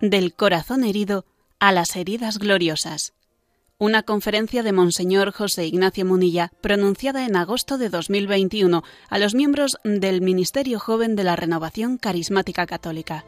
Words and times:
Del 0.00 0.32
corazón 0.32 0.84
herido 0.84 1.24
a 1.58 1.72
las 1.72 1.96
heridas 1.96 2.38
gloriosas. 2.38 3.14
Una 3.78 4.04
conferencia 4.04 4.62
de 4.62 4.70
Monseñor 4.70 5.32
José 5.32 5.66
Ignacio 5.66 6.04
Munilla 6.04 6.52
pronunciada 6.60 7.26
en 7.26 7.34
agosto 7.34 7.78
de 7.78 7.88
2021 7.88 8.84
a 9.08 9.18
los 9.18 9.34
miembros 9.34 9.76
del 9.82 10.20
Ministerio 10.20 10.78
Joven 10.78 11.16
de 11.16 11.24
la 11.24 11.34
Renovación 11.34 11.96
Carismática 11.98 12.64
Católica. 12.64 13.24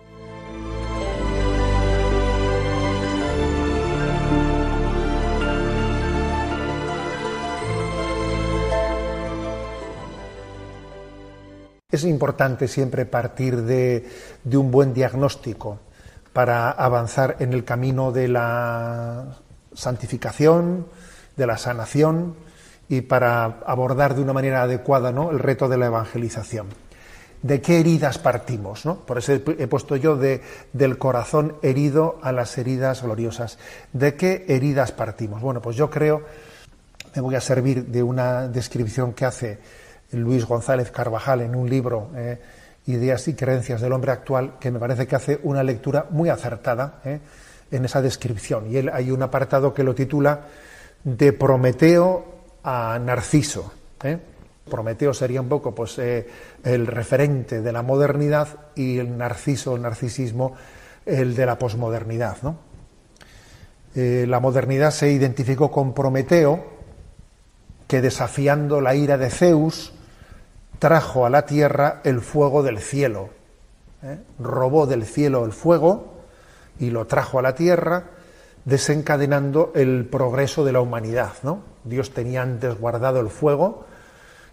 Es 11.91 12.05
importante 12.05 12.69
siempre 12.69 13.07
partir 13.07 13.62
de, 13.62 14.09
un 14.52 14.71
buen 14.71 14.95
diagnóstico 14.95 15.80
para 16.33 16.70
avanzar 16.70 17.37
en 17.41 17.52
el 17.52 17.65
camino 17.65 18.12
de 18.12 18.29
la 18.29 19.39
santificación, 19.73 20.87
de 21.37 21.47
la 21.47 21.59
sanación 21.59 22.34
y 22.89 23.03
para 23.03 23.61
abordar 23.66 24.15
de 24.15 24.23
una 24.23 24.33
manera 24.33 24.62
adecuada 24.62 25.12
¿no? 25.12 25.30
el 25.30 25.39
reto 25.39 25.69
de 25.69 25.79
la 25.79 25.87
evangelización. 25.87 26.69
¿De 27.43 27.62
qué 27.62 27.80
heridas 27.80 28.19
partimos? 28.19 28.84
¿no? 28.84 28.97
Por 28.97 29.19
eso 29.19 29.33
he 29.33 29.66
puesto 29.66 29.97
yo 29.97 30.16
de, 30.16 30.43
del 30.73 30.98
corazón 30.98 31.56
herido 31.62 32.19
a 32.23 32.33
las 32.33 32.59
heridas 32.59 33.03
gloriosas. 33.03 33.59
¿De 33.92 34.15
qué 34.15 34.45
heridas 34.48 34.92
partimos? 34.92 35.41
Bueno, 35.41 35.62
pues 35.62 35.77
yo 35.77 35.89
creo, 35.89 36.23
me 37.15 37.23
voy 37.23 37.34
a 37.34 37.41
servir 37.41 37.87
de 37.87 38.03
una 38.03 38.47
descripción 38.48 39.15
que 39.15 39.25
hace 39.25 39.59
Luis 40.12 40.45
González 40.45 40.91
Carvajal 40.91 41.41
en 41.41 41.55
un 41.55 41.70
libro, 41.70 42.11
eh, 42.17 42.41
Ideas 42.86 43.28
y 43.28 43.34
Creencias 43.34 43.81
del 43.81 43.92
Hombre 43.92 44.12
Actual, 44.12 44.59
que 44.59 44.70
me 44.70 44.78
parece 44.78 45.06
que 45.06 45.17
hace 45.17 45.41
una 45.42 45.62
lectura 45.62 46.06
muy 46.11 46.28
acertada 46.28 47.00
eh, 47.05 47.20
en 47.70 47.84
esa 47.84 48.00
descripción. 48.03 48.70
Y 48.70 48.77
él, 48.77 48.91
hay 48.92 49.11
un 49.11 49.23
apartado 49.23 49.75
que 49.75 49.84
lo 49.84 49.95
titula 49.95 50.47
De 51.05 51.33
Prometeo 51.33 52.25
a 52.64 52.98
Narciso. 52.98 53.73
Eh. 54.03 54.19
Prometeo 54.69 55.12
sería 55.12 55.41
un 55.41 55.48
poco 55.48 55.75
pues, 55.75 55.98
el 55.98 56.86
referente 56.86 57.61
de 57.61 57.73
la 57.73 57.83
modernidad 57.83 58.48
y 58.75 58.98
el 58.98 59.17
Narciso, 59.19 59.77
el 59.77 59.83
narcisismo, 59.83 60.55
el 61.05 61.34
de 61.34 61.47
la 61.47 61.58
posmodernidad. 61.58 62.36
la 63.95 64.41
modernidad 64.41 64.92
se 64.92 65.11
identificó 65.11 65.70
con 65.73 65.92
Prometeo, 65.92 66.64
que 67.89 68.01
desafiando 68.01 68.81
la 68.81 68.95
ira 68.95 69.19
de 69.19 69.31
Zeus, 69.31 69.92
trajo 70.81 71.27
a 71.27 71.31
la 71.31 71.47
tierra 71.47 72.00
el 72.03 72.20
fuego 72.20 72.64
del 72.64 72.81
cielo. 72.81 73.28
¿eh? 74.03 74.19
Robó 74.41 74.86
del 74.86 75.05
cielo 75.05 75.45
el 75.45 75.53
fuego 75.53 76.25
y 76.81 76.91
lo 76.91 77.06
trajo 77.06 77.39
a 77.39 77.42
la 77.42 77.55
tierra, 77.55 78.05
desencadenando 78.64 79.73
el 79.77 80.06
progreso 80.06 80.64
de 80.64 80.73
la 80.73 80.81
humanidad. 80.81 81.34
¿no? 81.45 81.61
Dios 81.84 82.12
tenía 82.12 82.42
antes 82.42 82.81
guardado 82.81 83.20
el 83.20 83.28
fuego 83.28 83.84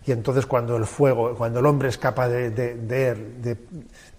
y 0.05 0.11
entonces 0.11 0.45
cuando 0.45 0.75
el 0.77 0.85
fuego, 0.85 1.33
cuando 1.35 1.59
el 1.59 1.65
hombre 1.65 1.89
es 1.89 1.97
capaz 1.97 2.29
de, 2.29 2.49
de, 2.49 3.57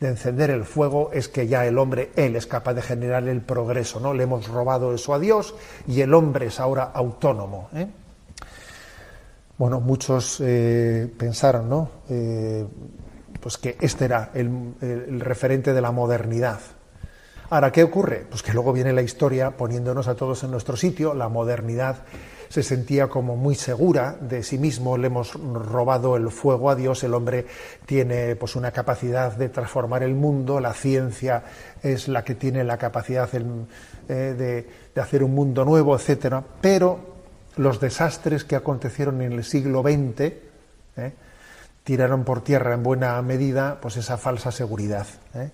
encender 0.01 0.51
el 0.51 0.65
fuego, 0.65 1.11
es 1.13 1.29
que 1.29 1.47
ya 1.47 1.67
el 1.67 1.79
hombre, 1.79 2.11
él 2.17 2.37
es 2.37 2.47
capaz 2.47 2.75
de 2.75 2.83
generar 2.83 3.27
el 3.27 3.41
progreso, 3.41 3.99
¿no? 3.99 4.13
Le 4.13 4.25
hemos 4.25 4.49
robado 4.49 4.93
eso 4.95 5.15
a 5.15 5.19
Dios 5.19 5.55
y 5.87 6.03
el 6.03 6.13
hombre 6.13 6.47
es 6.47 6.61
ahora 6.61 6.85
autónomo. 6.85 7.71
¿eh? 7.75 7.87
Bueno, 9.59 9.81
muchos 9.81 10.41
eh, 10.41 11.13
pensaron, 11.19 11.69
¿no? 11.69 11.91
Eh, 12.09 12.65
pues 13.41 13.59
que 13.59 13.77
este 13.81 14.05
era 14.05 14.31
el, 14.33 15.21
referente 15.21 15.75
de 15.75 15.81
la 15.81 15.91
modernidad. 15.91 16.61
Ahora, 17.51 17.73
¿qué 17.73 17.83
ocurre? 17.83 18.25
Pues 18.29 18.43
que 18.43 18.53
luego 18.53 18.73
viene 18.73 18.93
la 18.93 19.03
historia 19.03 19.57
poniéndonos 19.57 20.07
a 20.07 20.15
todos 20.15 20.45
en 20.45 20.53
nuestro 20.53 20.77
sitio. 20.77 21.15
La 21.15 21.29
modernidad 21.29 22.05
se 22.49 22.63
sentía 22.63 23.09
como 23.09 23.37
muy 23.37 23.55
segura 23.55 24.17
de 24.21 24.43
sí 24.43 24.59
mismo, 24.59 24.97
le 24.97 25.09
hemos 25.09 25.35
robado 25.35 26.17
el 26.17 26.31
fuego 26.31 26.71
a 26.71 26.75
Dios, 26.75 27.03
el 27.05 27.15
hombre 27.15 27.47
tiene 27.85 28.37
pues 28.37 28.57
una 28.57 28.71
capacidad 28.71 29.37
de 29.37 29.49
transformar 29.49 30.03
el 30.03 30.15
mundo, 30.15 30.61
la 30.61 30.73
ciencia 30.73 31.45
es 31.83 32.09
la 32.09 32.25
que 32.25 32.35
tiene 32.35 32.65
la 32.65 32.79
capacidad 32.79 33.29
eh, 33.35 34.15
de, 34.15 34.69
de 34.95 35.01
hacer 35.01 35.23
un 35.23 35.35
mundo 35.35 35.65
nuevo, 35.65 35.95
etcétera. 35.95 36.43
Pero 36.61 37.18
los 37.59 37.81
desastres 37.81 38.45
que 38.45 38.57
acontecieron 38.57 39.21
en 39.21 39.33
el 39.33 39.45
siglo 39.45 39.83
XX 39.83 40.21
¿eh? 40.21 41.13
tiraron 41.85 42.25
por 42.25 42.43
tierra 42.43 42.73
en 42.73 42.83
buena 42.83 43.21
medida 43.23 43.79
pues 43.81 43.97
esa 43.97 44.17
falsa 44.17 44.53
seguridad. 44.53 45.07
¿eh? 45.35 45.51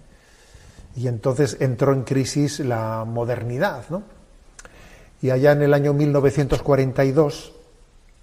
Y 0.97 1.09
entonces 1.09 1.57
entró 1.61 1.93
en 1.93 2.03
crisis 2.03 2.61
la 2.61 3.05
modernidad. 3.05 3.85
¿no? 3.89 4.03
Y 5.23 5.31
allá 5.31 5.53
en 5.53 5.63
el 5.63 5.75
año 5.75 5.93
1942, 5.95 7.53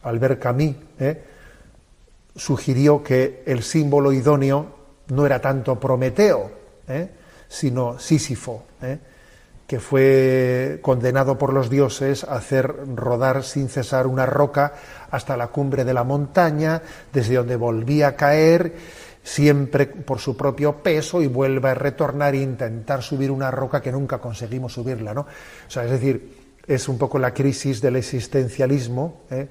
Albert 0.04 0.40
Camus 0.40 0.76
¿eh? 1.00 1.24
sugirió 2.36 3.04
que 3.04 3.44
el 3.46 3.64
símbolo 3.64 4.14
idóneo 4.14 4.80
no 5.08 5.26
era 5.26 5.42
tanto 5.42 5.80
Prometeo, 5.80 6.52
sino 7.50 8.00
Sísifo 8.00 8.64
que 9.72 9.80
fue 9.80 10.80
condenado 10.82 11.38
por 11.38 11.54
los 11.54 11.70
dioses 11.70 12.26
a 12.26 12.36
hacer 12.36 12.76
rodar 12.94 13.42
sin 13.42 13.70
cesar 13.70 14.06
una 14.06 14.26
roca 14.26 14.74
hasta 15.10 15.38
la 15.38 15.48
cumbre 15.48 15.86
de 15.86 15.94
la 15.94 16.04
montaña, 16.04 16.82
desde 17.14 17.36
donde 17.36 17.56
volvía 17.56 18.10
a 18.10 18.16
caer, 18.18 18.74
siempre 19.24 19.86
por 19.86 20.20
su 20.20 20.36
propio 20.36 20.84
peso, 20.84 21.22
y 21.22 21.28
vuelve 21.28 21.70
a 21.70 21.74
retornar 21.74 22.36
e 22.36 22.42
intentar 22.42 23.02
subir 23.02 23.32
una 23.32 23.50
roca 23.50 23.82
que 23.82 23.94
nunca 23.94 24.18
conseguimos 24.18 24.74
subirla. 24.74 25.14
¿no? 25.14 25.22
O 25.22 25.70
sea, 25.70 25.86
es 25.86 25.92
decir, 25.92 26.36
es 26.68 26.90
un 26.90 26.98
poco 26.98 27.18
la 27.18 27.34
crisis 27.34 27.80
del 27.80 27.96
existencialismo, 27.96 29.22
¿eh? 29.32 29.48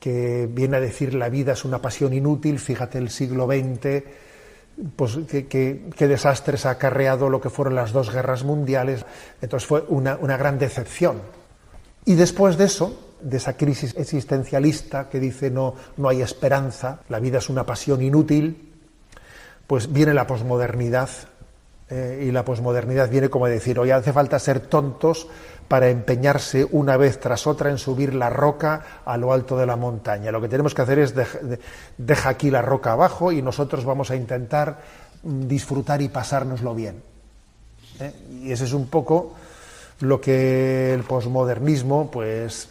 que 0.00 0.48
viene 0.50 0.78
a 0.78 0.80
decir 0.80 1.12
la 1.12 1.28
vida 1.28 1.52
es 1.52 1.66
una 1.66 1.82
pasión 1.82 2.14
inútil, 2.14 2.58
fíjate 2.58 2.96
el 2.96 3.10
siglo 3.10 3.46
XX 3.46 4.27
pues, 4.96 5.18
qué, 5.28 5.90
desastres 5.98 6.66
ha 6.66 6.70
acarreado 6.70 7.28
lo 7.28 7.40
que 7.40 7.50
fueron 7.50 7.74
las 7.74 7.92
dos 7.92 8.12
guerras 8.12 8.44
mundiales. 8.44 9.04
Entonces 9.40 9.66
fue 9.66 9.84
una, 9.88 10.16
gran 10.16 10.58
decepción. 10.58 11.20
Y 12.04 12.14
después 12.14 12.56
de 12.56 12.64
eso, 12.64 13.16
de 13.20 13.36
esa 13.36 13.56
crisis 13.56 13.94
existencialista 13.96 15.08
que 15.08 15.20
dice 15.20 15.50
no, 15.50 15.74
no 15.96 16.08
hay 16.08 16.22
esperanza, 16.22 17.00
la 17.08 17.18
vida 17.18 17.38
es 17.38 17.48
una 17.48 17.66
pasión 17.66 18.02
inútil, 18.02 18.72
pues 19.66 19.92
viene 19.92 20.14
la 20.14 20.26
posmodernidad. 20.26 21.10
Eh, 21.90 22.26
y 22.28 22.32
la 22.32 22.44
posmodernidad 22.44 23.08
viene 23.08 23.30
como 23.30 23.46
a 23.46 23.48
decir, 23.48 23.78
hoy 23.78 23.90
hace 23.90 24.12
falta 24.12 24.38
ser 24.38 24.60
tontos 24.60 25.26
para 25.68 25.88
empeñarse 25.88 26.66
una 26.70 26.98
vez 26.98 27.18
tras 27.18 27.46
otra 27.46 27.70
en 27.70 27.78
subir 27.78 28.14
la 28.14 28.28
roca 28.28 29.00
a 29.06 29.16
lo 29.16 29.32
alto 29.32 29.56
de 29.56 29.64
la 29.64 29.76
montaña. 29.76 30.30
Lo 30.30 30.40
que 30.40 30.48
tenemos 30.48 30.74
que 30.74 30.82
hacer 30.82 30.98
es 30.98 31.14
deja 31.96 32.28
aquí 32.28 32.50
la 32.50 32.60
roca 32.60 32.92
abajo 32.92 33.32
y 33.32 33.40
nosotros 33.40 33.86
vamos 33.86 34.10
a 34.10 34.16
intentar 34.16 34.80
mm, 35.22 35.46
disfrutar 35.46 36.02
y 36.02 36.08
pasárnoslo 36.08 36.74
bien. 36.74 37.02
¿eh? 38.00 38.12
Y 38.42 38.52
ese 38.52 38.64
es 38.64 38.74
un 38.74 38.88
poco 38.88 39.34
lo 40.00 40.20
que 40.20 40.92
el 40.92 41.04
posmodernismo 41.04 42.10
pues, 42.10 42.68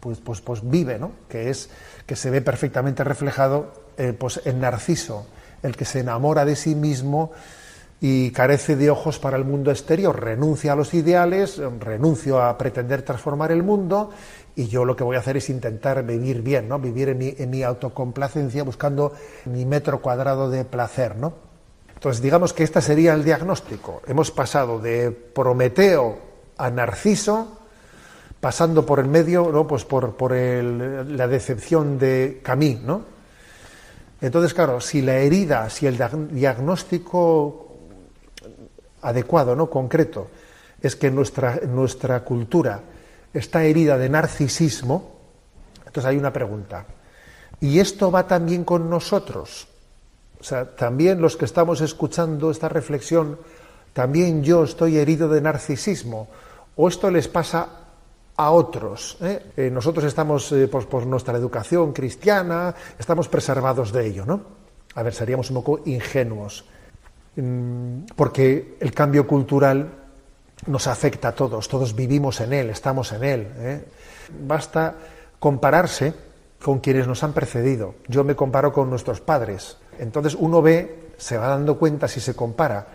pues, 0.00 0.18
pues, 0.18 0.40
pues 0.40 0.68
vive, 0.68 0.98
¿no? 0.98 1.12
que 1.28 1.50
es 1.50 1.70
que 2.04 2.16
se 2.16 2.30
ve 2.30 2.42
perfectamente 2.42 3.04
reflejado 3.04 3.72
eh, 3.96 4.12
pues, 4.12 4.40
en 4.44 4.60
Narciso, 4.60 5.26
el 5.62 5.76
que 5.76 5.84
se 5.84 6.00
enamora 6.00 6.44
de 6.44 6.56
sí 6.56 6.74
mismo 6.74 7.32
y 8.06 8.32
carece 8.32 8.76
de 8.76 8.90
ojos 8.90 9.18
para 9.18 9.38
el 9.38 9.46
mundo 9.46 9.70
exterior, 9.70 10.22
renuncia 10.22 10.74
a 10.74 10.76
los 10.76 10.92
ideales, 10.92 11.58
renuncio 11.80 12.38
a 12.38 12.58
pretender 12.58 13.00
transformar 13.00 13.50
el 13.50 13.62
mundo 13.62 14.10
y 14.54 14.66
yo 14.66 14.84
lo 14.84 14.94
que 14.94 15.02
voy 15.02 15.16
a 15.16 15.20
hacer 15.20 15.38
es 15.38 15.48
intentar 15.48 16.04
vivir 16.04 16.42
bien, 16.42 16.68
¿no? 16.68 16.78
vivir 16.78 17.08
en 17.08 17.48
mi, 17.48 17.62
autocomplacencia 17.62 18.62
buscando 18.62 19.14
mi 19.46 19.64
metro 19.64 20.02
cuadrado 20.02 20.50
de 20.50 20.66
placer. 20.66 21.16
¿no? 21.16 21.32
Entonces 21.94 22.20
digamos 22.20 22.52
que 22.52 22.64
este 22.64 22.82
sería 22.82 23.14
el 23.14 23.24
diagnóstico. 23.24 24.02
Hemos 24.06 24.30
pasado 24.30 24.78
de 24.80 25.10
Prometeo 25.10 26.18
a 26.58 26.68
Narciso, 26.68 27.58
pasando 28.38 28.84
por 28.84 28.98
el 28.98 29.08
medio, 29.08 29.50
¿no? 29.50 29.66
pues 29.66 29.86
por, 29.86 30.14
por 30.14 30.32
la 30.34 31.26
decepción 31.26 31.98
de 31.98 32.42
Camille. 32.42 32.82
¿no? 32.84 33.00
Entonces, 34.20 34.52
claro, 34.52 34.82
si 34.82 35.00
la 35.00 35.14
herida, 35.16 35.70
si 35.70 35.86
el 35.86 35.98
diagnóstico 36.32 37.63
adecuado, 39.04 39.54
¿no? 39.54 39.70
concreto, 39.70 40.28
es 40.80 40.96
que 40.96 41.10
nuestra, 41.10 41.60
nuestra 41.68 42.24
cultura 42.24 42.80
está 43.32 43.64
herida 43.64 43.96
de 43.98 44.08
narcisismo, 44.08 45.12
entonces 45.78 46.04
hay 46.04 46.16
una 46.16 46.32
pregunta. 46.32 46.86
¿Y 47.60 47.78
esto 47.78 48.10
va 48.10 48.26
también 48.26 48.64
con 48.64 48.90
nosotros? 48.90 49.68
O 50.40 50.44
sea, 50.44 50.76
también 50.76 51.20
los 51.20 51.36
que 51.36 51.44
estamos 51.44 51.80
escuchando 51.80 52.50
esta 52.50 52.68
reflexión, 52.68 53.38
también 53.92 54.42
yo 54.42 54.64
estoy 54.64 54.98
herido 54.98 55.28
de 55.28 55.40
narcisismo, 55.40 56.28
o 56.76 56.88
esto 56.88 57.10
les 57.10 57.28
pasa 57.28 57.68
a 58.36 58.50
otros. 58.50 59.16
Eh? 59.20 59.52
Eh, 59.56 59.70
nosotros 59.70 60.04
estamos, 60.04 60.50
eh, 60.52 60.68
por 60.68 61.06
nuestra 61.06 61.38
educación 61.38 61.92
cristiana, 61.92 62.74
estamos 62.98 63.28
preservados 63.28 63.92
de 63.92 64.06
ello, 64.06 64.26
¿no? 64.26 64.42
A 64.94 65.02
ver, 65.02 65.14
seríamos 65.14 65.50
un 65.50 65.56
poco 65.56 65.80
ingenuos 65.86 66.64
porque 68.14 68.76
el 68.80 68.92
cambio 68.92 69.26
cultural 69.26 69.88
nos 70.66 70.86
afecta 70.86 71.28
a 71.28 71.34
todos, 71.34 71.68
todos 71.68 71.94
vivimos 71.94 72.40
en 72.40 72.52
él, 72.52 72.70
estamos 72.70 73.12
en 73.12 73.24
él. 73.24 73.48
¿eh? 73.56 73.84
Basta 74.46 74.94
compararse 75.38 76.14
con 76.62 76.78
quienes 76.78 77.06
nos 77.06 77.22
han 77.22 77.32
precedido. 77.32 77.96
Yo 78.08 78.24
me 78.24 78.36
comparo 78.36 78.72
con 78.72 78.88
nuestros 78.88 79.20
padres. 79.20 79.76
Entonces 79.98 80.34
uno 80.38 80.62
ve, 80.62 81.10
se 81.18 81.36
va 81.36 81.48
dando 81.48 81.78
cuenta 81.78 82.08
si 82.08 82.20
se 82.20 82.34
compara 82.34 82.86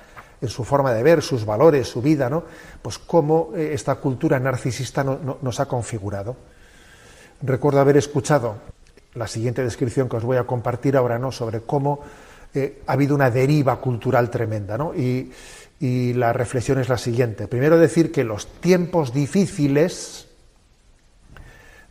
en 0.42 0.48
su 0.48 0.64
forma 0.64 0.94
de 0.94 1.04
ver, 1.04 1.22
sus 1.22 1.46
valores, 1.46 1.88
su 1.88 2.02
vida, 2.02 2.30
¿no? 2.30 2.44
Pues 2.82 2.98
cómo 2.98 3.52
eh, 3.56 3.72
esta 3.74 3.96
cultura 3.96 4.40
narcisista 4.40 5.04
nos 5.04 5.60
ha 5.60 5.68
configurado. 5.68 6.36
Recuerdo 7.42 7.82
haber 7.82 7.98
escuchado 7.98 8.56
la 9.14 9.28
siguiente 9.28 9.64
descripción 9.64 10.08
que 10.08 10.18
os 10.18 10.24
voy 10.24 10.38
a 10.38 10.46
compartir 10.46 10.96
ahora, 10.96 11.20
¿no? 11.20 11.32
Sobre 11.32 11.62
cómo 11.62 12.00
eh, 12.54 12.81
ha 12.88 12.94
habido 12.94 13.13
una 13.16 13.30
deriva 13.30 13.80
cultural 13.80 14.30
tremenda, 14.30 14.78
¿no? 14.78 14.94
Y, 14.94 15.31
la 15.81 16.34
reflexión 16.34 16.78
es 16.80 16.90
la 16.90 16.98
siguiente. 16.98 17.48
Primero 17.48 17.78
decir 17.78 18.12
que 18.12 18.25
los 18.25 18.48
tiempos 18.60 19.13
difíciles 19.13 20.28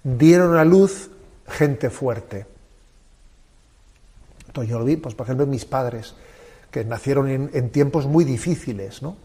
dieron 0.05 0.59
a 0.59 0.65
luz 0.67 1.09
gente 1.49 1.89
fuerte. 1.89 2.45
Entonces 4.47 4.71
yo 4.71 4.79
lo 4.79 4.85
vi, 4.85 4.97
pues 4.97 5.15
por 5.15 5.25
ejemplo, 5.25 5.47
mis 5.47 5.65
padres, 5.65 6.15
que 6.71 6.85
nacieron 6.85 7.31
en, 7.31 7.71
tiempos 7.71 8.05
muy 8.05 8.25
difíciles, 8.25 9.01
¿no? 9.01 9.17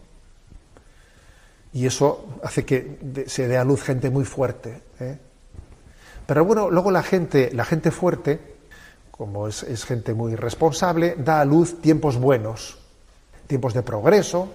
Y 1.74 1.84
eso 1.84 2.38
hace 2.42 2.64
que 2.64 3.24
se 3.26 3.46
dé 3.48 3.58
a 3.58 3.64
luz 3.64 3.82
gente 3.82 4.08
muy 4.08 4.24
fuerte. 4.24 4.80
¿eh? 4.98 5.18
Pero 6.26 6.44
bueno, 6.46 6.70
luego 6.70 6.90
la 6.90 7.02
gente, 7.02 7.50
la 7.52 7.66
gente 7.66 7.90
fuerte, 7.90 8.53
como 9.16 9.46
es, 9.46 9.62
es 9.62 9.84
gente 9.84 10.12
muy 10.12 10.34
responsable, 10.34 11.14
da 11.16 11.40
a 11.40 11.44
luz 11.44 11.80
tiempos 11.80 12.16
buenos, 12.16 12.78
tiempos 13.46 13.72
de 13.72 13.82
progreso. 13.82 14.48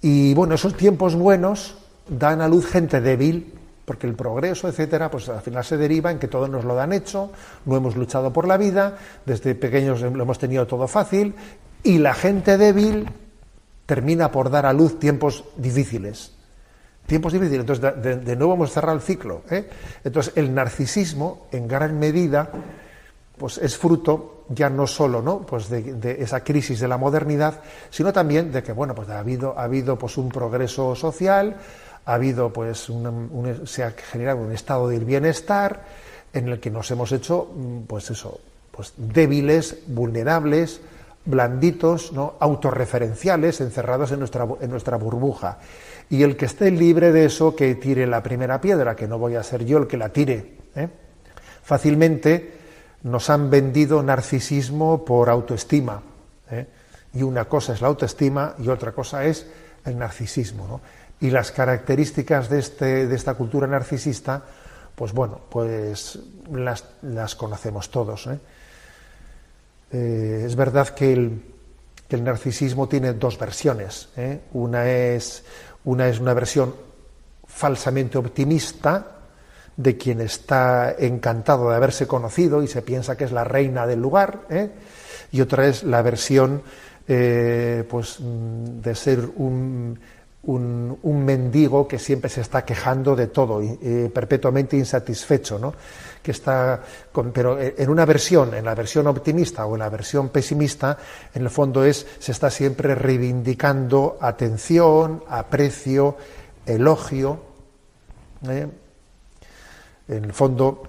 Y 0.00 0.32
bueno, 0.32 0.54
esos 0.54 0.74
tiempos 0.74 1.14
buenos 1.14 1.76
dan 2.08 2.40
a 2.40 2.48
luz 2.48 2.66
gente 2.66 3.02
débil, 3.02 3.52
porque 3.84 4.06
el 4.06 4.14
progreso, 4.14 4.68
etcétera, 4.68 5.10
pues 5.10 5.28
al 5.28 5.42
final 5.42 5.64
se 5.64 5.76
deriva 5.76 6.10
en 6.10 6.18
que 6.18 6.28
todos 6.28 6.48
nos 6.48 6.64
lo 6.64 6.74
dan 6.74 6.94
hecho, 6.94 7.30
no 7.66 7.76
hemos 7.76 7.94
luchado 7.94 8.32
por 8.32 8.48
la 8.48 8.56
vida, 8.56 8.96
desde 9.26 9.54
pequeños 9.54 10.00
lo 10.00 10.22
hemos 10.22 10.38
tenido 10.38 10.66
todo 10.66 10.88
fácil, 10.88 11.34
y 11.82 11.98
la 11.98 12.14
gente 12.14 12.56
débil 12.56 13.06
termina 13.84 14.30
por 14.32 14.48
dar 14.48 14.64
a 14.64 14.72
luz 14.72 14.98
tiempos 14.98 15.44
difíciles. 15.58 16.32
Tiempos 17.04 17.34
difíciles. 17.34 17.60
Entonces, 17.68 18.24
de, 18.24 18.36
nuevo 18.36 18.54
hemos 18.54 18.72
cerrado 18.72 18.96
el 18.96 19.02
ciclo. 19.02 19.42
¿eh? 19.50 19.68
Entonces, 20.04 20.32
el 20.36 20.54
narcisismo, 20.54 21.48
en 21.52 21.68
gran 21.68 21.98
medida, 21.98 22.48
pues 23.36 23.58
es 23.58 23.76
fruto 23.76 24.44
ya 24.48 24.68
no 24.68 24.86
solo 24.86 25.22
¿no? 25.22 25.40
Pues 25.40 25.68
de, 25.68 26.16
esa 26.20 26.44
crisis 26.44 26.80
de 26.80 26.88
la 26.88 26.98
modernidad, 26.98 27.60
sino 27.90 28.12
también 28.12 28.52
de 28.52 28.62
que 28.62 28.72
bueno, 28.72 28.94
pues 28.94 29.08
ha 29.08 29.18
habido, 29.18 29.58
ha 29.58 29.64
habido 29.64 29.98
pues 29.98 30.16
un 30.18 30.28
progreso 30.28 30.94
social, 30.94 31.56
ha 32.04 32.14
habido 32.14 32.52
pues 32.52 32.90
se 33.64 33.84
ha 33.84 33.90
generado 33.90 34.38
un 34.40 34.52
estado 34.52 34.88
del 34.88 35.04
bienestar 35.04 35.84
en 36.32 36.48
el 36.48 36.60
que 36.60 36.70
nos 36.70 36.90
hemos 36.90 37.12
hecho 37.12 37.50
mm, 37.54 37.82
pues 37.82 38.10
eso, 38.10 38.40
pues 38.70 38.94
débiles, 38.96 39.78
vulnerables, 39.86 40.80
blanditos, 41.24 42.12
¿no? 42.12 42.34
autorreferenciales, 42.40 43.60
encerrados 43.60 44.12
en 44.12 44.18
nuestra, 44.18 44.46
en 44.60 44.70
nuestra 44.70 44.96
burbuja. 44.96 45.58
Y 46.10 46.22
el 46.24 46.36
que 46.36 46.46
esté 46.46 46.70
libre 46.70 47.12
de 47.12 47.26
eso, 47.26 47.54
que 47.54 47.74
tire 47.76 48.06
la 48.06 48.22
primera 48.22 48.60
piedra, 48.60 48.96
que 48.96 49.06
no 49.06 49.18
voy 49.18 49.36
a 49.36 49.42
ser 49.42 49.64
yo 49.64 49.78
el 49.78 49.86
que 49.86 49.96
la 49.96 50.08
tire. 50.08 50.58
¿eh? 50.74 50.88
Fácilmente 51.62 52.61
nos 53.02 53.30
han 53.30 53.50
vendido 53.50 54.02
narcisismo 54.02 55.04
por 55.04 55.28
autoestima. 55.28 56.02
¿eh? 56.50 56.66
Y 57.14 57.22
una 57.22 57.46
cosa 57.46 57.74
es 57.74 57.80
la 57.80 57.88
autoestima 57.88 58.54
y 58.58 58.68
otra 58.68 58.92
cosa 58.92 59.24
es 59.24 59.46
el 59.84 59.98
narcisismo. 59.98 60.80
Y 61.20 61.30
las 61.30 61.52
características 61.52 62.48
de, 62.48 62.58
este, 62.58 63.06
de 63.06 63.14
esta 63.14 63.34
cultura 63.34 63.66
narcisista, 63.66 64.42
pues 64.94 65.12
bueno, 65.12 65.40
pues 65.48 66.18
las, 66.50 67.34
conocemos 67.34 67.90
todos. 67.90 68.26
¿eh? 68.26 68.38
Eh, 69.92 70.44
es 70.46 70.56
verdad 70.56 70.88
que 70.88 71.12
el, 71.12 71.42
que 72.08 72.16
el, 72.16 72.24
narcisismo 72.24 72.88
tiene 72.88 73.12
dos 73.12 73.38
versiones. 73.38 74.08
Una, 74.52 74.88
es, 74.90 75.44
una 75.84 76.08
es 76.08 76.18
una 76.18 76.34
versión 76.34 76.74
falsamente 77.46 78.18
optimista, 78.18 79.21
de 79.76 79.96
quien 79.96 80.20
está 80.20 80.94
encantado 80.98 81.70
de 81.70 81.76
haberse 81.76 82.06
conocido 82.06 82.62
y 82.62 82.68
se 82.68 82.82
piensa 82.82 83.16
que 83.16 83.24
es 83.24 83.32
la 83.32 83.44
reina 83.44 83.86
del 83.86 84.00
lugar, 84.00 84.42
¿eh? 84.50 84.70
y 85.30 85.40
otra 85.40 85.66
es 85.66 85.82
la 85.82 86.02
versión 86.02 86.62
eh, 87.08 87.84
pues, 87.88 88.18
mm, 88.20 88.80
de 88.80 88.94
ser 88.94 89.20
un, 89.36 89.98
un, 90.44 91.24
mendigo 91.24 91.86
que 91.86 91.98
siempre 91.98 92.28
se 92.28 92.40
está 92.40 92.64
quejando 92.64 93.14
de 93.14 93.28
todo 93.28 93.62
y 93.62 94.08
perpetuamente 94.12 94.76
insatisfecho, 94.76 95.58
¿no? 95.58 95.72
que 96.22 96.30
está 96.30 96.80
pero 97.32 97.58
en 97.60 97.90
una 97.90 98.04
versión, 98.04 98.54
en 98.54 98.64
la 98.64 98.74
versión 98.74 99.06
optimista 99.08 99.66
o 99.66 99.74
en 99.74 99.80
la 99.80 99.88
versión 99.88 100.28
pesimista, 100.28 100.96
en 101.34 101.42
el 101.42 101.50
fondo 101.50 101.84
es 101.84 102.06
se 102.18 102.32
está 102.32 102.48
siempre 102.50 102.94
reivindicando 102.94 104.18
atención, 104.20 105.24
aprecio, 105.28 106.16
elogio. 106.64 107.40
¿eh? 108.48 108.68
En 110.16 110.24
el 110.24 110.32
fondo, 110.32 110.82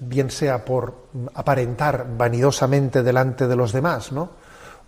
bien 0.00 0.30
sea 0.30 0.64
por 0.64 1.08
aparentar 1.34 2.06
vanidosamente 2.16 3.02
delante 3.02 3.46
de 3.46 3.56
los 3.56 3.72
demás, 3.72 4.12
¿no? 4.12 4.30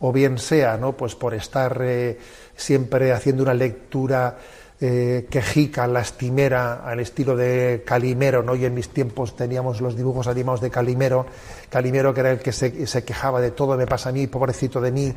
o 0.00 0.12
bien 0.12 0.38
sea 0.38 0.76
¿no? 0.76 0.92
pues 0.96 1.14
por 1.14 1.32
estar 1.34 1.78
eh, 1.82 2.18
siempre 2.56 3.12
haciendo 3.12 3.42
una 3.42 3.54
lectura 3.54 4.36
eh, 4.80 5.28
quejica, 5.30 5.86
lastimera, 5.86 6.84
al 6.84 6.98
estilo 6.98 7.36
de 7.36 7.84
Calimero, 7.86 8.42
¿no? 8.42 8.56
y 8.56 8.64
en 8.64 8.74
mis 8.74 8.88
tiempos 8.88 9.36
teníamos 9.36 9.80
los 9.80 9.96
dibujos 9.96 10.26
animados 10.26 10.60
de 10.60 10.70
Calimero, 10.70 11.24
Calimero 11.70 12.12
que 12.12 12.20
era 12.20 12.32
el 12.32 12.40
que 12.40 12.50
se, 12.50 12.86
se 12.88 13.04
quejaba 13.04 13.40
de 13.40 13.52
todo 13.52 13.76
me 13.76 13.86
pasa 13.86 14.08
a 14.08 14.12
mí, 14.12 14.26
pobrecito 14.26 14.80
de 14.80 14.90
mí, 14.90 15.14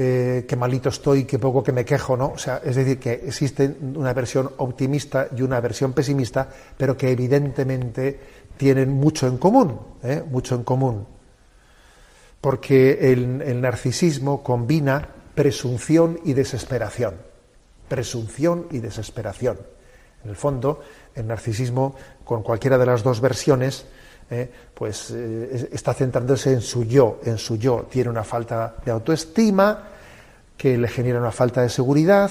eh, 0.00 0.44
qué 0.46 0.54
malito 0.54 0.90
estoy, 0.90 1.24
qué 1.24 1.40
poco 1.40 1.60
que 1.60 1.72
me 1.72 1.84
quejo, 1.84 2.16
¿no? 2.16 2.28
O 2.28 2.38
sea, 2.38 2.60
es 2.64 2.76
decir, 2.76 3.00
que 3.00 3.14
existe 3.14 3.76
una 3.96 4.12
versión 4.12 4.48
optimista 4.58 5.26
y 5.36 5.42
una 5.42 5.60
versión 5.60 5.92
pesimista, 5.92 6.48
pero 6.76 6.96
que 6.96 7.10
evidentemente 7.10 8.20
tienen 8.56 8.92
mucho 8.92 9.26
en 9.26 9.38
común, 9.38 9.76
¿eh? 10.04 10.22
mucho 10.24 10.54
en 10.54 10.62
común. 10.62 11.04
Porque 12.40 13.10
el, 13.10 13.60
narcisismo 13.60 14.44
combina 14.44 15.08
presunción 15.34 16.20
y 16.24 16.32
desesperación. 16.32 17.16
Presunción 17.88 18.68
y 18.70 18.78
desesperación. 18.78 19.58
En 20.22 20.30
el 20.30 20.36
fondo, 20.36 20.80
el 21.16 21.26
narcisismo, 21.26 21.96
con 22.22 22.44
cualquiera 22.44 22.78
de 22.78 22.86
las 22.86 23.02
dos 23.02 23.20
versiones, 23.20 23.86
¿eh? 24.30 24.50
pues 24.74 25.10
eh, 25.10 25.68
está 25.72 25.94
centrándose 25.94 26.52
en 26.52 26.60
su 26.60 26.84
yo, 26.84 27.20
en 27.24 27.38
su 27.38 27.56
yo. 27.56 27.86
Tiene 27.90 28.10
una 28.10 28.24
falta 28.24 28.76
de 28.84 28.90
autoestima 28.90 29.84
que 30.56 30.76
le 30.76 30.88
genera 30.88 31.20
una 31.20 31.32
falta 31.32 31.62
de 31.62 31.68
seguridad 31.68 32.30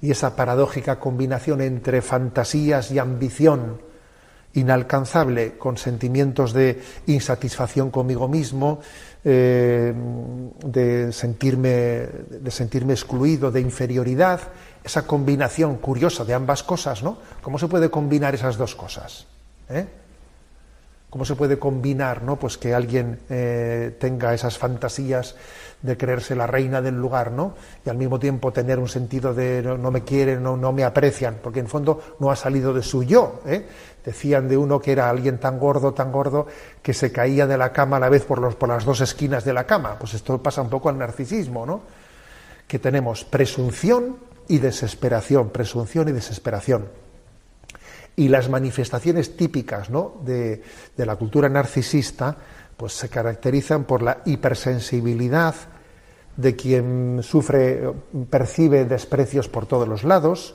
y 0.00 0.10
esa 0.10 0.36
paradójica 0.36 0.98
combinación 0.98 1.60
entre 1.60 2.02
fantasías 2.02 2.90
y 2.90 2.98
ambición 2.98 3.80
inalcanzable 4.54 5.56
con 5.56 5.78
sentimientos 5.78 6.52
de 6.52 6.82
insatisfacción 7.06 7.90
conmigo 7.90 8.28
mismo, 8.28 8.80
eh, 9.24 9.94
de, 10.66 11.12
sentirme, 11.12 11.70
de 11.70 12.50
sentirme 12.50 12.92
excluido, 12.92 13.50
de 13.50 13.60
inferioridad, 13.60 14.40
esa 14.84 15.06
combinación 15.06 15.76
curiosa 15.78 16.24
de 16.24 16.34
ambas 16.34 16.62
cosas, 16.62 17.02
¿no? 17.02 17.16
¿Cómo 17.40 17.58
se 17.58 17.68
puede 17.68 17.88
combinar 17.88 18.34
esas 18.34 18.58
dos 18.58 18.74
cosas? 18.74 19.26
¿Eh? 19.70 19.86
¿Cómo 21.12 21.26
se 21.26 21.36
puede 21.36 21.58
combinar 21.58 22.22
¿no? 22.22 22.36
pues 22.38 22.56
que 22.56 22.72
alguien 22.72 23.18
eh, 23.28 23.94
tenga 24.00 24.32
esas 24.32 24.56
fantasías 24.56 25.36
de 25.82 25.98
creerse 25.98 26.34
la 26.34 26.46
reina 26.46 26.80
del 26.80 26.94
lugar 26.94 27.32
¿no? 27.32 27.54
y 27.84 27.90
al 27.90 27.98
mismo 27.98 28.18
tiempo 28.18 28.50
tener 28.50 28.78
un 28.78 28.88
sentido 28.88 29.34
de 29.34 29.60
no, 29.62 29.90
me 29.90 30.04
quieren, 30.04 30.42
no, 30.42 30.56
no, 30.56 30.72
me 30.72 30.84
aprecian? 30.84 31.36
Porque 31.42 31.60
en 31.60 31.68
fondo 31.68 32.00
no 32.18 32.30
ha 32.30 32.36
salido 32.36 32.72
de 32.72 32.82
su 32.82 33.02
yo. 33.02 33.42
¿eh? 33.44 33.66
Decían 34.02 34.48
de 34.48 34.56
uno 34.56 34.80
que 34.80 34.92
era 34.92 35.10
alguien 35.10 35.36
tan 35.36 35.58
gordo, 35.58 35.92
tan 35.92 36.10
gordo, 36.10 36.46
que 36.80 36.94
se 36.94 37.12
caía 37.12 37.46
de 37.46 37.58
la 37.58 37.74
cama 37.74 37.98
a 37.98 38.00
la 38.00 38.08
vez 38.08 38.24
por, 38.24 38.38
los, 38.38 38.54
por 38.54 38.70
las 38.70 38.86
dos 38.86 39.02
esquinas 39.02 39.44
de 39.44 39.52
la 39.52 39.66
cama. 39.66 39.98
Pues 39.98 40.14
esto 40.14 40.42
pasa 40.42 40.62
un 40.62 40.70
poco 40.70 40.88
al 40.88 40.96
narcisismo, 40.96 41.66
¿no? 41.66 41.82
que 42.66 42.78
tenemos 42.78 43.22
presunción 43.22 44.16
y 44.48 44.60
desesperación, 44.60 45.50
presunción 45.50 46.08
y 46.08 46.12
desesperación. 46.12 47.01
Y 48.16 48.28
las 48.28 48.48
manifestaciones 48.48 49.36
típicas 49.36 49.88
de, 50.24 50.62
la 50.96 51.16
cultura 51.16 51.48
narcisista 51.48 52.36
pues 52.76 52.92
se 52.92 53.08
caracterizan 53.08 53.84
por 53.84 54.02
la 54.02 54.18
hipersensibilidad 54.24 55.54
de 56.36 56.56
quien 56.56 57.20
sufre, 57.22 57.92
percibe 58.30 58.84
desprecios 58.84 59.48
por 59.48 59.66
todos 59.66 59.86
los 59.86 60.04
lados, 60.04 60.54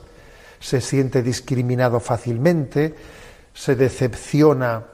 se 0.60 0.80
siente 0.80 1.22
discriminado 1.22 2.00
fácilmente, 2.00 2.94
se 3.54 3.76
decepciona 3.76 4.84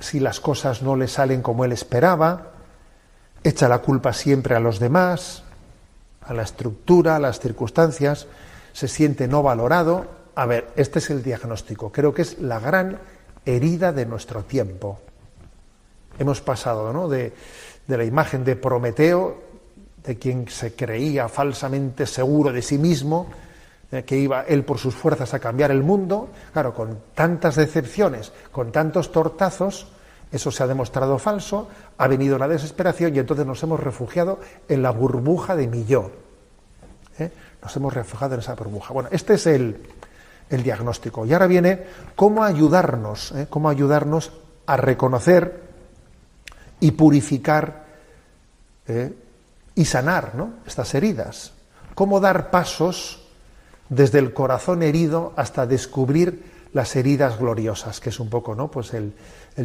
si 0.00 0.20
las 0.20 0.40
cosas 0.40 0.82
no 0.82 0.96
le 0.96 1.08
salen 1.08 1.42
como 1.42 1.64
él 1.64 1.72
esperaba, 1.72 2.52
echa 3.42 3.68
la 3.68 3.78
culpa 3.78 4.12
siempre 4.12 4.54
a 4.54 4.60
los 4.60 4.78
demás, 4.78 5.42
a 6.26 6.34
la 6.34 6.42
estructura, 6.42 7.16
a 7.16 7.20
las 7.20 7.40
circunstancias, 7.40 8.26
se 8.72 8.88
siente 8.88 9.28
no 9.28 9.42
valorado. 9.42 10.15
A 10.36 10.44
ver, 10.44 10.68
este 10.76 10.98
es 10.98 11.08
el 11.08 11.22
diagnóstico. 11.22 11.90
Creo 11.90 12.12
que 12.12 12.20
es 12.22 12.38
la 12.40 12.60
gran 12.60 12.98
herida 13.46 13.92
de 13.92 14.04
nuestro 14.04 14.44
tiempo. 14.44 15.00
Hemos 16.18 16.42
pasado 16.42 16.92
¿no? 16.92 17.08
de, 17.08 17.32
la 17.88 18.04
imagen 18.04 18.44
de 18.44 18.54
Prometeo, 18.54 19.42
de 20.04 20.18
quien 20.18 20.46
se 20.48 20.74
creía 20.74 21.28
falsamente 21.28 22.06
seguro 22.06 22.52
de 22.52 22.60
sí 22.60 22.76
mismo, 22.76 23.28
eh, 23.90 24.04
que 24.04 24.18
iba 24.18 24.42
él 24.42 24.62
por 24.62 24.76
sus 24.76 24.94
fuerzas 24.94 25.32
a 25.32 25.38
cambiar 25.38 25.70
el 25.70 25.82
mundo, 25.82 26.28
claro, 26.52 26.74
con 26.74 26.98
tantas 27.14 27.56
decepciones, 27.56 28.32
con 28.52 28.72
tantos 28.72 29.12
tortazos, 29.12 29.88
eso 30.30 30.50
se 30.50 30.62
ha 30.62 30.66
demostrado 30.66 31.18
falso, 31.18 31.68
ha 31.96 32.08
venido 32.08 32.36
la 32.36 32.48
desesperación 32.48 33.16
y 33.16 33.20
entonces 33.20 33.46
nos 33.46 33.62
hemos 33.62 33.80
refugiado 33.80 34.38
en 34.68 34.82
la 34.82 34.90
burbuja 34.90 35.56
de 35.56 35.66
mi 35.66 35.86
yo. 35.86 36.10
¿eh? 37.18 37.30
Nos 37.62 37.74
hemos 37.76 37.94
refugiado 37.94 38.34
en 38.34 38.40
esa 38.40 38.54
burbuja. 38.54 38.92
Bueno, 38.92 39.08
este 39.12 39.34
es 39.34 39.46
el, 39.46 39.80
diagnóstico. 40.48 41.26
Y 41.26 41.32
ahora 41.32 41.46
viene 41.46 41.84
cómo 42.14 42.44
ayudarnos, 42.44 43.32
¿eh? 43.32 43.46
cómo 43.50 43.68
ayudarnos 43.68 44.32
a 44.66 44.76
reconocer 44.76 45.62
y 46.80 46.92
purificar 46.92 47.86
y 49.74 49.84
sanar 49.84 50.32
estas 50.66 50.94
heridas. 50.94 51.52
Cómo 51.94 52.20
dar 52.20 52.50
pasos 52.50 53.26
desde 53.88 54.18
el 54.18 54.32
corazón 54.32 54.82
herido 54.82 55.32
hasta 55.36 55.66
descubrir 55.66 56.56
las 56.72 56.94
heridas 56.94 57.38
gloriosas, 57.38 58.00
que 58.00 58.10
es 58.10 58.20
un 58.20 58.28
poco 58.28 58.54
¿no? 58.54 58.70
pues 58.70 58.92
el, 58.92 59.14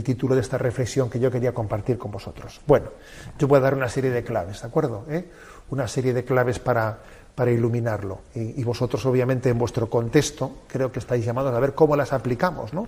título 0.03 0.35
de 0.35 0.41
esta 0.41 0.57
reflexión 0.57 1.09
que 1.09 1.19
yo 1.19 1.29
quería 1.29 1.53
compartir 1.53 1.97
con 1.97 2.11
vosotros. 2.11 2.61
Bueno, 2.65 2.91
yo 3.37 3.47
voy 3.47 3.57
a 3.57 3.61
dar 3.61 3.73
una 3.73 3.89
serie 3.89 4.11
de 4.11 4.23
claves, 4.23 4.61
¿de 4.61 4.67
acuerdo? 4.67 5.05
¿Eh? 5.09 5.29
Una 5.71 5.87
serie 5.87 6.13
de 6.13 6.23
claves 6.23 6.59
para, 6.59 6.99
para 7.35 7.51
iluminarlo. 7.51 8.21
Y, 8.35 8.63
vosotros, 8.63 9.05
obviamente, 9.05 9.49
en 9.49 9.57
vuestro 9.57 9.89
contexto, 9.89 10.59
creo 10.67 10.91
que 10.91 10.99
estáis 10.99 11.25
llamados 11.25 11.53
a 11.53 11.59
ver 11.59 11.73
cómo 11.73 11.95
las 11.95 12.13
aplicamos, 12.13 12.73
¿no? 12.73 12.87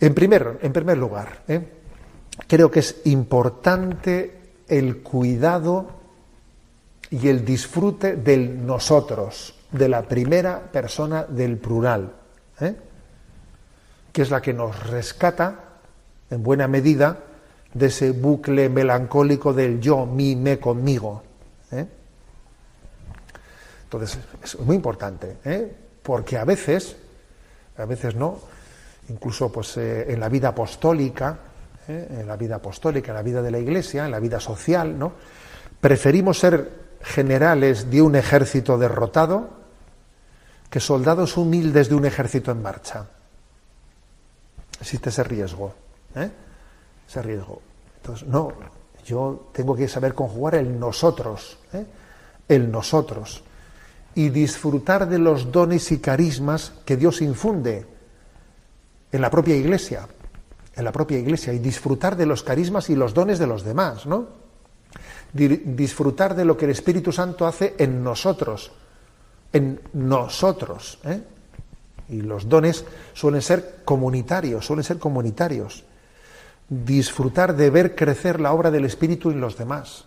En 0.00 0.14
primer, 0.14 0.58
en 0.60 0.72
primer 0.72 0.98
lugar, 0.98 1.42
¿eh? 1.48 1.66
creo 2.46 2.70
que 2.70 2.80
es 2.80 3.00
importante 3.04 4.40
el 4.68 4.98
cuidado 4.98 5.88
y 7.10 7.28
el 7.28 7.44
disfrute 7.44 8.16
del 8.16 8.66
nosotros, 8.66 9.54
de 9.70 9.88
la 9.88 10.02
primera 10.02 10.60
persona 10.60 11.24
del 11.24 11.58
plural, 11.58 12.12
¿eh? 12.60 12.76
que 14.12 14.22
es 14.22 14.30
la 14.30 14.42
que 14.42 14.52
nos 14.52 14.88
rescata, 14.88 15.60
en 16.30 16.42
buena 16.42 16.68
medida, 16.68 17.18
de 17.72 17.86
ese 17.86 18.12
bucle 18.12 18.68
melancólico 18.68 19.52
del 19.52 19.80
yo, 19.80 20.06
mi, 20.06 20.36
me, 20.36 20.58
conmigo. 20.58 21.22
¿Eh? 24.02 24.04
Entonces, 24.04 24.18
es 24.42 24.60
muy 24.60 24.76
importante, 24.76 25.38
¿eh? 25.44 25.74
porque 26.02 26.38
a 26.38 26.44
veces, 26.44 26.96
a 27.76 27.84
veces 27.84 28.14
no, 28.14 28.38
incluso 29.08 29.50
pues, 29.50 29.76
en 29.76 30.18
la 30.20 30.28
vida 30.28 30.48
apostólica, 30.48 31.38
en 31.88 32.26
la 32.26 32.36
vida 32.36 32.56
apostólica, 32.56 33.12
en 33.12 33.16
la 33.16 33.22
vida 33.22 33.42
de 33.42 33.50
la 33.50 33.58
Iglesia, 33.58 34.04
en 34.04 34.10
la 34.10 34.20
vida 34.20 34.40
social, 34.40 34.98
¿no? 34.98 35.12
preferimos 35.80 36.38
ser 36.38 36.70
generales 37.02 37.90
de 37.90 38.00
un 38.00 38.16
ejército 38.16 38.78
derrotado 38.78 39.50
que 40.70 40.80
soldados 40.80 41.36
humildes 41.36 41.88
de 41.88 41.94
un 41.94 42.06
ejército 42.06 42.50
en 42.50 42.62
marcha. 42.62 43.06
Existe 44.80 45.10
ese 45.10 45.22
riesgo. 45.22 45.74
¿eh? 46.16 46.30
Ese 47.06 47.22
riesgo. 47.22 47.60
Entonces, 47.98 48.26
no, 48.26 48.52
yo 49.04 49.50
tengo 49.52 49.76
que 49.76 49.86
saber 49.86 50.14
conjugar 50.14 50.56
el 50.56 50.78
nosotros, 50.80 51.58
¿eh? 51.72 51.84
el 52.48 52.70
nosotros, 52.70 53.44
y 54.14 54.28
disfrutar 54.28 55.08
de 55.08 55.18
los 55.18 55.50
dones 55.50 55.90
y 55.92 55.98
carismas 55.98 56.72
que 56.84 56.96
Dios 56.96 57.20
infunde 57.20 57.86
en 59.10 59.20
la 59.20 59.30
propia 59.30 59.56
iglesia, 59.56 60.08
en 60.74 60.84
la 60.84 60.92
propia 60.92 61.18
iglesia, 61.18 61.52
y 61.52 61.58
disfrutar 61.58 62.16
de 62.16 62.26
los 62.26 62.42
carismas 62.42 62.90
y 62.90 62.96
los 62.96 63.14
dones 63.14 63.38
de 63.38 63.46
los 63.46 63.64
demás, 63.64 64.06
¿no? 64.06 64.44
disfrutar 65.34 66.36
de 66.36 66.44
lo 66.44 66.56
que 66.56 66.64
el 66.64 66.70
Espíritu 66.70 67.10
Santo 67.10 67.46
hace 67.46 67.74
en 67.78 68.04
nosotros, 68.04 68.70
en 69.52 69.80
nosotros. 69.92 70.98
¿eh? 71.04 71.20
Y 72.08 72.22
los 72.22 72.48
dones 72.48 72.84
suelen 73.14 73.42
ser 73.42 73.80
comunitarios, 73.84 74.64
suelen 74.64 74.84
ser 74.84 74.98
comunitarios. 74.98 75.84
Disfrutar 76.68 77.56
de 77.56 77.68
ver 77.68 77.96
crecer 77.96 78.40
la 78.40 78.52
obra 78.52 78.70
del 78.70 78.84
Espíritu 78.84 79.30
en 79.30 79.40
los 79.40 79.58
demás. 79.58 80.04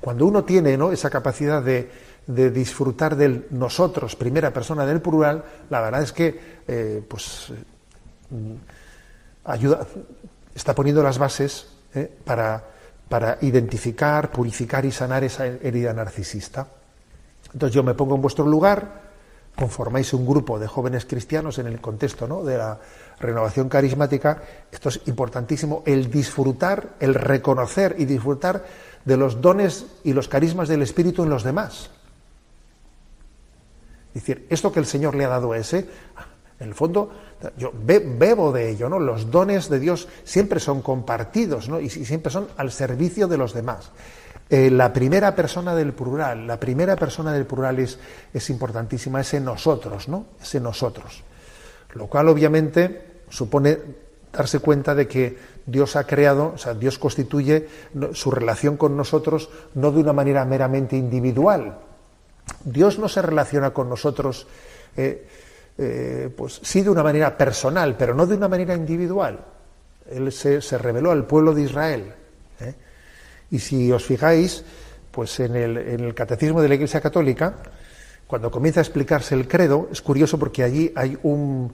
Cuando 0.00 0.26
uno 0.26 0.44
tiene 0.44 0.76
¿no? 0.76 0.90
esa 0.90 1.08
capacidad 1.08 1.62
de, 1.62 1.90
disfrutar 2.26 3.16
del 3.16 3.46
nosotros, 3.50 4.16
primera 4.16 4.52
persona 4.52 4.84
del 4.84 5.00
plural, 5.00 5.44
la 5.70 5.80
verdad 5.80 6.02
es 6.02 6.12
que 6.12 6.58
eh, 6.66 7.04
pues, 7.08 7.52
mm, 8.30 8.54
ayuda, 9.44 9.86
está 10.54 10.74
poniendo 10.74 11.02
las 11.02 11.18
bases 11.18 11.68
¿eh? 11.94 12.10
para 12.24 12.76
para 13.08 13.38
identificar, 13.42 14.30
purificar 14.30 14.84
y 14.84 14.90
sanar 14.90 15.24
esa 15.24 15.46
herida 15.46 15.92
narcisista. 15.92 16.66
Entonces 17.52 17.74
yo 17.74 17.82
me 17.82 17.94
pongo 17.94 18.16
en 18.16 18.22
vuestro 18.22 18.46
lugar, 18.46 19.06
conformáis 19.54 20.12
un 20.12 20.26
grupo 20.26 20.58
de 20.58 20.66
jóvenes 20.66 21.06
cristianos 21.06 21.58
en 21.58 21.68
el 21.68 21.80
contexto 21.80 22.26
¿no? 22.26 22.42
de 22.42 22.58
la 22.58 22.78
renovación 23.20 23.68
carismática, 23.68 24.42
esto 24.70 24.88
es 24.88 25.00
importantísimo, 25.06 25.82
el 25.86 26.10
disfrutar, 26.10 26.96
el 27.00 27.14
reconocer 27.14 27.94
y 27.98 28.04
disfrutar 28.04 28.64
de 29.04 29.16
los 29.16 29.40
dones 29.40 29.86
y 30.04 30.12
los 30.12 30.28
carismas 30.28 30.68
del 30.68 30.82
Espíritu 30.82 31.22
en 31.22 31.30
los 31.30 31.44
demás. 31.44 31.90
Es 34.16 34.22
decir, 34.22 34.46
esto 34.48 34.72
que 34.72 34.80
el 34.80 34.86
Señor 34.86 35.14
le 35.14 35.26
ha 35.26 35.28
dado 35.28 35.52
a 35.52 35.58
ese, 35.58 35.86
en 36.58 36.68
el 36.68 36.74
fondo, 36.74 37.10
yo 37.58 37.70
bebo 37.74 38.50
de 38.50 38.70
ello, 38.70 38.88
¿no? 38.88 38.98
Los 38.98 39.30
dones 39.30 39.68
de 39.68 39.78
Dios 39.78 40.08
siempre 40.24 40.58
son 40.58 40.80
compartidos, 40.80 41.68
¿no? 41.68 41.80
Y 41.80 41.90
siempre 41.90 42.32
son 42.32 42.48
al 42.56 42.72
servicio 42.72 43.28
de 43.28 43.36
los 43.36 43.52
demás. 43.52 43.90
Eh, 44.48 44.70
la 44.70 44.94
primera 44.94 45.34
persona 45.34 45.74
del 45.74 45.92
plural, 45.92 46.46
la 46.46 46.58
primera 46.58 46.96
persona 46.96 47.30
del 47.30 47.44
plural 47.44 47.78
es, 47.78 47.98
es 48.32 48.48
importantísima, 48.48 49.20
ese 49.20 49.38
nosotros, 49.38 50.08
¿no? 50.08 50.24
Ese 50.40 50.60
nosotros. 50.60 51.22
Lo 51.92 52.06
cual 52.06 52.30
obviamente 52.30 53.20
supone 53.28 53.76
darse 54.32 54.60
cuenta 54.60 54.94
de 54.94 55.06
que 55.06 55.36
Dios 55.66 55.94
ha 55.94 56.06
creado, 56.06 56.52
o 56.54 56.58
sea, 56.58 56.72
Dios 56.72 56.98
constituye 56.98 57.68
su 58.14 58.30
relación 58.30 58.78
con 58.78 58.96
nosotros 58.96 59.50
no 59.74 59.92
de 59.92 60.00
una 60.00 60.14
manera 60.14 60.46
meramente 60.46 60.96
individual. 60.96 61.80
Dios 62.64 62.98
no 62.98 63.08
se 63.08 63.22
relaciona 63.22 63.70
con 63.70 63.88
nosotros 63.88 64.46
eh, 64.96 65.26
eh, 65.78 66.30
pues 66.34 66.60
sí 66.62 66.80
de 66.80 66.90
una 66.90 67.02
manera 67.02 67.36
personal, 67.36 67.96
pero 67.98 68.14
no 68.14 68.26
de 68.26 68.36
una 68.36 68.48
manera 68.48 68.74
individual. 68.74 69.38
Él 70.10 70.32
se, 70.32 70.60
reveló 70.78 71.10
al 71.10 71.26
pueblo 71.26 71.54
de 71.54 71.62
Israel. 71.62 72.12
¿eh? 72.60 72.74
Y 73.50 73.58
si 73.58 73.92
os 73.92 74.04
fijáis, 74.04 74.64
pues 75.10 75.38
en 75.40 75.54
el, 75.54 76.14
catecismo 76.14 76.62
de 76.62 76.68
la 76.68 76.74
Iglesia 76.76 77.00
Católica, 77.00 77.56
cuando 78.26 78.50
comienza 78.50 78.80
a 78.80 78.82
explicarse 78.82 79.34
el 79.34 79.46
credo, 79.46 79.88
es 79.92 80.00
curioso 80.00 80.38
porque 80.38 80.62
allí 80.62 80.92
hay 80.96 81.18
un 81.22 81.72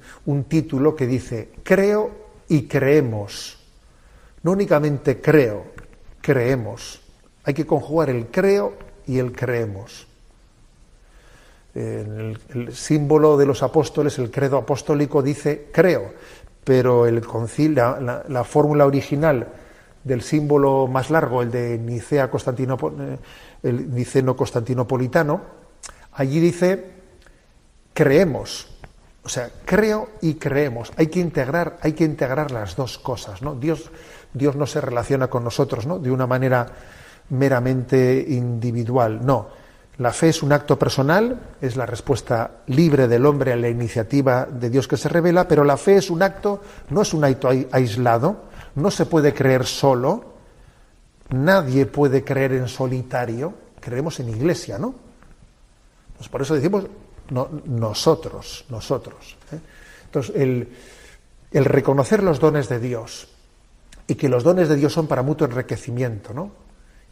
título 0.48 0.96
que 0.96 1.06
dice, 1.06 1.50
creo 1.62 2.10
y 2.48 2.66
creemos. 2.66 3.58
No 4.42 4.50
únicamente 4.50 5.20
creo, 5.20 5.66
creemos. 6.20 7.00
Hay 7.44 7.54
que 7.54 7.66
conjugar 7.66 8.10
el 8.10 8.26
creo 8.26 8.76
y 9.06 9.18
el 9.18 9.32
creemos 9.32 10.06
el, 11.74 12.68
símbolo 12.72 13.36
de 13.36 13.46
los 13.46 13.62
apóstoles, 13.62 14.18
el 14.18 14.30
credo 14.30 14.58
apostólico, 14.58 15.22
dice 15.22 15.68
creo, 15.72 16.12
pero 16.64 17.06
el 17.06 17.24
concilio, 17.24 17.98
la, 18.00 18.44
fórmula 18.44 18.86
original 18.86 19.48
del 20.04 20.22
símbolo 20.22 20.86
más 20.86 21.10
largo, 21.10 21.42
el 21.42 21.50
de 21.50 21.78
Nicea 21.78 22.30
eh, 22.30 23.18
el 23.62 23.94
niceno 23.94 24.36
constantinopolitano, 24.36 25.40
allí 26.12 26.40
dice 26.40 26.92
creemos. 27.94 28.68
O 29.24 29.28
sea, 29.28 29.50
creo 29.64 30.08
y 30.20 30.34
creemos. 30.34 30.92
Hay 30.96 31.06
que 31.06 31.20
integrar, 31.20 31.78
hay 31.80 31.92
que 31.92 32.02
integrar 32.02 32.50
las 32.50 32.74
dos 32.74 32.98
cosas, 32.98 33.40
¿no? 33.40 33.54
Dios, 33.54 33.90
Dios 34.34 34.56
no 34.56 34.66
se 34.66 34.80
relaciona 34.80 35.28
con 35.28 35.44
nosotros, 35.44 35.86
¿no? 35.86 36.00
De 36.00 36.10
una 36.10 36.26
manera 36.26 36.66
meramente 37.30 38.26
individual. 38.28 39.24
No 39.24 39.61
la 39.98 40.12
fe 40.12 40.30
es 40.30 40.42
un 40.42 40.52
acto 40.52 40.78
personal, 40.78 41.38
es 41.60 41.76
la 41.76 41.84
respuesta 41.84 42.62
libre 42.68 43.08
del 43.08 43.26
hombre 43.26 43.52
a 43.52 43.56
la 43.56 43.68
iniciativa 43.68 44.46
de 44.46 44.70
Dios 44.70 44.88
que 44.88 44.96
se 44.96 45.08
revela, 45.08 45.46
pero 45.46 45.64
la 45.64 45.76
fe 45.76 45.96
es 45.96 46.08
un 46.08 46.22
acto, 46.22 46.62
no 46.90 47.02
es 47.02 47.12
un 47.12 47.24
acto 47.24 47.50
aislado, 47.70 48.44
no 48.74 48.90
se 48.90 49.04
puede 49.04 49.34
creer 49.34 49.66
solo, 49.66 50.32
nadie 51.30 51.84
puede 51.84 52.24
creer 52.24 52.52
en 52.52 52.68
solitario, 52.68 53.52
creemos 53.80 54.18
en 54.20 54.30
iglesia, 54.30 54.78
¿no? 54.78 54.94
Pues 56.16 56.28
por 56.28 56.40
eso 56.40 56.54
decimos 56.54 56.86
nosotros, 57.66 58.64
nosotros. 58.70 59.36
¿eh? 59.52 59.58
Entonces, 60.06 60.34
el, 60.36 60.68
el 61.50 61.64
reconocer 61.64 62.22
los 62.22 62.40
dones 62.40 62.68
de 62.68 62.78
Dios 62.80 63.28
y 64.06 64.14
que 64.14 64.28
los 64.28 64.42
dones 64.42 64.68
de 64.68 64.76
Dios 64.76 64.92
son 64.92 65.06
para 65.06 65.22
mutuo 65.22 65.46
enriquecimiento, 65.46 66.32
¿no? 66.32 66.61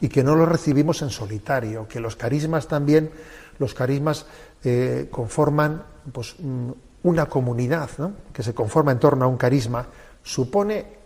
Y 0.01 0.09
que 0.09 0.25
no 0.25 0.35
los 0.35 0.49
recibimos 0.49 1.03
en 1.03 1.11
solitario, 1.11 1.87
que 1.87 2.01
los 2.01 2.17
carismas 2.17 2.69
también, 2.69 3.11
los 3.59 3.75
carismas 3.75 4.27
eh, 4.65 5.09
conforman 5.11 5.83
pues, 6.13 6.37
mm, 6.39 6.71
una 7.03 7.27
comunidad 7.27 7.91
que 8.33 8.43
se 8.43 8.55
conforma 8.55 8.93
en 8.93 8.99
torno 8.99 9.25
a 9.25 9.29
un 9.29 9.37
carisma, 9.37 9.87
supone 10.23 11.01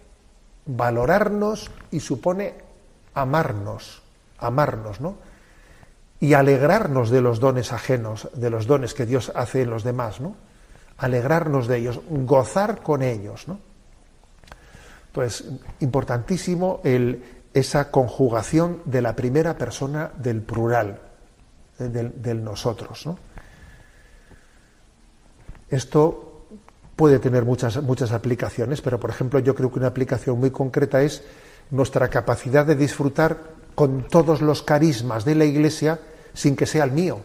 valorarnos 0.67 1.71
y 1.91 2.01
supone 2.01 2.55
amarnos, 3.15 4.03
amarnos, 4.39 5.01
¿no? 5.01 5.17
Y 6.21 6.35
alegrarnos 6.35 7.11
de 7.11 7.21
los 7.21 7.39
dones 7.39 7.73
ajenos, 7.73 8.29
de 8.35 8.51
los 8.51 8.67
dones 8.67 8.95
que 8.95 9.07
Dios 9.07 9.31
hace 9.35 9.63
en 9.63 9.71
los 9.71 9.85
demás, 9.85 10.21
¿no? 10.21 10.37
Alegrarnos 10.97 11.67
de 11.67 11.79
ellos, 11.79 12.01
gozar 12.09 12.81
con 12.83 13.03
ellos, 13.03 13.47
¿no? 13.47 13.59
Pues 15.13 15.45
importantísimo 15.81 16.81
el, 16.83 17.23
esa 17.55 17.91
conjugación 17.91 18.83
de 18.85 19.01
la 19.01 19.17
primera 19.17 19.57
persona 19.57 20.11
del 20.17 20.43
plural, 20.43 21.01
eh, 21.79 21.85
del, 21.89 22.45
nosotros. 22.45 23.07
¿no? 23.07 23.19
Esto 25.71 26.47
puede 26.97 27.19
tener 27.21 27.45
muchas, 27.45 27.81
muchas 27.83 28.13
aplicaciones, 28.13 28.83
pero 28.83 29.01
por 29.01 29.11
ejemplo 29.11 29.39
yo 29.39 29.55
creo 29.55 29.71
que 29.73 29.79
una 29.79 29.89
aplicación 29.89 30.39
muy 30.39 30.51
concreta 30.51 31.03
es 31.03 31.23
nuestra 31.71 32.09
capacidad 32.09 32.67
de 32.67 32.75
disfrutar 32.75 33.39
con 33.75 34.07
todos 34.09 34.43
los 34.43 34.63
carismas 34.63 35.25
de 35.25 35.35
la 35.35 35.45
Iglesia 35.45 36.01
sin 36.33 36.57
que 36.57 36.67
sea 36.67 36.85
el 36.85 36.93
mío. 36.93 37.21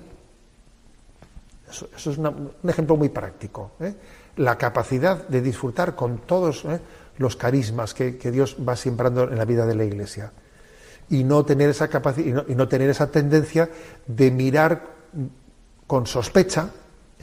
Eso, 1.69 1.87
es 1.95 2.17
un 2.17 2.51
ejemplo 2.67 2.95
muy 2.95 3.09
práctico. 3.09 3.71
¿eh? 3.79 3.93
La 4.37 4.57
capacidad 4.57 5.27
de 5.27 5.41
disfrutar 5.41 5.95
con 5.95 6.19
todos 6.19 6.65
¿eh? 6.65 6.79
Los 7.19 7.35
carismas 7.35 7.93
que, 7.93 8.13
Dios 8.31 8.55
va 8.67 8.75
sembrando 8.75 9.23
en 9.23 9.37
la 9.37 9.45
vida 9.45 9.65
de 9.65 9.75
la 9.75 9.83
Iglesia. 9.83 10.31
Y 11.09 11.23
no 11.25 11.43
tener 11.43 11.69
esa 11.69 11.89
capacidad 11.89 12.45
y 12.47 12.55
no, 12.55 12.67
tener 12.67 12.89
esa 12.89 13.11
tendencia 13.11 13.69
de 14.07 14.31
mirar 14.31 14.83
con 15.85 16.07
sospecha, 16.07 16.69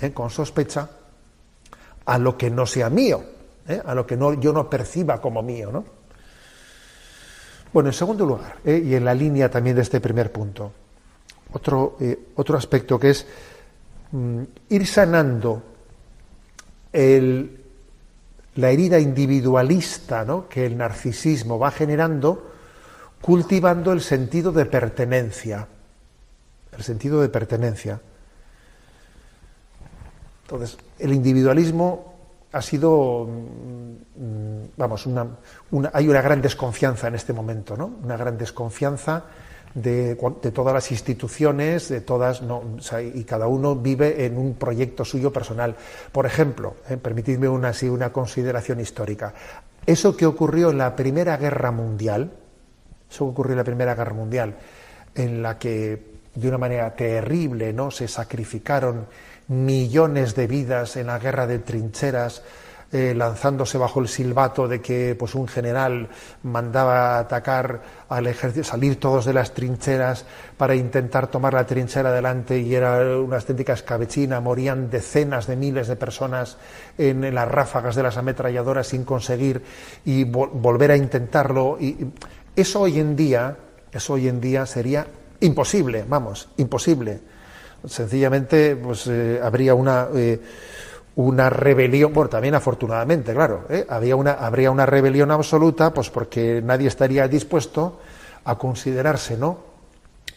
¿eh? 0.00 0.12
con 0.12 0.28
sospecha, 0.28 0.90
a 2.04 2.18
lo 2.18 2.36
que 2.36 2.50
no 2.50 2.66
sea 2.66 2.90
mío, 2.90 3.24
¿eh? 3.66 3.80
a 3.84 3.94
lo 3.94 4.06
que 4.06 4.16
no, 4.16 4.34
yo 4.34 4.52
no 4.52 4.68
perciba 4.68 5.20
como 5.20 5.42
mío. 5.42 5.72
¿no? 5.72 5.84
Bueno, 7.72 7.88
en 7.88 7.94
segundo 7.94 8.26
lugar, 8.26 8.58
¿eh? 8.64 8.82
y 8.84 8.94
en 8.94 9.04
la 9.04 9.14
línea 9.14 9.50
también 9.50 9.76
de 9.76 9.82
este 9.82 10.00
primer 10.00 10.30
punto, 10.30 10.72
otro, 11.54 11.96
otro 12.34 12.58
aspecto 12.58 12.98
que 12.98 13.10
es 13.10 13.26
mm, 14.12 14.42
ir 14.68 14.86
sanando 14.86 15.62
el, 16.92 17.65
la 18.56 18.70
herida 18.70 18.98
individualista 18.98 20.24
¿no? 20.24 20.48
que 20.48 20.66
el 20.66 20.76
narcisismo 20.76 21.58
va 21.58 21.70
generando, 21.70 22.50
cultivando 23.20 23.92
el 23.92 24.00
sentido 24.00 24.52
de 24.52 24.66
pertenencia. 24.66 25.68
El 26.76 26.82
sentido 26.82 27.22
de 27.22 27.28
pertenencia. 27.28 28.00
Entonces, 30.42 30.78
el 30.98 31.12
individualismo 31.12 32.14
ha 32.52 32.62
sido, 32.62 33.26
mm, 33.26 34.64
vamos, 34.76 35.06
una, 35.06 35.26
hay 35.92 36.08
una 36.08 36.22
gran 36.22 36.40
desconfianza 36.40 37.08
en 37.08 37.14
este 37.14 37.32
momento, 37.32 37.76
¿no? 37.76 37.86
Una 38.02 38.16
gran 38.16 38.38
desconfianza 38.38 39.24
de, 39.76 40.16
todas 40.54 40.72
las 40.72 40.90
instituciones, 40.90 41.90
de 41.90 42.00
todas, 42.00 42.42
y 43.14 43.24
cada 43.24 43.46
uno 43.46 43.76
vive 43.76 44.24
en 44.24 44.38
un 44.38 44.54
proyecto 44.54 45.04
suyo 45.04 45.30
personal. 45.30 45.76
Por 46.12 46.24
ejemplo, 46.24 46.76
eh, 46.88 46.96
permitidme 46.96 47.48
una, 47.48 47.68
así, 47.68 47.88
una 47.88 48.10
consideración 48.10 48.80
histórica. 48.80 49.34
Eso 49.84 50.16
que 50.16 50.24
ocurrió 50.24 50.70
en 50.70 50.78
la 50.78 50.96
Primera 50.96 51.36
Guerra 51.36 51.70
Mundial, 51.72 52.32
eso 53.10 53.26
ocurrió 53.26 53.52
en 53.52 53.58
la 53.58 53.64
Primera 53.64 53.94
Guerra 53.94 54.14
Mundial, 54.14 54.56
en 55.14 55.42
la 55.42 55.58
que 55.58 56.16
de 56.34 56.48
una 56.48 56.58
manera 56.58 56.94
terrible 56.96 57.72
no 57.72 57.90
se 57.90 58.08
sacrificaron 58.08 59.06
millones 59.48 60.34
de 60.34 60.46
vidas 60.46 60.96
en 60.96 61.08
la 61.08 61.18
guerra 61.18 61.46
de 61.46 61.58
trincheras 61.58 62.42
eh, 62.92 63.14
lanzándose 63.16 63.78
bajo 63.78 64.00
el 64.00 64.08
silbato 64.08 64.68
de 64.68 64.80
que 64.80 65.16
pues 65.18 65.34
un 65.34 65.48
general 65.48 66.08
mandaba 66.44 67.18
atacar 67.18 67.82
al 68.08 68.26
ejército, 68.28 68.64
salir 68.64 69.00
todos 69.00 69.24
de 69.24 69.32
las 69.32 69.54
trincheras 69.54 70.24
para 70.56 70.74
intentar 70.74 71.26
tomar 71.26 71.54
la 71.54 71.66
trinchera 71.66 72.10
adelante 72.10 72.58
y 72.58 72.74
era 72.74 73.18
una 73.18 73.36
auténtica 73.36 73.72
escabechina, 73.72 74.40
morían 74.40 74.88
decenas 74.88 75.46
de 75.46 75.56
miles 75.56 75.88
de 75.88 75.96
personas 75.96 76.58
en, 76.96 77.34
las 77.34 77.48
ráfagas 77.48 77.96
de 77.96 78.04
las 78.04 78.16
ametralladoras 78.16 78.86
sin 78.86 79.04
conseguir 79.04 79.62
y 80.04 80.24
volver 80.24 80.92
a 80.92 80.96
intentarlo 80.96 81.78
y 81.80 82.12
eso 82.54 82.82
hoy 82.82 83.00
en 83.00 83.16
día, 83.16 83.56
eso 83.92 84.12
hoy 84.14 84.28
en 84.28 84.40
día 84.40 84.64
sería 84.64 85.06
imposible, 85.40 86.04
vamos, 86.08 86.48
imposible. 86.56 87.20
Sencillamente, 87.84 88.76
pues 88.76 89.06
eh, 89.06 89.38
habría 89.42 89.74
una 89.74 90.08
eh, 90.14 90.40
una 91.16 91.48
rebelión, 91.48 92.12
bueno, 92.12 92.28
también 92.28 92.54
afortunadamente, 92.54 93.32
claro, 93.32 93.64
¿eh? 93.70 93.86
Había 93.88 94.16
una, 94.16 94.32
habría 94.32 94.70
una 94.70 94.84
rebelión 94.84 95.30
absoluta, 95.30 95.92
pues 95.92 96.10
porque 96.10 96.60
nadie 96.62 96.88
estaría 96.88 97.26
dispuesto 97.26 98.00
a 98.44 98.56
considerarse, 98.56 99.38
¿no? 99.38 99.58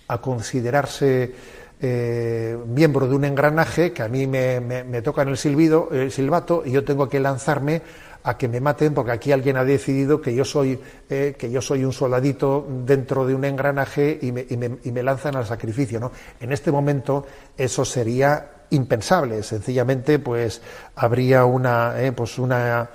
A 0.08 0.20
considerarse 0.20 1.36
eh, 1.82 2.58
miembro 2.65 3.10
de 3.10 3.15
un 3.15 3.26
engranaje 3.26 3.92
que 3.92 4.04
a 4.04 4.08
mí 4.08 4.26
me, 4.26 4.62
me, 4.62 5.02
toca 5.02 5.24
en 5.24 5.30
el 5.30 5.38
silbido, 5.38 5.89
el 5.92 6.12
silbato, 6.12 6.63
y 6.65 6.72
yo 6.72 6.86
tengo 6.86 7.10
que 7.10 7.20
lanzarme 7.20 7.82
a 8.24 8.38
que 8.38 8.48
me 8.48 8.62
maten 8.62 8.94
porque 8.94 9.12
aquí 9.12 9.34
alguien 9.34 9.58
ha 9.58 9.65
decidido 9.65 10.22
que 10.22 10.34
yo 10.34 10.46
soy, 10.46 10.80
eh, 11.10 11.36
que 11.38 11.52
yo 11.52 11.62
soy 11.62 11.84
un 11.84 11.94
soldadito 11.94 12.65
dentro 12.86 13.26
de 13.26 13.36
un 13.36 13.44
engranaje 13.44 14.18
y 14.22 14.32
me, 14.32 14.46
y, 14.50 14.56
me, 14.56 14.78
y 14.84 14.92
me 14.92 15.04
lanzan 15.04 15.36
al 15.36 15.46
sacrificio. 15.46 16.00
¿no? 16.00 16.12
En 16.39 16.54
este 16.54 16.72
momento 16.72 17.26
eso 17.58 17.84
sería 17.84 18.59
impensable. 18.72 19.44
Sencillamente, 19.44 20.20
pues 20.20 20.62
habría 20.96 21.46
una, 21.46 22.02
eh, 22.02 22.12
pues 22.12 22.38
una, 22.38 22.90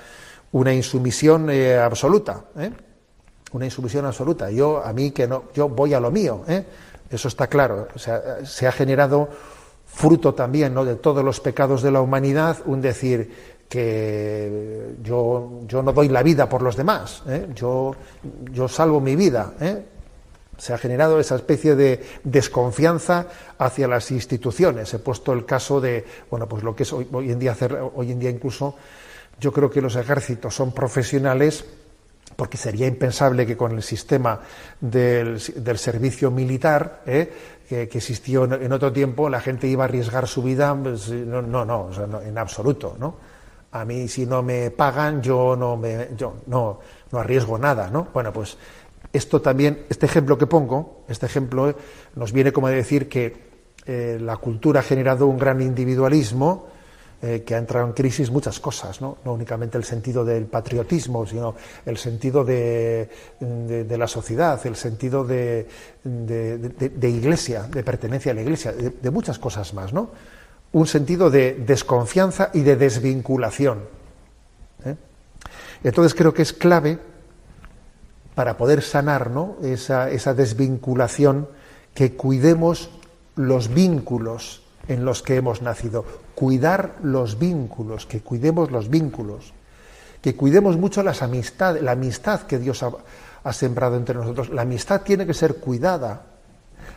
una 0.52 0.72
insumisión 0.72 1.50
eh, 1.50 1.78
absoluta, 1.78 2.44
¿eh? 2.58 2.70
una 3.52 3.64
insumisión 3.64 4.06
absoluta. 4.06 4.50
Yo 4.50 4.84
a 4.84 4.92
mí 4.92 5.10
que 5.10 5.26
no, 5.26 5.44
yo 5.54 5.68
voy 5.68 5.94
a 5.94 6.00
lo 6.00 6.10
mío, 6.10 6.44
eso 7.10 7.28
está 7.28 7.46
claro. 7.46 7.88
O 7.94 7.98
sea, 7.98 8.44
se 8.44 8.66
ha 8.66 8.72
generado 8.72 9.28
fruto 9.86 10.34
también 10.34 10.74
¿no? 10.74 10.84
de 10.84 10.96
todos 10.96 11.24
los 11.24 11.40
pecados 11.40 11.82
de 11.82 11.90
la 11.90 12.00
humanidad, 12.00 12.58
un 12.66 12.80
decir 12.80 13.54
que 13.68 14.96
yo, 15.02 15.60
yo 15.66 15.82
no 15.82 15.92
doy 15.92 16.08
la 16.08 16.22
vida 16.22 16.48
por 16.48 16.62
los 16.62 16.76
demás, 16.76 17.22
yo, 17.54 17.94
yo 18.52 18.68
salvo 18.68 19.00
mi 19.00 19.16
vida. 19.16 19.52
Se 20.58 20.72
ha 20.72 20.78
generado 20.78 21.18
esa 21.18 21.36
especie 21.36 21.74
de 21.74 22.04
desconfianza 22.22 23.26
hacia 23.58 23.88
las 23.88 24.10
instituciones. 24.10 24.92
He 24.94 24.98
puesto 24.98 25.32
el 25.32 25.44
caso 25.44 25.80
de, 25.80 26.04
bueno, 26.30 26.48
pues 26.48 26.62
lo 26.62 26.74
que 26.74 26.84
es 26.84 26.92
hoy, 26.92 27.08
en 27.30 27.38
día 27.38 27.52
hacer, 27.52 27.78
hoy 27.94 28.12
en 28.12 28.18
día 28.18 28.30
incluso, 28.30 28.76
yo 29.40 29.52
creo 29.52 29.70
que 29.70 29.80
los 29.80 29.96
ejércitos 29.96 30.54
son 30.54 30.72
profesionales 30.72 31.64
porque 32.36 32.56
sería 32.56 32.86
impensable 32.86 33.46
que 33.46 33.56
con 33.56 33.72
el 33.72 33.82
sistema 33.82 34.40
del, 34.80 35.38
servicio 35.40 36.30
militar 36.30 37.02
¿eh? 37.06 37.32
que, 37.68 37.82
existió 37.82 38.44
en, 38.44 38.72
otro 38.72 38.92
tiempo 38.92 39.28
la 39.28 39.40
gente 39.40 39.66
iba 39.66 39.84
a 39.84 39.86
arriesgar 39.86 40.26
su 40.26 40.42
vida. 40.42 40.76
Pues, 40.80 41.10
no, 41.10 41.42
no, 41.42 41.64
no, 41.64 41.90
en 42.22 42.38
absoluto, 42.38 42.96
¿no? 42.98 43.16
A 43.72 43.84
mí 43.84 44.06
si 44.06 44.24
no 44.24 44.42
me 44.42 44.70
pagan 44.70 45.20
yo 45.20 45.56
no 45.56 45.76
me, 45.76 46.10
yo 46.16 46.36
no, 46.46 46.78
no 47.10 47.18
arriesgo 47.18 47.58
nada, 47.58 47.90
¿no? 47.90 48.08
Bueno, 48.12 48.32
pues 48.32 48.56
esto 49.14 49.40
también, 49.40 49.84
este 49.88 50.06
ejemplo 50.06 50.36
que 50.36 50.46
pongo, 50.46 51.04
este 51.08 51.26
ejemplo 51.26 51.70
eh, 51.70 51.76
nos 52.16 52.32
viene 52.32 52.52
como 52.52 52.66
a 52.66 52.70
decir 52.70 53.08
que 53.08 53.54
eh, 53.86 54.18
la 54.20 54.36
cultura 54.38 54.80
ha 54.80 54.82
generado 54.82 55.28
un 55.28 55.38
gran 55.38 55.62
individualismo 55.62 56.66
eh, 57.22 57.44
que 57.46 57.54
ha 57.54 57.58
entrado 57.58 57.86
en 57.86 57.92
crisis 57.92 58.30
muchas 58.30 58.58
cosas, 58.58 59.00
¿no? 59.00 59.18
no 59.24 59.32
únicamente 59.32 59.78
el 59.78 59.84
sentido 59.84 60.24
del 60.24 60.46
patriotismo, 60.46 61.24
sino 61.26 61.54
el 61.86 61.96
sentido 61.96 62.44
de, 62.44 63.08
la 63.40 64.08
sociedad, 64.08 64.60
el 64.66 64.74
sentido 64.74 65.24
de, 65.24 65.68
iglesia, 67.00 67.62
de 67.62 67.84
pertenencia 67.84 68.32
a 68.32 68.34
la 68.34 68.42
iglesia, 68.42 68.72
de, 68.72 69.10
muchas 69.12 69.38
cosas 69.38 69.72
más, 69.74 69.92
¿no? 69.92 70.10
Un 70.72 70.88
sentido 70.88 71.30
de 71.30 71.54
desconfianza 71.54 72.50
y 72.52 72.62
de 72.62 72.74
desvinculación. 72.74 73.78
Entonces 75.84 76.14
creo 76.14 76.34
que 76.34 76.42
es 76.42 76.52
clave 76.52 76.98
para 78.34 78.56
poder 78.56 78.82
sanar 78.82 79.30
esa, 79.62 80.10
esa 80.10 80.34
desvinculación, 80.34 81.48
que 81.94 82.14
cuidemos 82.14 82.90
los 83.36 83.72
vínculos 83.72 84.62
en 84.88 85.04
los 85.04 85.22
que 85.22 85.36
hemos 85.36 85.62
nacido. 85.62 86.04
Cuidar 86.34 86.96
los 87.02 87.38
vínculos, 87.38 88.06
que 88.06 88.20
cuidemos 88.20 88.70
los 88.70 88.88
vínculos, 88.88 89.52
que 90.20 90.34
cuidemos 90.34 90.76
mucho 90.76 91.02
las 91.02 91.22
amistades, 91.22 91.82
la 91.82 91.92
amistad 91.92 92.42
que 92.42 92.58
Dios 92.58 92.84
ha 93.44 93.52
sembrado 93.52 93.96
entre 93.96 94.16
nosotros. 94.16 94.50
La 94.50 94.62
amistad 94.62 95.02
tiene 95.02 95.26
que 95.26 95.34
ser 95.34 95.56
cuidada, 95.56 96.22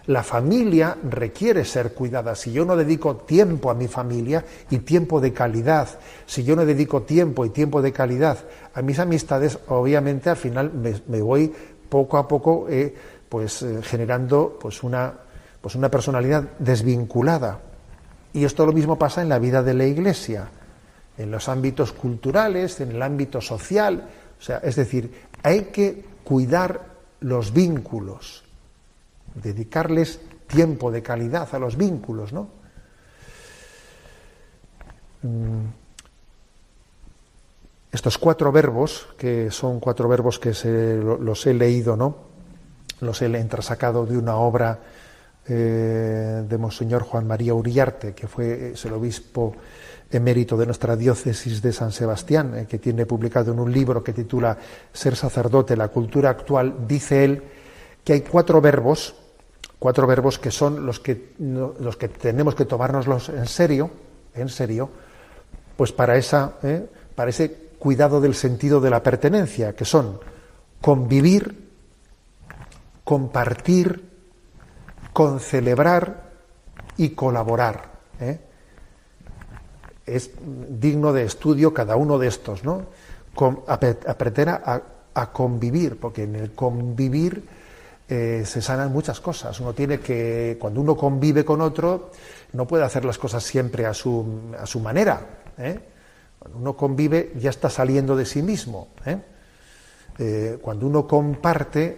la 0.08 0.24
familia 0.24 0.98
requiere 1.04 1.66
ser 1.66 1.94
cuidada. 1.94 2.36
Si 2.36 2.52
yo 2.52 2.66
no 2.66 2.76
dedico 2.76 3.18
tiempo 3.18 3.70
a 3.70 3.74
mi 3.74 3.88
familia 3.88 4.44
y 4.70 4.80
tiempo 4.80 5.20
de 5.20 5.34
calidad, 5.34 5.90
si 6.26 6.44
yo 6.44 6.56
no 6.56 6.66
dedico 6.66 7.02
tiempo 7.02 7.46
y 7.46 7.50
tiempo 7.50 7.82
de 7.82 7.92
calidad 7.92 8.38
a 8.78 8.84
mis 8.84 9.00
amistades, 9.00 9.58
obviamente 9.70 10.30
al 10.30 10.38
final 10.38 10.72
me, 10.72 11.20
voy 11.20 11.52
poco 11.90 12.20
a 12.20 12.28
poco 12.28 12.68
eh, 12.70 12.94
pues 13.28 13.64
eh, 13.64 13.82
generando 13.82 14.56
pues 14.62 14.84
una, 14.84 15.12
pues 15.60 15.74
una 15.74 15.90
personalidad 15.90 16.44
desvinculada. 16.60 17.60
Y 18.34 18.46
esto 18.46 18.68
lo 18.68 18.74
mismo 18.74 18.96
pasa 18.96 19.24
en 19.24 19.30
la 19.30 19.40
vida 19.40 19.64
de 19.64 19.74
la 19.74 19.86
Iglesia, 19.86 20.48
en 21.18 21.32
los 21.32 21.50
ámbitos 21.50 21.92
culturales, 21.92 22.80
en 22.80 22.92
el 22.92 23.02
ámbito 23.02 23.42
social. 23.42 24.10
O 24.40 24.44
sea, 24.44 24.58
es 24.58 24.76
decir, 24.76 25.12
hay 25.42 25.62
que 25.64 26.06
cuidar 26.24 26.86
los 27.22 27.54
vínculos, 27.54 28.44
dedicarles 29.34 30.20
tiempo 30.46 30.92
de 30.92 31.02
calidad 31.02 31.50
a 31.52 31.58
los 31.58 31.78
vínculos, 31.78 32.32
¿no? 32.32 32.48
Mm. 35.24 35.87
Estos 37.98 38.20
cuatro 38.20 38.52
verbos, 38.52 39.08
que 39.18 39.50
son 39.50 39.80
cuatro 39.80 40.08
verbos 40.08 40.38
que 40.38 40.52
los 40.54 41.48
he 41.48 41.54
leído, 41.56 41.98
¿no? 41.98 42.16
Los 43.02 43.24
he 43.24 43.26
entrasacado 43.26 44.06
de 44.06 44.16
una 44.16 44.36
obra 44.36 44.80
eh, 45.48 46.44
de 46.48 46.58
Monseñor 46.60 47.02
Juan 47.02 47.26
María 47.26 47.56
Uriarte, 47.56 48.14
que 48.14 48.28
fue 48.28 48.72
el 48.72 48.94
obispo 48.94 49.56
emérito 50.12 50.56
de 50.58 50.68
nuestra 50.68 50.96
diócesis 50.96 51.60
de 51.60 51.74
San 51.74 51.92
Sebastián, 51.92 52.56
eh, 52.56 52.68
que 52.68 52.78
tiene 52.78 53.08
publicado 53.08 53.52
en 53.52 53.60
un 53.60 53.72
libro 53.74 54.04
que 54.04 54.14
titula 54.14 54.56
Ser 54.94 55.16
sacerdote, 55.16 55.76
la 55.76 55.88
cultura 55.88 56.30
actual, 56.30 56.88
dice 56.88 57.24
él 57.24 57.44
que 58.04 58.14
hay 58.14 58.22
cuatro 58.22 58.62
verbos, 58.62 59.16
cuatro 59.80 60.06
verbos 60.06 60.38
que 60.38 60.52
son 60.52 60.86
los 60.86 61.00
que, 61.00 61.34
los 61.40 61.98
que 61.98 62.10
tenemos 62.10 62.54
que 62.54 62.66
tomárnoslos 62.66 63.30
en 63.30 63.48
serio, 63.48 63.90
en 64.36 64.50
serio, 64.50 64.88
pues 65.76 65.92
para, 65.92 66.16
esa, 66.16 66.58
eh, 66.62 66.86
para 67.16 67.32
ese 67.32 67.66
cuidado 67.80 68.22
del 68.22 68.36
sentido 68.36 68.82
de 68.82 68.90
la 68.90 69.04
pertenencia, 69.04 69.74
que 69.74 69.86
son 69.86 70.20
convivir, 70.82 71.70
compartir, 73.04 74.10
concelebrar 75.14 76.32
y 76.98 77.10
colaborar. 77.10 77.98
¿eh? 78.20 78.40
es 80.08 80.32
digno 80.70 81.12
de 81.12 81.26
estudio 81.26 81.74
cada 81.74 81.98
uno 81.98 82.18
de 82.18 82.28
estos, 82.28 82.64
¿no? 82.64 82.86
aprender 83.68 84.50
a, 84.50 84.82
convivir, 85.34 86.00
porque 86.00 86.24
en 86.24 86.36
el 86.36 86.54
convivir 86.54 87.44
eh, 88.08 88.44
se 88.46 88.62
sanan 88.62 88.92
muchas 88.92 89.20
cosas. 89.20 89.60
Uno 89.60 89.74
tiene 89.74 90.00
que, 90.00 90.58
cuando 90.60 90.80
uno 90.80 90.96
convive 90.96 91.44
con 91.44 91.62
otro, 91.62 92.12
no 92.54 92.68
puede 92.68 92.84
hacer 92.84 93.04
las 93.04 93.18
cosas 93.18 93.44
siempre 93.44 93.86
a 93.86 93.94
su, 93.94 94.54
a 94.58 94.66
su 94.66 94.80
manera. 94.80 95.22
¿eh? 95.58 95.80
Cuando 96.48 96.60
uno 96.60 96.78
convive, 96.78 97.34
ya 97.36 97.50
está 97.50 97.70
saliendo 97.70 98.16
de 98.16 98.26
sí 98.26 98.42
mismo. 98.42 98.88
¿eh? 99.06 100.58
cuando 100.62 100.88
uno 100.88 101.06
comparte, 101.06 101.98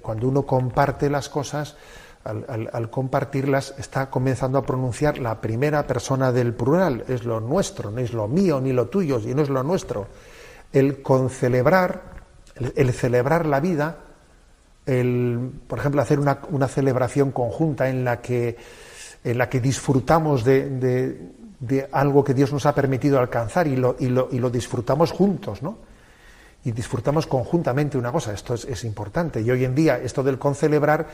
cuando 0.00 0.28
uno 0.28 0.46
comparte 0.46 1.10
las 1.10 1.28
cosas, 1.28 1.76
al, 2.24 2.88
compartirlas, 2.90 3.74
está 3.78 4.08
comenzando 4.08 4.58
a 4.58 4.62
pronunciar 4.62 5.18
la 5.18 5.40
primera 5.40 5.86
persona 5.86 6.30
del 6.32 6.54
plural. 6.54 7.04
Es 7.08 7.24
lo 7.24 7.40
nuestro, 7.40 7.90
no 7.90 7.98
es 7.98 8.12
lo 8.12 8.28
mío 8.28 8.60
ni 8.60 8.72
lo 8.72 8.86
tuyo, 8.86 9.20
sino 9.20 9.42
es 9.42 9.48
lo 9.48 9.62
nuestro. 9.62 10.06
El 10.72 11.02
concelebrar, 11.02 12.02
el, 12.76 12.92
celebrar 12.92 13.46
la 13.46 13.60
vida, 13.60 13.96
el, 14.86 15.50
por 15.66 15.80
ejemplo, 15.80 16.00
hacer 16.00 16.18
una, 16.20 16.68
celebración 16.68 17.32
conjunta 17.32 17.88
en 17.88 18.04
la 18.04 18.20
que, 18.20 18.56
en 19.24 19.38
la 19.38 19.48
que 19.48 19.60
disfrutamos 19.60 20.44
de, 20.44 21.41
algo 21.92 22.24
que 22.24 22.34
Dios 22.34 22.52
nos 22.52 22.66
ha 22.66 22.74
permitido 22.74 23.18
alcanzar 23.18 23.66
y 23.66 23.76
lo, 23.76 23.96
y 23.98 24.08
lo, 24.08 24.28
y 24.30 24.38
lo 24.38 24.50
disfrutamos 24.50 25.12
juntos, 25.12 25.62
¿no? 25.62 25.76
y 26.64 26.70
disfrutamos 26.70 27.26
conjuntamente 27.26 27.98
una 27.98 28.12
cosa. 28.12 28.32
Esto 28.32 28.54
es, 28.54 28.84
importante. 28.84 29.40
Y 29.40 29.50
hoy 29.50 29.64
en 29.64 29.74
día 29.74 29.98
esto 29.98 30.22
del 30.22 30.38
concelebrar 30.38 31.06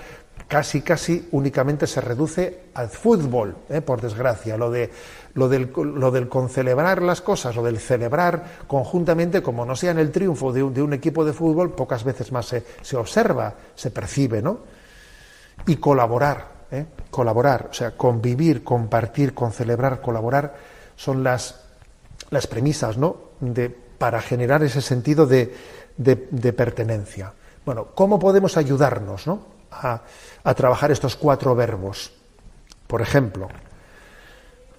casi, 0.46 0.82
casi 0.82 1.28
únicamente 1.32 1.86
se 1.86 2.00
reduce 2.00 2.64
al 2.74 2.88
fútbol, 2.88 3.56
¿eh? 3.70 3.80
por 3.80 4.00
desgracia. 4.00 4.56
Lo, 4.58 4.70
de, 4.70 4.90
lo, 5.34 5.48
del, 5.48 5.72
lo 5.74 6.10
del 6.10 6.28
concelebrar 6.28 7.00
las 7.02 7.22
cosas, 7.22 7.56
lo 7.56 7.62
del 7.62 7.78
celebrar 7.78 8.44
conjuntamente, 8.66 9.42
como 9.42 9.64
no 9.64 9.74
sea 9.74 9.92
en 9.92 9.98
el 9.98 10.12
triunfo 10.12 10.52
de 10.52 10.62
un, 10.62 10.92
equipo 10.92 11.24
de 11.24 11.32
fútbol, 11.32 11.72
pocas 11.72 12.04
veces 12.04 12.30
más 12.30 12.46
se, 12.46 12.64
se 12.82 12.96
observa, 12.96 13.54
se 13.74 13.90
percibe, 13.90 14.42
¿no? 14.42 14.58
Y 15.66 15.76
colaborar, 15.76 16.57
¿eh? 16.70 16.86
colaborar, 17.10 17.68
o 17.70 17.74
sea, 17.74 17.92
convivir, 17.92 18.64
compartir, 18.64 19.34
concelebrar, 19.34 20.00
colaborar, 20.00 20.54
son 20.96 21.22
las, 21.22 21.64
las 22.30 22.46
premisas, 22.46 22.96
¿no? 22.96 23.16
De 23.40 23.88
para 23.98 24.22
generar 24.22 24.62
ese 24.62 24.80
sentido 24.80 25.26
de, 25.26 25.52
pertenencia. 26.56 27.32
Bueno, 27.66 27.88
¿cómo 27.94 28.18
podemos 28.18 28.56
ayudarnos 28.56 29.24
a, 29.72 30.02
trabajar 30.54 30.90
estos 30.92 31.16
cuatro 31.16 31.54
verbos? 31.54 32.12
Por 32.86 33.02
ejemplo, 33.02 33.48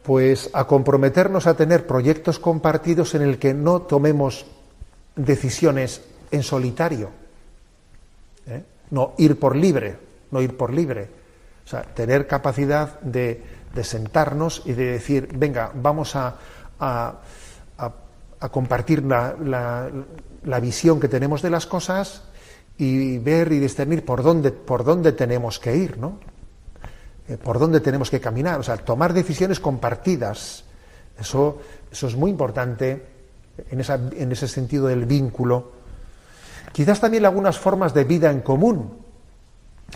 pues 0.02 0.50
a 0.54 0.66
comprometernos 0.66 1.46
a 1.46 1.56
tener 1.56 1.86
proyectos 1.86 2.40
compartidos 2.40 3.14
en 3.14 3.22
el 3.22 3.38
que 3.38 3.54
no 3.54 3.82
tomemos 3.82 4.46
decisiones 5.16 6.02
en 6.32 6.42
solitario. 6.42 7.10
¿eh? 8.48 8.64
No 8.90 9.14
ir 9.18 9.38
por 9.38 9.56
libre, 9.56 9.98
no 10.32 10.42
ir 10.42 10.58
por 10.58 10.74
libre. 10.74 11.19
O 11.70 11.72
sea, 11.72 11.84
tener 11.84 12.26
capacidad 12.26 13.00
de, 13.02 13.44
sentarnos 13.84 14.64
y 14.66 14.74
de 14.74 14.86
decir, 14.86 15.30
venga, 15.34 15.72
vamos 15.76 16.16
a 16.16 16.36
a 18.40 18.50
compartir 18.50 19.04
la, 19.04 19.90
visión 20.62 21.00
que 21.00 21.08
tenemos 21.08 21.42
de 21.42 21.50
las 21.50 21.66
cosas 21.66 22.24
y 22.78 23.18
ver 23.18 23.52
y 23.52 23.60
discernir 23.60 24.06
por 24.06 24.24
dónde, 24.24 24.52
por 24.52 24.84
dónde 24.84 25.12
tenemos 25.12 25.60
que 25.60 25.76
ir, 25.76 25.98
¿no? 25.98 26.20
Eh, 27.28 27.38
por 27.38 27.60
dónde 27.60 27.82
tenemos 27.82 28.10
que 28.10 28.22
caminar, 28.22 28.60
o 28.60 28.64
sea, 28.64 28.78
tomar 28.78 29.14
decisiones 29.14 29.60
compartidas. 29.60 30.64
Eso, 31.20 31.60
eso 31.92 32.08
es 32.08 32.16
muy 32.16 32.32
importante 32.32 33.06
en, 33.70 33.82
esa, 33.82 33.96
en 33.96 34.32
ese 34.32 34.48
sentido 34.48 34.88
del 34.88 35.06
vínculo. 35.06 35.74
Quizás 36.72 37.02
también 37.02 37.26
algunas 37.26 37.60
formas 37.60 37.94
de 37.94 38.06
vida 38.06 38.32
en 38.32 38.40
común, 38.40 38.98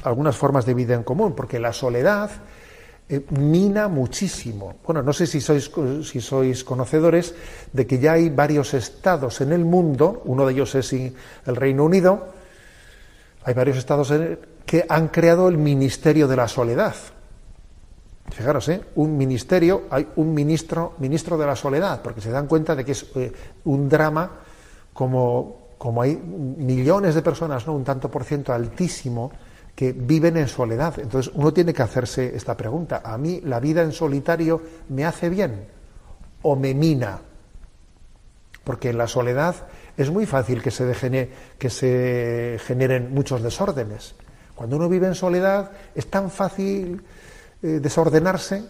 algunas 0.03 0.36
formas 0.36 0.65
de 0.65 0.73
vida 0.73 0.95
en 0.95 1.03
común, 1.03 1.34
porque 1.36 1.60
la 1.60 1.73
soledad 1.73 2.32
eh, 3.10 3.25
mina 3.29 3.88
muchísimo. 3.88 4.75
Bueno, 4.86 5.03
no 5.03 5.13
sé 5.13 5.27
si 5.27 5.41
sois, 5.41 5.69
si 6.03 6.21
sois 6.21 6.63
conocedores 6.63 7.36
de 7.71 7.86
que 7.86 7.99
ya 7.99 8.13
hay 8.13 8.29
varios 8.29 8.73
estados 8.73 9.41
en 9.41 9.51
el 9.51 9.65
mundo, 9.65 10.21
uno 10.25 10.45
de 10.45 10.53
ellos 10.53 10.73
es 10.75 10.93
el 10.93 11.56
Reino 11.56 11.84
Unido, 11.86 12.29
hay 13.43 13.53
varios 13.53 13.77
estados 13.77 14.13
que 14.65 14.86
han 14.88 15.10
creado 15.10 15.49
el 15.49 15.58
Ministerio 15.58 16.27
de 16.27 16.36
la 16.36 16.47
Soledad. 16.47 16.95
Fijaros, 18.32 18.69
¿eh? 18.69 18.82
un 18.95 19.17
ministerio, 19.17 19.84
hay 19.89 20.08
un 20.15 20.34
ministro, 20.34 20.93
ministro 20.99 21.38
de 21.38 21.45
la 21.45 21.56
soledad, 21.56 22.01
porque 22.01 22.21
se 22.21 22.32
dan 22.32 22.47
cuenta 22.47 22.75
de 22.75 22.86
que 22.86 22.93
es 22.93 23.06
eh, 23.15 23.32
un 23.65 23.89
drama 23.89 24.32
como, 24.93 25.67
como 25.77 26.01
hay 26.01 26.15
millones 26.15 27.15
de 27.15 27.21
personas, 27.21 27.67
¿no? 27.67 27.73
un 27.73 27.84
tanto 27.84 28.10
por 28.10 28.23
ciento 28.23 28.53
altísimo, 28.53 29.32
que 29.76 29.92
viven 29.92 30.38
en 30.38 30.48
soledad. 30.48 31.00
Entonces 31.00 31.32
uno 31.36 31.54
tiene 31.54 31.74
que 31.74 31.82
hacerse 31.82 32.36
esta 32.36 32.56
pregunta. 32.56 33.02
¿A 33.04 33.18
mí 33.18 33.42
la 33.44 33.60
vida 33.60 33.82
en 33.82 33.92
solitario 33.92 34.62
me 34.90 35.06
hace 35.06 35.30
bien 35.30 35.66
o 36.42 36.56
me 36.56 36.74
mina? 36.74 37.20
Porque 38.64 38.92
en 38.92 38.98
la 38.98 39.08
soledad 39.08 39.56
es 39.98 40.10
muy 40.10 40.26
fácil 40.26 40.62
que 40.62 40.72
se, 40.72 41.30
que 41.58 41.70
se 41.70 42.60
generen 42.66 43.14
muchos 43.14 43.42
desórdenes. 43.42 44.16
Cuando 44.56 44.76
uno 44.76 44.88
vive 44.88 45.08
en 45.08 45.16
soledad 45.16 45.72
es 45.96 46.10
tan 46.10 46.30
fácil 46.30 47.04
eh, 47.62 47.80
desordenarse, 47.82 48.64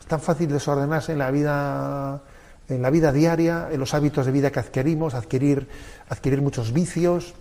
es 0.00 0.06
tan 0.06 0.20
fácil 0.20 0.48
desordenarse 0.48 1.12
en 1.12 1.18
la 1.18 1.30
vida 1.30 2.22
en 2.68 2.80
la 2.80 2.90
vida 2.90 3.12
diaria, 3.12 3.68
en 3.70 3.80
los 3.80 3.92
hábitos 3.92 4.24
de 4.24 4.32
vida 4.32 4.50
que 4.50 4.60
adquirimos, 4.60 5.14
adquirir, 5.14 5.68
adquirir 6.08 6.40
muchos 6.40 6.72
vicios, 6.72 7.34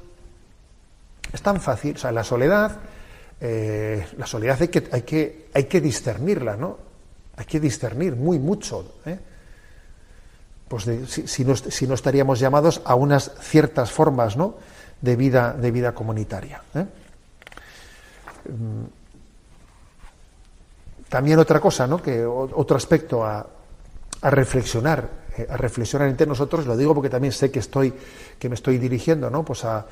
es 1.31 1.41
tan 1.41 1.61
fácil, 1.61 1.95
o 1.95 1.99
sea, 1.99 2.11
la 2.11 2.23
soledad, 2.23 2.79
eh, 3.39 4.05
la 4.17 4.27
soledad 4.27 4.57
hay 4.61 4.67
que, 4.67 4.87
hay, 4.91 5.01
que, 5.01 5.47
hay 5.53 5.63
que 5.63 5.81
discernirla, 5.81 6.55
¿no? 6.55 6.77
Hay 7.37 7.45
que 7.45 7.59
discernir 7.59 8.15
muy 8.15 8.37
mucho. 8.37 8.97
¿eh? 9.05 9.17
Pues 10.67 10.87
si, 11.07 11.43
no, 11.43 11.93
estaríamos 11.95 12.39
llamados 12.39 12.81
a 12.85 12.93
unas 12.95 13.31
ciertas 13.41 13.91
formas 13.91 14.37
¿no? 14.37 14.55
de, 15.01 15.15
vida, 15.15 15.53
de 15.53 15.71
vida 15.71 15.93
comunitaria. 15.93 16.61
¿eh? 16.75 16.85
Mm. 18.47 18.85
También 21.09 21.39
otra 21.39 21.59
cosa, 21.59 21.87
¿no? 21.87 22.01
que 22.01 22.23
otro 22.23 22.77
aspecto 22.77 23.25
a, 23.25 23.45
a 24.21 24.29
reflexionar, 24.29 25.09
a 25.49 25.57
reflexionar 25.57 26.07
entre 26.07 26.27
nosotros, 26.27 26.65
lo 26.65 26.77
digo 26.77 26.93
porque 26.93 27.09
también 27.09 27.33
sé 27.33 27.51
que 27.51 27.59
estoy, 27.59 27.93
que 28.39 28.47
me 28.47 28.55
estoy 28.55 28.77
dirigiendo, 28.77 29.29
¿no? 29.29 29.43
Pues 29.43 29.65
a 29.65 29.85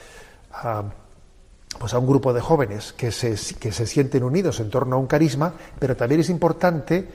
pues 1.78 1.94
a 1.94 2.00
un 2.00 2.08
grupo 2.08 2.34
de 2.34 2.42
jóvenes 2.42 2.94
que 2.94 3.12
se, 3.12 3.36
que 3.60 3.72
se 3.72 3.86
sienten 3.86 4.24
unidos 4.24 4.60
en 4.60 4.70
torno 4.70 4.96
a 4.96 5.00
un 5.00 5.08
carisma, 5.08 5.54
pero 5.78 5.96
también 5.96 6.22
es 6.22 6.30
importante 6.30 7.08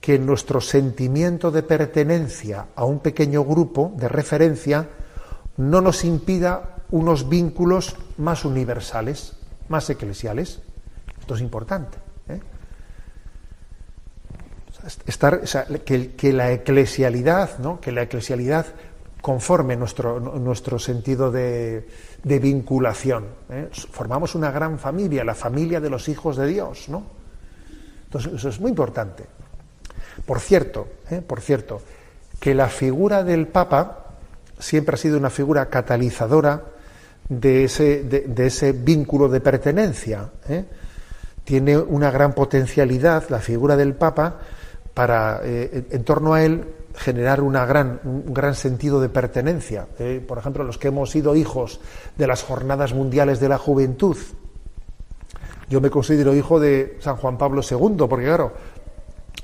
que 0.00 0.18
nuestro 0.18 0.60
sentimiento 0.60 1.50
de 1.50 1.62
pertenencia 1.62 2.68
a 2.74 2.84
un 2.84 3.00
pequeño 3.00 3.44
grupo 3.44 3.92
de 3.96 4.08
referencia 4.08 4.88
no 5.58 5.80
nos 5.80 6.04
impida 6.04 6.76
unos 6.90 7.28
vínculos 7.28 7.96
más 8.16 8.44
universales. 8.44 9.36
más 9.68 9.88
eclesiales. 9.88 10.58
Esto 11.20 11.36
es 11.36 11.40
importante. 11.40 11.98
¿eh? 12.28 12.40
Estar, 15.06 15.42
que, 15.84 16.32
la 16.32 16.50
eclesialidad, 16.50 17.58
¿no? 17.58 17.80
que 17.80 17.92
la 17.92 18.02
eclesialidad 18.02 18.66
conforme 19.20 19.76
nuestro, 19.76 20.18
nuestro 20.20 20.78
sentido 20.78 21.30
de, 21.30 21.86
vinculación. 22.24 23.26
¿eh? 23.50 23.68
Formamos 23.72 24.34
una 24.34 24.50
gran 24.50 24.78
familia, 24.78 25.24
la 25.24 25.34
familia 25.34 25.80
de 25.80 25.90
los 25.90 26.08
hijos 26.08 26.36
de 26.36 26.46
Dios, 26.46 26.88
¿no? 26.88 27.02
Entonces, 28.04 28.32
eso 28.34 28.48
es 28.48 28.60
muy 28.60 28.70
importante. 28.70 29.24
Por 30.26 30.40
cierto, 30.40 30.88
¿eh? 31.10 31.22
por 31.24 31.40
cierto, 31.40 31.80
que 32.40 32.54
la 32.54 32.68
figura 32.68 33.22
del 33.22 33.46
Papa 33.46 34.06
siempre 34.58 34.94
ha 34.94 34.98
sido 34.98 35.18
una 35.18 35.30
figura 35.30 35.66
catalizadora 35.66 36.64
de 37.28 37.64
ese, 37.64 38.02
de, 38.02 38.46
ese 38.46 38.72
vínculo 38.72 39.28
de 39.28 39.40
pertenencia. 39.40 40.30
¿eh? 40.48 40.64
Tiene 41.44 41.78
una 41.78 42.10
gran 42.10 42.32
potencialidad 42.32 43.28
la 43.28 43.38
figura 43.38 43.76
del 43.76 43.94
Papa 43.94 44.40
para, 44.92 45.40
en 45.44 46.04
torno 46.04 46.34
a 46.34 46.42
él, 46.42 46.64
generar 46.94 47.40
una 47.40 47.64
gran, 47.66 48.00
un 48.04 48.32
gran 48.32 48.54
sentido 48.54 49.00
de 49.00 49.08
pertenencia. 49.08 49.88
¿eh? 49.98 50.24
Por 50.26 50.38
ejemplo, 50.38 50.64
los 50.64 50.78
que 50.78 50.88
hemos 50.88 51.10
sido 51.10 51.36
hijos 51.36 51.80
de 52.16 52.26
las 52.26 52.42
jornadas 52.42 52.94
mundiales 52.94 53.40
de 53.40 53.48
la 53.48 53.58
juventud. 53.58 54.16
Yo 55.68 55.80
me 55.80 55.90
considero 55.90 56.34
hijo 56.34 56.58
de 56.58 56.98
San 57.00 57.16
Juan 57.16 57.38
Pablo 57.38 57.62
II, 57.68 58.06
porque 58.08 58.26
claro, 58.26 58.52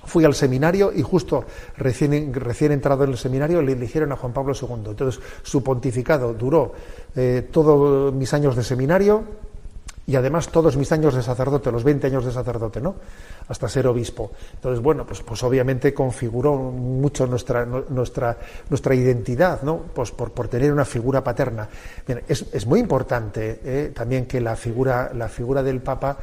fui 0.04 0.24
al 0.24 0.34
seminario 0.34 0.92
y 0.92 1.02
justo 1.02 1.44
recién, 1.76 2.32
recién 2.34 2.72
entrado 2.72 3.04
en 3.04 3.10
el 3.10 3.18
seminario 3.18 3.62
le 3.62 3.72
eligieron 3.72 4.12
a 4.12 4.16
Juan 4.16 4.32
Pablo 4.32 4.54
II. 4.60 4.90
Entonces 4.90 5.20
su 5.42 5.62
pontificado 5.62 6.32
duró 6.32 6.72
eh, 7.14 7.48
todos 7.52 8.12
mis 8.12 8.32
años 8.34 8.56
de 8.56 8.64
seminario 8.64 9.45
y 10.06 10.16
además 10.16 10.48
todos 10.48 10.76
mis 10.76 10.90
años 10.92 11.14
de 11.14 11.22
sacerdote, 11.22 11.72
los 11.72 11.82
20 11.82 12.06
años 12.06 12.24
de 12.24 12.32
sacerdote, 12.32 12.80
¿no? 12.80 12.94
Hasta 13.48 13.68
ser 13.68 13.86
obispo. 13.86 14.32
Entonces, 14.54 14.82
bueno, 14.82 15.04
pues, 15.04 15.20
pues 15.22 15.42
obviamente 15.42 15.92
configuró 15.92 16.56
mucho 16.56 17.26
nuestra, 17.26 17.66
nuestra, 17.66 18.36
nuestra 18.70 18.94
identidad, 18.94 19.62
¿no? 19.62 19.78
Pues 19.94 20.12
por, 20.12 20.32
por 20.32 20.48
tener 20.48 20.72
una 20.72 20.84
figura 20.84 21.24
paterna. 21.24 21.68
es, 22.28 22.46
es, 22.52 22.66
muy 22.66 22.80
importante 22.80 23.60
eh, 23.64 23.92
también 23.94 24.26
que 24.26 24.40
la 24.40 24.54
figura, 24.54 25.10
la 25.14 25.28
figura 25.28 25.62
del 25.62 25.80
Papa 25.80 26.18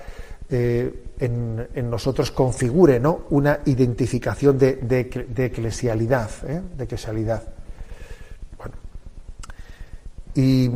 eh, 0.50 1.04
en, 1.19 1.89
nosotros 1.89 2.32
configure 2.32 3.00
¿no? 3.00 3.22
una 3.30 3.60
identificación 3.65 4.58
de, 4.58 5.10
eclesialidad. 5.38 6.30
¿eh? 6.48 6.62
De 6.78 6.84
eclesialidad. 6.84 7.43
Y, 10.36 10.69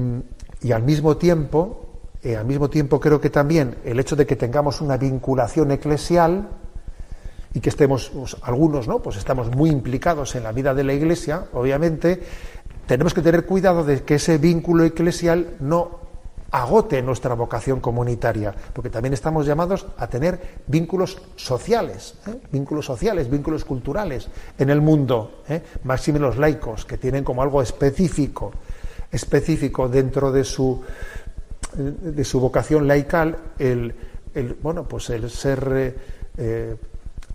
al 0.72 0.84
mismo 0.84 1.17
tiempo, 1.17 1.87
eh, 2.27 2.35
al 2.35 2.45
mismo 2.45 2.69
tiempo 2.69 2.99
creo 2.99 3.21
que 3.21 3.29
también 3.29 3.77
el 3.85 4.01
hecho 4.01 4.17
de 4.17 4.25
que 4.25 4.35
tengamos 4.35 4.81
una 4.81 4.97
vinculación 4.97 5.71
eclesial 5.71 6.49
y 7.53 7.61
que 7.61 7.69
estemos, 7.69 8.11
pues, 8.13 8.35
algunos, 8.41 8.85
¿no? 8.85 8.99
Pues 8.99 9.15
estamos 9.15 9.49
muy 9.55 9.69
implicados 9.69 10.35
en 10.35 10.43
la 10.43 10.51
vida 10.51 10.73
de 10.73 10.83
la 10.83 10.91
Iglesia, 10.91 11.45
obviamente, 11.53 12.21
tenemos 12.85 13.13
que 13.13 13.21
tener 13.21 13.45
cuidado 13.45 13.85
de 13.85 14.03
que 14.03 14.15
ese 14.15 14.39
vínculo 14.39 14.83
eclesial 14.83 15.55
no 15.61 16.01
agote 16.51 17.01
nuestra 17.01 17.33
vocación 17.33 17.79
comunitaria, 17.79 18.53
porque 18.73 18.89
también 18.89 19.13
estamos 19.13 19.45
llamados 19.45 19.85
a 19.97 20.07
tener 20.07 20.59
vínculos 20.67 21.21
sociales, 21.37 22.15
¿eh? 22.27 22.41
vínculos 22.51 22.85
sociales, 22.85 23.29
vínculos 23.29 23.63
culturales 23.63 24.27
en 24.57 24.69
el 24.69 24.81
mundo, 24.81 25.43
¿eh? 25.47 25.61
máxime 25.85 26.19
los 26.19 26.37
laicos, 26.37 26.83
que 26.83 26.97
tienen 26.97 27.23
como 27.23 27.41
algo 27.41 27.61
específico, 27.61 28.51
específico 29.11 29.87
dentro 29.87 30.31
de 30.31 30.43
su, 30.43 30.83
de 31.77 32.23
su 32.23 32.39
vocación 32.39 32.87
laical, 32.87 33.37
el, 33.59 33.93
bueno, 34.61 34.87
pues 34.87 35.09
el 35.09 35.29
ser, 35.29 35.95
eh, 36.37 36.75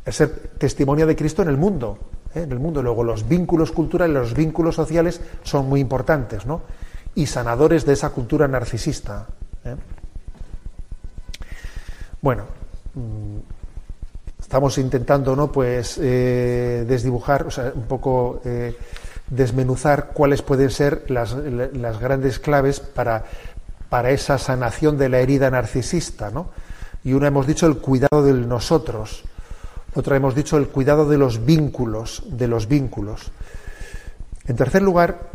el 0.04 0.12
ser 0.12 0.30
testimonio 0.58 1.06
de 1.06 1.16
Cristo 1.16 1.42
en 1.42 1.48
el 1.48 1.56
mundo, 1.56 1.98
¿eh? 2.34 2.42
en 2.42 2.52
el 2.52 2.58
mundo. 2.58 2.82
Luego 2.82 3.04
los 3.04 3.28
vínculos 3.28 3.72
culturales, 3.72 4.14
los 4.14 4.34
vínculos 4.34 4.74
sociales 4.74 5.20
son 5.42 5.68
muy 5.68 5.80
importantes, 5.80 6.46
¿no? 6.46 6.62
y 7.14 7.26
sanadores 7.26 7.84
de 7.84 7.92
esa 7.92 8.10
cultura 8.10 8.48
narcisista. 8.48 9.26
¿eh? 9.64 9.76
Bueno, 12.20 12.44
mm, 12.94 13.38
estamos 14.40 14.78
intentando, 14.78 15.36
¿no? 15.36 15.52
Pues 15.52 15.98
eh, 16.00 16.84
desdibujar, 16.86 17.46
o 17.46 17.50
sea, 17.50 17.72
un 17.74 17.82
poco 17.82 18.40
eh, 18.44 18.76
desmenuzar 19.28 20.10
cuáles 20.12 20.42
pueden 20.42 20.70
ser 20.70 21.04
las, 21.08 21.34
las 21.34 21.98
grandes 21.98 22.38
claves 22.38 22.80
para, 22.80 23.24
para, 23.92 24.10
esa 24.10 24.38
sanación 24.38 24.96
de 24.96 25.10
la 25.10 25.18
herida 25.18 25.50
narcisista, 25.50 26.30
¿no? 26.30 26.48
Y 27.04 27.12
una 27.12 27.26
hemos 27.26 27.46
dicho 27.46 27.66
el 27.66 27.76
cuidado 27.76 28.22
de 28.22 28.32
nosotros, 28.32 29.22
otra 29.94 30.16
hemos 30.16 30.34
dicho 30.34 30.56
el 30.56 30.68
cuidado 30.68 31.06
de 31.06 31.18
los 31.18 31.44
vínculos, 31.44 32.22
de 32.26 32.48
los 32.48 32.68
vínculos. 32.68 33.30
En 34.46 34.56
tercer 34.56 34.80
lugar, 34.80 35.28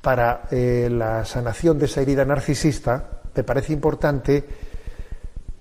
para 0.00 0.42
eh, 0.52 0.88
la 0.88 1.24
sanación 1.24 1.80
de 1.80 1.86
esa 1.86 2.00
herida 2.00 2.24
narcisista, 2.24 3.22
me 3.34 3.42
parece 3.42 3.72
importante 3.72 4.44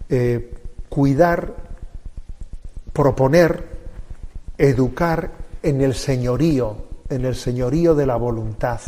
eh, 0.07 0.53
cuidar, 0.87 1.51
proponer, 2.93 3.65
educar 4.55 5.31
en 5.63 5.81
el 5.81 5.95
señorío, 5.95 6.75
en 7.09 7.25
el 7.25 7.33
señorío 7.33 7.95
de 7.95 8.05
la 8.05 8.17
voluntad. 8.17 8.81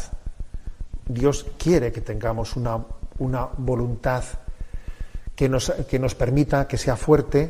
Dios 1.07 1.47
quiere 1.57 1.91
que 1.91 2.01
tengamos 2.01 2.55
una, 2.55 2.79
una 3.21 3.47
voluntad 3.57 4.23
que 5.35 5.47
nos, 5.47 5.71
que 5.89 5.99
nos 5.99 6.15
permita, 6.15 6.67
que 6.67 6.77
sea 6.77 6.95
fuerte 6.95 7.49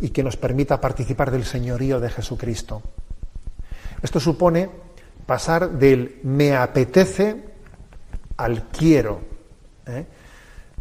y 0.00 0.10
que 0.10 0.22
nos 0.22 0.36
permita 0.36 0.80
participar 0.80 1.30
del 1.30 1.44
señorío 1.44 2.00
de 2.00 2.10
Jesucristo. 2.10 2.82
Esto 4.02 4.20
supone 4.20 4.70
pasar 5.26 5.70
del 5.70 6.20
me 6.22 6.56
apetece 6.56 7.44
al 8.36 8.68
quiero. 8.68 9.20
¿eh? 9.86 10.06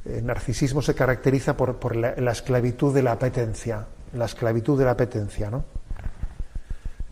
El 0.06 0.26
narcisismo 0.26 0.82
se 0.82 0.96
caracteriza 0.96 1.58
por, 1.58 1.96
la, 1.96 2.32
esclavitud 2.32 2.94
de 2.94 3.04
la 3.04 3.14
apetencia, 3.14 3.88
la 4.14 4.26
esclavitud 4.26 4.78
de 4.80 4.86
la 4.86 4.92
apetencia, 4.92 5.50
¿no? 5.50 5.66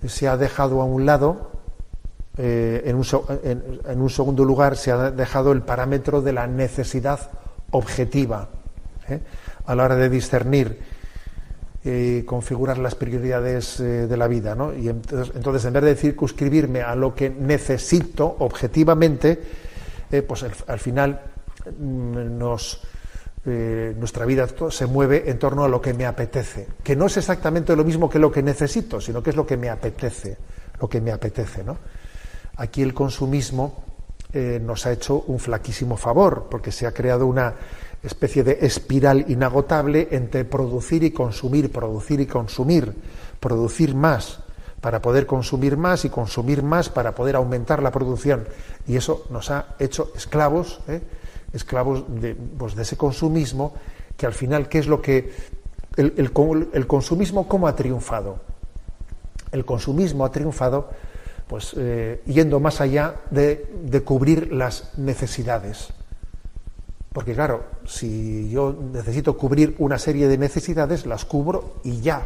Se 0.08 0.28
ha 0.28 0.38
dejado 0.38 0.82
a 0.82 0.86
un 0.86 1.06
lado, 1.06 1.52
eh, 2.38 2.84
en, 2.86 2.96
un, 2.96 4.10
segundo 4.10 4.44
lugar, 4.44 4.78
se 4.78 4.92
ha 4.92 5.12
dejado 5.12 5.52
el 5.52 5.62
parámetro 5.62 6.22
de 6.22 6.34
la 6.34 6.48
necesidad 6.48 7.32
objetiva 7.72 8.50
¿eh? 9.10 9.20
a 9.66 9.76
la 9.76 9.86
hora 9.86 9.96
de 9.96 10.10
discernir 10.10 10.80
y 11.86 12.24
configurar 12.24 12.80
las 12.80 12.96
prioridades 12.96 13.80
eh, 13.80 14.08
de 14.08 14.18
la 14.18 14.28
vida. 14.28 14.56
¿no? 14.56 14.74
Y 14.74 14.90
entonces, 14.90 15.66
en 15.66 15.74
vez 15.74 15.84
de 15.84 15.96
circunscribirme 15.96 16.82
a 16.82 16.96
lo 16.96 17.14
que 17.14 17.30
necesito 17.30 18.38
objetivamente, 18.40 19.40
eh, 20.12 20.24
pues 20.24 20.44
al, 20.68 20.80
final 20.80 21.22
mm, 21.80 22.42
eh, 23.46 23.96
nuestra 23.98 24.26
vida 24.26 24.48
se 24.72 24.88
mueve 24.88 25.30
en 25.30 25.38
torno 25.38 25.64
a 25.64 25.68
lo 25.68 25.80
que 25.80 25.94
me 25.94 26.08
apetece, 26.08 26.68
que 26.84 26.96
no 26.96 27.06
es 27.06 27.18
exactamente 27.18 27.76
lo 27.76 27.84
mismo 27.84 28.10
que 28.10 28.18
lo 28.18 28.32
que 28.32 28.42
necesito, 28.42 29.00
sino 29.00 29.22
que 29.22 29.30
es 29.30 29.36
lo 29.36 29.46
que 29.46 29.56
me 29.56 29.70
apetece, 29.70 30.38
lo 30.82 30.90
que 30.90 31.00
me 31.02 31.12
apetece. 31.12 31.64
¿no? 31.64 31.78
Aquí 32.58 32.82
el 32.82 32.94
consumismo 32.94 33.84
nos 34.34 34.86
ha 34.86 34.92
hecho 34.92 35.24
un 35.28 35.40
flaquísimo 35.40 35.96
favor, 35.96 36.48
porque 36.52 36.72
se 36.72 36.86
ha 36.86 36.94
creado 36.94 37.26
una 37.26 37.54
especie 38.04 38.44
de 38.44 38.60
espiral 38.62 39.26
inagotable 39.30 40.10
entre 40.12 40.46
producir 40.46 41.04
y 41.04 41.12
consumir, 41.12 41.72
producir 41.72 42.20
y 42.20 42.26
consumir, 42.26 42.94
producir 43.40 43.96
más 43.96 44.40
para 44.86 45.02
poder 45.02 45.26
consumir 45.26 45.78
más 45.78 46.06
y 46.06 46.10
consumir 46.10 46.62
más 46.62 46.90
para 46.90 47.16
poder 47.16 47.36
aumentar 47.36 47.82
la 47.82 47.92
producción. 47.92 48.48
Y 48.88 48.98
eso 48.98 49.26
nos 49.32 49.50
ha 49.50 49.76
hecho 49.80 50.12
esclavos, 50.16 50.80
¿eh? 50.88 51.02
esclavos 51.54 52.04
de, 52.08 52.36
pues, 52.36 52.76
de, 52.76 52.84
ese 52.84 52.96
consumismo, 52.96 53.74
que 54.16 54.28
al 54.28 54.34
final, 54.34 54.70
¿qué 54.70 54.78
es 54.80 54.88
lo 54.88 55.02
que... 55.02 55.34
El, 55.96 56.14
el, 56.18 56.88
consumismo, 56.88 57.48
¿cómo 57.48 57.68
ha 57.68 57.76
triunfado? 57.76 58.38
El 59.52 59.66
consumismo 59.66 60.24
ha 60.26 60.32
triunfado 60.32 60.90
pues 61.48 61.76
eh, 61.78 62.22
yendo 62.26 62.60
más 62.60 62.82
allá 62.82 63.16
de, 63.30 64.02
cubrir 64.04 64.52
las 64.52 64.98
necesidades. 64.98 65.90
Porque 67.14 67.34
claro, 67.34 67.64
si 67.86 68.50
yo 68.50 68.76
necesito 68.92 69.38
cubrir 69.38 69.76
una 69.78 69.98
serie 70.00 70.28
de 70.28 70.38
necesidades, 70.38 71.06
las 71.06 71.24
cubro 71.26 71.76
y 71.84 72.02
ya, 72.02 72.26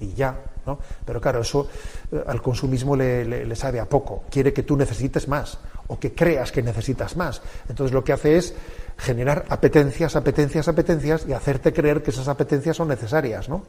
y 0.00 0.12
ya. 0.12 0.38
¿no? 0.66 0.78
Pero 1.04 1.20
claro, 1.20 1.40
eso 1.40 1.68
eh, 2.12 2.22
al 2.26 2.42
consumismo 2.42 2.94
le, 2.94 3.56
sabe 3.56 3.80
a 3.80 3.86
poco. 3.86 4.24
Quiere 4.30 4.52
que 4.52 4.64
tú 4.64 4.76
necesites 4.76 5.28
más 5.28 5.58
o 5.86 5.98
que 5.98 6.12
creas 6.14 6.52
que 6.52 6.62
necesitas 6.62 7.16
más. 7.16 7.40
Entonces 7.68 7.94
lo 7.94 8.04
que 8.04 8.12
hace 8.12 8.36
es 8.36 8.54
generar 8.98 9.46
apetencias, 9.48 10.16
apetencias, 10.16 10.68
apetencias 10.68 11.24
y 11.26 11.32
hacerte 11.32 11.72
creer 11.72 12.02
que 12.02 12.10
esas 12.10 12.28
apetencias 12.28 12.76
son 12.76 12.88
necesarias. 12.88 13.48
¿no? 13.48 13.62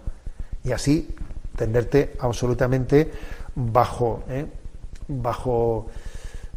Y 0.66 0.74
así 0.74 1.16
tenderte 1.56 2.16
absolutamente 2.20 3.12
bajo, 3.56 4.24
¿eh? 4.30 4.46
Bajo 5.10 5.88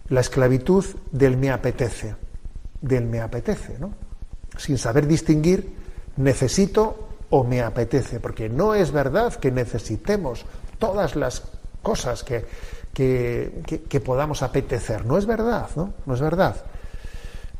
la 0.08 0.20
esclavitud 0.20 0.84
del 1.10 1.36
me 1.36 1.50
apetece 1.50 2.14
del 2.82 3.06
me 3.06 3.20
apetece, 3.20 3.78
¿no? 3.78 3.94
sin 4.58 4.76
saber 4.76 5.06
distinguir 5.06 5.72
necesito 6.16 7.08
o 7.30 7.44
me 7.44 7.62
apetece, 7.62 8.20
porque 8.20 8.50
no 8.50 8.74
es 8.74 8.92
verdad 8.92 9.32
que 9.34 9.50
necesitemos 9.50 10.44
todas 10.78 11.16
las 11.16 11.44
cosas 11.80 12.22
que, 12.22 12.44
que, 12.92 14.00
podamos 14.00 14.42
apetecer. 14.42 15.06
No 15.06 15.16
es 15.16 15.24
verdad, 15.24 15.70
¿no? 15.74 15.94
No 16.04 16.14
es 16.14 16.20
verdad. 16.20 16.56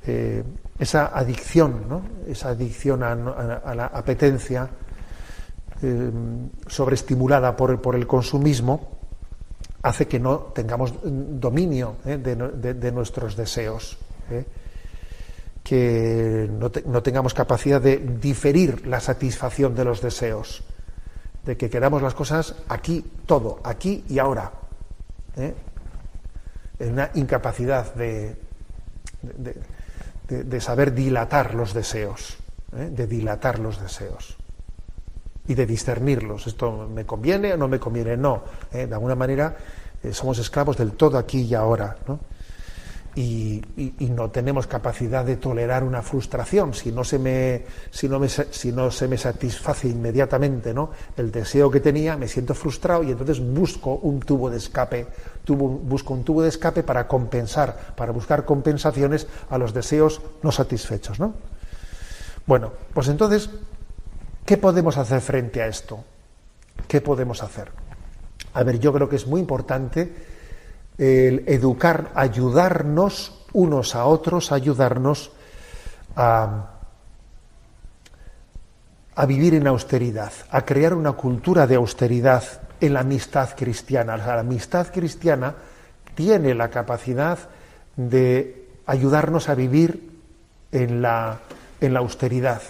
Eh, 0.07 0.43
esa 0.79 1.07
adicción, 1.17 1.89
¿no? 1.89 2.03
esa 2.27 2.51
adicción 2.51 3.03
a, 3.03 3.15
la 3.15 3.87
apetencia 3.87 4.69
eh, 5.81 6.11
sobreestimulada 6.67 7.57
por, 7.57 7.81
por, 7.81 7.95
el 7.95 8.07
consumismo, 8.07 8.92
hace 9.83 10.07
que 10.07 10.21
no 10.21 10.39
tengamos 10.55 10.95
dominio 11.03 11.97
¿eh? 12.07 12.17
de, 12.17 12.93
nuestros 12.93 13.37
deseos, 13.37 13.99
que 15.63 16.49
no, 16.51 16.71
no, 16.87 17.03
tengamos 17.03 17.35
capacidad 17.35 17.81
de 17.81 17.99
diferir 17.99 18.87
la 18.87 19.01
satisfacción 19.01 19.75
de 19.75 19.85
los 19.85 20.01
deseos, 20.01 20.63
de 21.45 21.57
que 21.57 21.69
queramos 21.69 22.01
las 22.01 22.15
cosas 22.15 22.55
aquí, 22.69 23.05
todo, 23.27 23.61
aquí 23.65 24.05
y 24.09 24.19
ahora. 24.19 24.53
En 25.37 26.93
una 26.93 27.11
incapacidad 27.15 27.95
de, 27.95 28.37
de, 30.29 30.61
saber 30.61 30.95
dilatar 30.95 31.55
los 31.55 31.75
deseos, 31.75 32.37
¿eh? 32.77 32.89
de 32.91 33.07
dilatar 33.07 33.59
los 33.59 33.81
deseos 33.81 34.37
y 35.49 35.55
de 35.55 35.67
discernirlos. 35.67 36.47
¿Esto 36.47 36.89
me 36.93 37.05
conviene 37.05 37.55
o 37.55 37.57
no 37.57 37.69
me 37.69 37.79
conviene? 37.79 38.17
No. 38.17 38.43
¿eh? 38.73 38.87
De 38.87 38.95
alguna 38.95 39.15
manera 39.15 39.57
eh, 40.03 40.13
somos 40.13 40.39
esclavos 40.39 40.77
del 40.77 40.93
todo 40.93 41.19
aquí 41.19 41.43
y 41.43 41.55
ahora. 41.55 41.97
¿no? 42.07 42.19
y, 43.15 43.63
no 44.11 44.31
tenemos 44.31 44.67
capacidad 44.67 45.25
de 45.25 45.37
tolerar 45.37 45.85
una 45.85 46.03
frustración 46.03 46.73
si 46.73 46.93
no 46.93 47.05
se 47.05 47.19
me 47.19 47.65
si 47.91 48.09
no, 48.09 48.19
me, 48.19 48.29
si 48.29 48.73
no 48.73 48.91
se 48.91 49.09
me 49.09 49.19
satisface 49.19 49.89
inmediatamente 49.89 50.73
¿no? 50.73 50.91
el 51.17 51.31
deseo 51.31 51.71
que 51.71 51.81
tenía 51.81 52.17
me 52.17 52.29
siento 52.29 52.55
frustrado 52.55 53.03
y 53.03 53.11
entonces 53.11 53.41
busco 53.41 53.97
un 53.97 54.21
tubo 54.21 54.49
de 54.51 54.57
escape 54.57 55.07
busco 55.47 56.15
un 56.15 56.25
tubo 56.25 56.43
de 56.43 56.49
escape 56.49 56.83
para 56.83 57.07
compensar 57.07 57.95
para 57.97 58.13
buscar 58.13 58.45
compensaciones 58.45 59.27
a 59.51 59.59
los 59.59 59.75
deseos 59.75 60.21
no 60.43 60.53
satisfechos 60.53 61.21
¿no? 61.21 61.35
bueno 62.47 62.73
pues 62.95 63.09
entonces 63.09 63.51
qué 64.45 64.57
podemos 64.57 64.97
hacer 64.99 65.21
frente 65.21 65.63
a 65.63 65.67
esto 65.67 66.05
qué 66.89 67.01
podemos 67.01 67.43
hacer 67.43 67.71
a 68.55 68.63
ver 68.63 68.79
yo 68.79 68.93
creo 68.93 69.09
que 69.09 69.17
es 69.17 69.27
muy 69.27 69.41
importante 69.41 70.13
el 70.99 71.45
educar, 71.47 72.11
ayudarnos 72.15 73.45
unos 73.53 73.95
a 73.95 74.05
otros, 74.05 74.53
ayudarnos 74.53 75.33
a, 76.17 76.69
vivir 79.27 79.55
en 79.55 79.67
austeridad, 79.67 80.33
a 80.51 80.65
crear 80.65 80.95
una 80.95 81.13
cultura 81.13 81.67
de 81.67 81.77
austeridad 81.77 82.45
en 82.81 82.95
la 82.95 83.01
amistad 83.01 83.51
cristiana. 83.57 84.17
la 84.17 84.41
amistad 84.41 84.89
cristiana 84.93 85.55
tiene 86.15 86.55
la 86.55 86.69
capacidad 86.69 87.39
de 87.97 88.69
ayudarnos 88.87 89.49
a 89.49 89.55
vivir 89.55 90.21
en 90.73 91.03
la, 91.03 91.41
en 91.81 91.95
la 91.95 92.01
austeridad. 92.01 92.63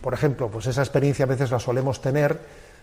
Por 0.00 0.14
ejemplo, 0.14 0.48
pues 0.50 0.66
esa 0.66 0.82
experiencia 0.82 1.24
a 1.24 1.28
veces 1.28 1.50
la 1.50 1.58
solemos 1.58 2.00
tener 2.00 2.38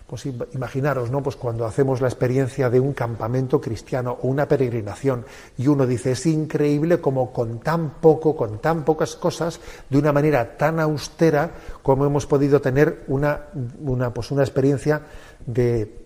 pues 0.08 0.28
imaginaros, 0.54 1.10
¿no? 1.10 1.23
Pues 1.23 1.36
cuando 1.36 1.65
hacemos 1.65 1.99
la 1.99 2.08
experiencia 2.08 2.69
de 2.69 2.80
un 2.80 2.93
campamento 2.93 3.60
cristiano 3.60 4.19
o 4.21 4.28
una 4.28 4.47
peregrinación 4.47 5.25
y 5.58 5.67
uno 5.67 5.88
dice, 5.88 6.12
es 6.12 6.25
increíble 6.28 7.01
como 7.01 7.34
con 7.34 7.60
tan 7.60 7.89
poco, 8.01 8.36
con 8.36 8.60
tan 8.60 8.86
pocas 8.86 9.15
cosas, 9.15 9.60
de 9.89 9.97
una 9.97 10.13
manera 10.13 10.58
tan 10.58 10.80
austera, 10.80 11.49
como 11.82 12.06
hemos 12.06 12.28
podido 12.28 12.62
tener 12.62 13.04
una, 13.08 13.45
una, 13.80 14.13
pues 14.13 14.30
una 14.30 14.43
experiencia 14.43 15.01
de, 15.43 16.06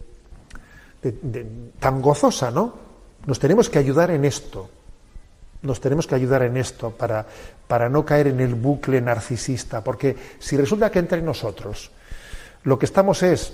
tan 1.80 2.02
gozosa, 2.02 2.52
¿no? 2.52 2.74
Nos 3.26 3.38
tenemos 3.38 3.69
que 3.69 3.80
ayudar 3.80 4.12
en 4.12 4.24
esto. 4.24 4.69
Nos 5.62 5.82
tenemos 5.82 6.08
que 6.08 6.15
ayudar 6.15 6.43
en 6.43 6.58
esto 6.58 6.91
para, 6.91 7.26
para 7.67 7.89
no 7.89 8.06
caer 8.06 8.28
en 8.28 8.39
el 8.39 8.56
bucle 8.56 9.02
narcisista, 9.02 9.84
porque 9.84 10.15
si 10.39 10.56
resulta 10.56 10.89
que 10.89 11.00
entre 11.00 11.22
nosotros 11.22 11.91
lo 12.63 12.80
que 12.80 12.86
estamos 12.86 13.24
es 13.24 13.54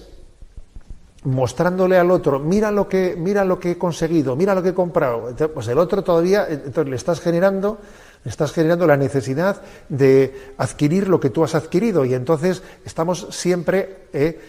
mostrándole 1.25 1.97
al 1.97 2.11
otro, 2.11 2.39
mira 2.39 2.71
lo 2.71 2.87
que, 2.87 3.15
mira 3.17 3.43
lo 3.43 3.59
que 3.59 3.71
he 3.71 3.77
conseguido, 3.77 4.35
mira 4.35 4.55
lo 4.55 4.61
que 4.63 4.69
he 4.69 4.73
comprado. 4.73 5.35
pues 5.53 5.67
el 5.67 5.77
otro 5.77 6.03
todavía, 6.03 6.47
entonces 6.47 6.87
le 6.87 6.95
estás 6.95 7.19
generando, 7.19 7.79
le 8.23 8.29
estás 8.29 8.51
generando 8.51 8.87
la 8.87 8.97
necesidad 8.97 9.61
de 9.89 10.53
adquirir 10.57 11.07
lo 11.07 11.19
que 11.19 11.31
tú 11.31 11.43
has 11.43 11.55
adquirido. 11.55 12.05
Y 12.05 12.13
entonces 12.13 12.61
estamos 12.85 13.27
siempre 13.31 14.07
eh, 14.13 14.39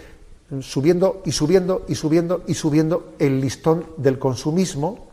subiendo 0.60 1.22
y 1.24 1.32
subiendo 1.32 1.84
y 1.88 1.94
subiendo 1.94 2.42
y 2.46 2.54
subiendo 2.54 3.14
el 3.18 3.40
listón 3.40 3.86
del 3.96 4.18
consumismo, 4.18 5.05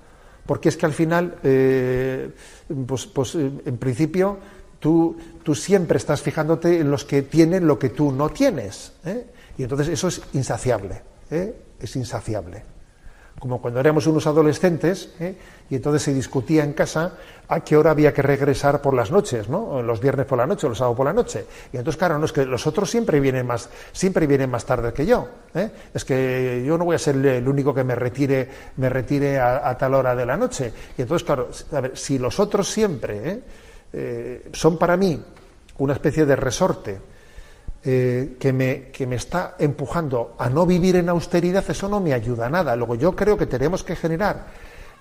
porque 0.45 0.69
es 0.69 0.77
que 0.77 0.85
al 0.85 0.93
final, 0.93 1.35
eh, 1.43 2.29
pues, 2.85 3.05
pues, 3.05 3.35
en 3.35 3.77
principio, 3.77 4.37
tú, 4.79 5.17
tú, 5.43 5.55
siempre 5.55 5.97
estás 5.97 6.21
fijándote 6.21 6.79
en 6.79 6.91
los 6.91 7.05
que 7.05 7.21
tienen 7.21 7.65
lo 7.65 7.79
que 7.79 7.89
tú 7.89 8.11
no 8.11 8.29
tienes. 8.29 8.93
¿eh? 9.05 9.25
Y 9.57 9.63
entonces 9.63 9.87
eso 9.87 10.07
es 10.07 10.21
insaciable. 10.33 11.01
¿eh? 11.31 11.55
es 11.79 11.95
insaciable. 11.95 12.63
Como 13.39 13.61
cuando 13.61 13.79
éramos 13.79 14.07
unos 14.07 14.25
adolescentes 14.27 15.09
¿eh? 15.19 15.35
y 15.69 15.75
entonces 15.75 16.03
se 16.03 16.13
discutía 16.13 16.63
en 16.63 16.73
casa 16.73 17.17
a 17.47 17.59
qué 17.61 17.75
hora 17.75 17.91
había 17.91 18.13
que 18.13 18.21
regresar 18.21 18.81
por 18.81 18.93
las 18.93 19.11
noches, 19.11 19.49
¿no? 19.49 19.81
Los 19.81 19.99
viernes 19.99 20.25
por 20.25 20.37
la 20.37 20.47
noche 20.47 20.69
los 20.69 20.77
sábados 20.77 20.95
por 20.95 21.05
la 21.05 21.13
noche. 21.13 21.45
Y 21.73 21.77
entonces, 21.77 21.97
claro, 21.97 22.17
no 22.17 22.25
es 22.25 22.31
que 22.31 22.45
los 22.45 22.65
otros 22.67 22.89
siempre 22.89 23.19
vienen 23.19 23.45
más, 23.45 23.69
siempre 23.91 24.27
vienen 24.27 24.49
más 24.49 24.65
tarde 24.65 24.93
que 24.93 25.05
yo. 25.05 25.27
¿eh? 25.53 25.69
Es 25.93 26.05
que 26.05 26.63
yo 26.65 26.77
no 26.77 26.85
voy 26.85 26.95
a 26.95 26.99
ser 26.99 27.15
el 27.15 27.47
único 27.47 27.73
que 27.73 27.83
me 27.83 27.95
retire, 27.95 28.49
me 28.77 28.89
retire 28.89 29.39
a, 29.39 29.77
tal 29.77 29.95
hora 29.95 30.15
de 30.15 30.25
la 30.25 30.37
noche. 30.37 30.71
Y 30.97 31.01
entonces, 31.01 31.25
claro, 31.25 31.49
a 31.73 31.81
ver, 31.81 31.97
si 31.97 32.17
los 32.17 32.39
otros 32.39 32.69
siempre 32.69 33.41
son 34.53 34.77
para 34.77 34.95
mí 34.95 35.23
una 35.77 35.93
especie 35.93 36.25
de 36.25 36.35
resorte 36.35 37.12
eh, 37.85 38.37
que, 38.39 38.53
me, 38.53 38.91
que 38.91 39.05
me 39.05 39.17
está 39.17 39.55
empujando 39.59 40.35
a 40.37 40.49
no 40.49 40.65
vivir 40.65 40.95
en 40.95 41.09
austeridad, 41.09 41.63
eso 41.69 41.89
no 41.89 41.99
me 41.99 42.13
ayuda 42.13 42.45
a 42.45 42.49
nada. 42.49 42.75
Luego 42.75 42.95
yo 42.95 43.15
creo 43.15 43.37
que 43.37 43.45
tenemos 43.45 43.83
que 43.83 43.95
generar 43.95 44.47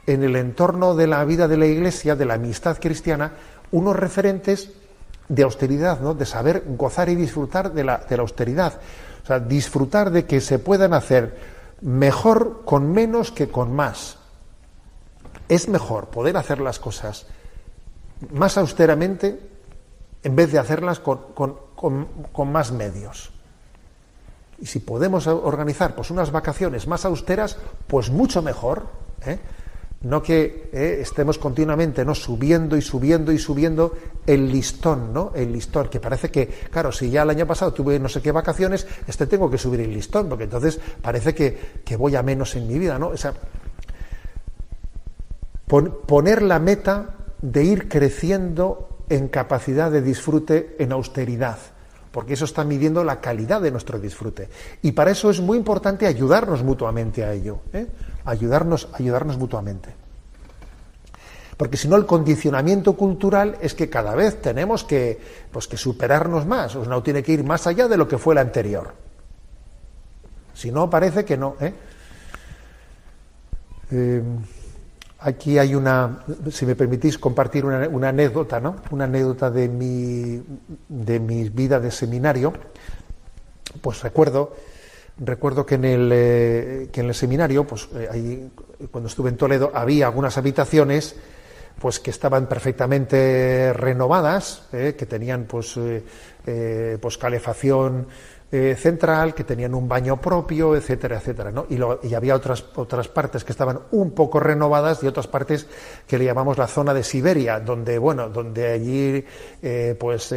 en 0.07 0.23
el 0.25 0.37
entorno 0.37 0.95
de 0.95 1.07
la 1.07 1.25
vida 1.25 1.47
de 1.47 1.57
la 1.57 1.66
Iglesia, 1.66 2.16
de 2.16 2.25
la 2.25 2.35
amistad 2.35 2.79
cristiana, 2.81 3.33
unos 3.71 3.97
referentes 3.97 4.71
de 5.29 5.42
austeridad, 5.42 6.01
¿no? 6.01 6.14
de 6.14 6.27
saber 6.27 6.64
gozar 6.77 7.09
y 7.09 7.14
disfrutar 7.14 7.73
de 7.73 7.85
la, 7.85 7.99
de 7.99 8.16
la 8.16 8.23
austeridad. 8.23 8.81
O 9.23 9.27
sea, 9.27 9.38
disfrutar 9.38 10.11
de 10.11 10.27
que 10.27 10.40
se 10.40 10.59
puedan 10.59 10.92
hacer 10.92 11.37
mejor 11.81 12.62
con 12.64 12.90
menos 12.92 13.31
que 13.31 13.49
con 13.49 13.73
más. 13.73 14.18
Es 15.49 15.68
mejor 15.68 16.09
poder 16.09 16.37
hacer 16.37 16.61
las 16.61 16.79
cosas 16.79 17.27
más 18.31 18.57
austeramente 18.57 19.38
en 20.23 20.37
vez 20.37 20.53
de 20.53 20.59
hacerlas 20.59 21.01
con, 21.01 21.18
con, 21.35 21.57
más 21.83 22.73
medios. 22.73 23.33
Y 24.59 24.66
si 24.66 24.79
podemos 24.79 25.27
organizar 25.27 25.95
pues, 25.95 26.11
unas 26.11 26.31
vacaciones 26.31 26.87
más 26.87 27.05
austeras, 27.05 27.57
pues 27.87 28.11
mucho 28.11 28.42
mejor. 28.42 28.87
¿eh? 29.27 29.38
No 30.03 30.23
que 30.23 30.71
¿eh? 30.73 30.99
estemos 31.01 31.38
continuamente 31.38 32.05
¿no? 32.05 32.14
subiendo 32.14 32.77
y 32.77 32.83
subiendo 32.83 33.33
y 33.33 33.38
subiendo 33.38 33.95
el 34.27 34.51
listón, 34.51 35.12
¿no? 35.12 35.33
El 35.35 35.53
listón, 35.53 35.88
que 35.88 36.01
parece 36.01 36.31
que, 36.31 36.47
claro, 36.47 36.92
si 36.92 37.11
ya 37.11 37.23
el 37.23 37.31
año 37.31 37.47
pasado 37.47 37.73
tuve 37.73 37.99
no 37.99 38.09
sé 38.09 38.21
qué 38.21 38.33
vacaciones, 38.33 38.87
este 39.07 39.27
tengo 39.27 39.51
que 39.51 39.59
subir 39.59 39.81
el 39.81 39.92
listón, 39.92 40.29
porque 40.29 40.45
entonces 40.45 40.81
parece 41.01 41.35
que, 41.35 41.81
que 41.85 41.96
voy 41.96 42.17
a 42.17 42.23
menos 42.23 42.54
en 42.56 42.67
mi 42.67 42.79
vida, 42.79 42.98
¿no? 42.98 43.09
O 43.09 43.17
poner 46.06 46.42
la 46.42 46.59
meta 46.59 47.15
de 47.40 47.65
ir 47.65 47.88
creciendo 47.88 49.04
en 49.09 49.29
capacidad 49.29 49.90
de 49.90 50.02
disfrute 50.02 50.77
en 50.79 50.92
austeridad, 50.92 51.59
porque 52.13 52.35
eso 52.35 52.44
está 52.44 52.63
midiendo 52.63 53.02
la 53.02 53.21
calidad 53.21 53.60
de 53.60 53.71
nuestro 53.71 53.98
disfrute. 53.98 54.48
Y 54.83 54.92
para 54.92 55.10
eso 55.10 55.31
es 55.31 55.40
muy 55.40 55.58
importante 55.58 56.06
ayudarnos 56.06 56.63
mutuamente 56.63 57.25
a 57.25 57.33
ello, 57.33 57.60
¿eh? 57.73 57.87
ayudarnos, 58.25 58.88
ayudarnos 58.92 59.38
mutuamente. 59.38 59.94
Porque 61.56 61.77
si 61.77 61.88
no, 61.88 61.96
el 61.96 62.06
condicionamiento 62.06 62.94
cultural 62.94 63.56
es 63.60 63.75
que 63.75 63.88
cada 63.88 64.15
vez 64.15 64.40
tenemos 64.42 64.85
que, 64.85 65.21
pues, 65.50 65.67
que 65.67 65.77
superarnos 65.77 66.46
más, 66.46 66.77
o 66.77 66.85
no 66.85 67.02
tiene 67.02 67.23
que 67.23 67.33
ir 67.33 67.44
más 67.44 67.67
allá 67.67 67.88
de 67.88 67.96
lo 67.96 68.06
que 68.06 68.19
fue 68.19 68.35
el 68.35 68.38
anterior. 68.38 68.94
Si 70.54 70.71
no, 70.71 70.90
parece 70.90 71.25
que 71.25 71.37
no. 71.37 71.56
¿eh? 71.60 71.75
eh 73.90 74.23
Aquí 75.25 75.58
hay 75.58 75.75
una, 75.75 76.25
si 76.50 76.66
me 76.66 76.75
permitís 76.75 77.16
compartir 77.16 77.64
una, 77.64 78.08
anécdota, 78.08 78.60
¿no? 78.60 78.77
Una 78.90 79.04
anécdota 79.04 79.50
de 79.50 79.68
mi, 79.68 80.42
de 80.88 81.20
mi 81.20 81.48
vida 81.48 81.79
de 81.79 81.90
seminario. 81.90 82.52
Pues 83.81 84.02
recuerdo, 84.02 84.56
recuerdo 85.18 85.64
que 85.64 85.77
en 85.77 85.85
el, 85.85 86.10
eh, 86.12 86.88
que 86.92 87.00
en 87.00 87.08
el 87.08 87.14
seminario, 87.14 87.64
pues 87.64 87.88
eh, 87.94 88.08
ahí, 88.10 88.50
cuando 88.90 89.08
estuve 89.08 89.31
en 89.31 89.37
Toledo, 89.37 89.70
había 89.75 90.06
algunas 90.06 90.37
habitaciones 90.38 91.16
pues 91.79 92.00
que 92.00 92.10
estaban 92.10 92.46
perfectamente 92.48 93.73
renovadas, 93.73 94.68
¿eh? 94.73 94.94
que 94.96 95.06
tenían 95.06 95.44
pues, 95.44 95.79
pues 97.00 97.18
calefacción 97.18 98.06
central, 98.77 99.35
que 99.35 99.44
tenían 99.44 99.75
un 99.75 99.88
baño 99.88 100.21
propio, 100.21 100.77
etcétera, 100.77 101.17
etcétera, 101.17 101.50
¿no? 101.50 101.65
Y, 101.71 101.79
y, 102.07 102.15
había 102.15 102.35
otras 102.35 102.63
otras 102.75 103.09
partes 103.09 103.44
que 103.44 103.53
estaban 103.53 103.81
un 103.92 104.11
poco 104.11 104.40
renovadas 104.40 105.03
y 105.03 105.07
otras 105.07 105.27
partes 105.27 105.67
que 106.07 106.19
le 106.19 106.27
llamamos 106.27 106.59
la 106.59 106.67
zona 106.67 106.92
de 106.92 107.03
Siberia, 107.03 107.61
donde 107.61 107.96
bueno, 107.96 108.29
donde 108.29 108.73
allí 108.73 109.25
pues 109.98 110.35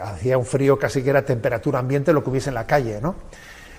hacía 0.00 0.38
un 0.38 0.46
frío 0.46 0.78
casi 0.78 1.02
que 1.02 1.10
era 1.10 1.26
temperatura 1.26 1.78
ambiente 1.78 2.14
lo 2.14 2.24
que 2.24 2.30
hubiese 2.30 2.48
en 2.48 2.54
la 2.54 2.66
calle, 2.66 3.00
¿no? 3.02 3.16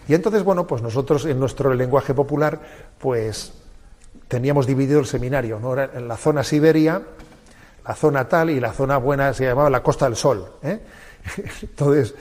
Y 0.07 0.13
entonces 0.15 0.43
bueno, 0.43 0.65
pues 0.65 0.81
nosotros 0.81 1.25
en 1.25 1.39
nuestro 1.39 1.73
lenguaje 1.73 2.13
popular, 2.13 2.59
pues 2.97 3.53
teníamos 4.27 4.65
dividido 4.65 4.99
el 4.99 5.05
seminario, 5.05 5.59
¿no? 5.59 5.77
en 5.77 6.07
la 6.07 6.17
zona 6.17 6.43
Siberia, 6.43 7.01
la 7.85 7.95
zona 7.95 8.27
tal 8.27 8.49
y 8.49 8.59
la 8.59 8.71
zona 8.71 8.97
buena 8.97 9.33
se 9.33 9.45
llamaba 9.45 9.69
la 9.69 9.83
Costa 9.83 10.05
del 10.05 10.15
Sol. 10.15 10.53
¿eh? 10.63 10.79
Entonces, 11.61 12.15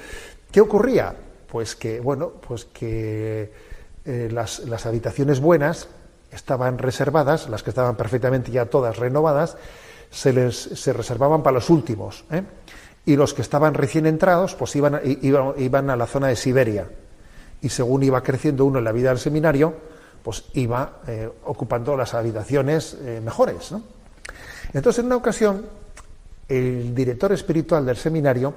¿qué 0.51 0.61
ocurría? 0.61 1.15
Pues 1.51 1.75
que, 1.75 2.01
bueno, 2.01 2.31
pues 2.47 2.67
que 2.67 3.53
eh, 4.05 4.29
las, 4.31 4.61
las, 4.61 4.87
habitaciones 4.87 5.41
buenas 5.41 5.89
estaban 6.31 6.79
reservadas, 6.79 7.49
las 7.49 7.63
que 7.63 7.71
estaban 7.71 7.97
perfectamente 7.97 8.51
ya 8.51 8.67
todas 8.67 8.99
renovadas, 8.99 9.57
se 10.11 10.33
les 10.33 10.57
se 10.57 10.93
reservaban 10.93 11.43
para 11.43 11.55
los 11.55 11.71
últimos. 11.71 12.25
¿eh? 12.31 12.43
Y 13.07 13.17
los 13.17 13.33
que 13.33 13.43
estaban 13.43 13.75
recién 13.75 14.07
entrados, 14.07 14.55
pues 14.55 14.77
iban, 14.77 15.01
iban, 15.05 15.55
iban 15.57 15.91
a 15.91 15.97
la 15.97 16.07
zona 16.07 16.29
de 16.29 16.37
Siberia. 16.37 16.89
Y 17.63 17.71
según 17.71 18.03
iba 18.03 18.23
creciendo 18.23 18.65
uno 18.65 18.79
en 18.79 18.85
la 18.85 18.93
vida 18.93 19.09
del 19.09 19.19
seminario, 19.19 19.75
pues 20.23 20.45
iba 20.55 21.01
eh, 21.07 21.31
ocupando 21.45 21.97
las 21.97 22.13
habitaciones 22.13 22.97
mejores. 23.23 23.75
Entonces, 24.75 25.01
en 25.01 25.07
una 25.07 25.17
ocasión, 25.17 25.67
el 26.49 26.95
director 26.95 27.33
espiritual 27.33 27.87
del 27.87 27.97
seminario, 27.97 28.55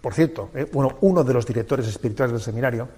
por 0.00 0.14
cierto, 0.14 0.50
eh, 0.54 0.70
uno 0.72 1.24
de 1.24 1.34
los 1.34 1.46
directores 1.46 1.86
espirituales 1.86 2.32
del 2.32 2.42
seminario, 2.42 2.88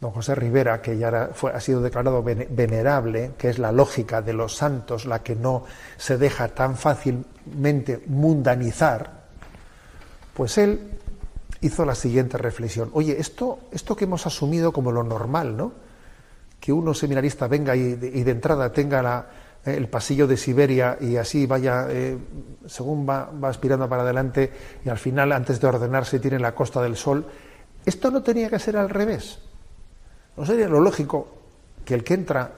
don 0.00 0.10
José 0.10 0.34
Rivera, 0.34 0.82
que 0.82 0.98
ya 0.98 1.30
fue, 1.32 1.52
ha 1.52 1.60
sido 1.60 1.80
declarado 1.80 2.22
venerable, 2.22 3.32
que 3.38 3.48
es 3.48 3.58
la 3.58 3.72
lógica 3.72 4.22
de 4.22 4.32
los 4.32 4.54
santos, 4.54 5.06
la 5.06 5.22
que 5.22 5.36
no 5.36 5.64
se 5.96 6.18
deja 6.18 6.48
tan 6.48 6.76
fácilmente 6.76 8.02
mundanizar, 8.06 9.24
pues 10.34 10.58
él 10.58 10.98
hizo 11.62 11.84
la 11.84 11.94
siguiente 11.94 12.36
reflexión. 12.36 12.90
Oye, 12.92 13.18
esto, 13.18 13.60
esto 13.72 13.96
que 13.96 14.04
hemos 14.04 14.26
asumido 14.26 14.72
como 14.72 14.92
lo 14.92 15.02
normal, 15.02 15.56
¿no? 15.56 15.86
que 16.60 16.72
uno 16.72 16.94
seminarista 16.94 17.46
venga 17.46 17.76
y 17.76 17.94
de, 17.94 18.30
entrada 18.30 18.72
tenga 18.72 19.02
la, 19.02 19.26
el 19.66 19.88
pasillo 19.88 20.26
de 20.26 20.36
Siberia 20.36 20.96
y 21.00 21.16
así 21.16 21.46
vaya, 21.46 21.86
eh, 21.90 22.16
según 22.66 23.08
va, 23.08 23.30
aspirando 23.42 23.88
para 23.88 24.02
adelante 24.02 24.52
y 24.84 24.88
al 24.88 24.98
final, 24.98 25.32
antes 25.32 25.60
de 25.60 25.66
ordenarse, 25.66 26.20
tiene 26.20 26.38
la 26.38 26.54
Costa 26.54 26.80
del 26.82 26.96
Sol. 26.96 27.26
Esto 27.84 28.10
no 28.10 28.22
tenía 28.22 28.48
que 28.48 28.58
ser 28.58 28.76
al 28.76 28.88
revés. 28.88 29.40
¿No 30.36 30.46
sería 30.46 30.68
lo 30.68 30.80
lógico 30.80 31.28
que 31.84 31.94
el 31.94 32.04
que 32.04 32.14
entra 32.14 32.52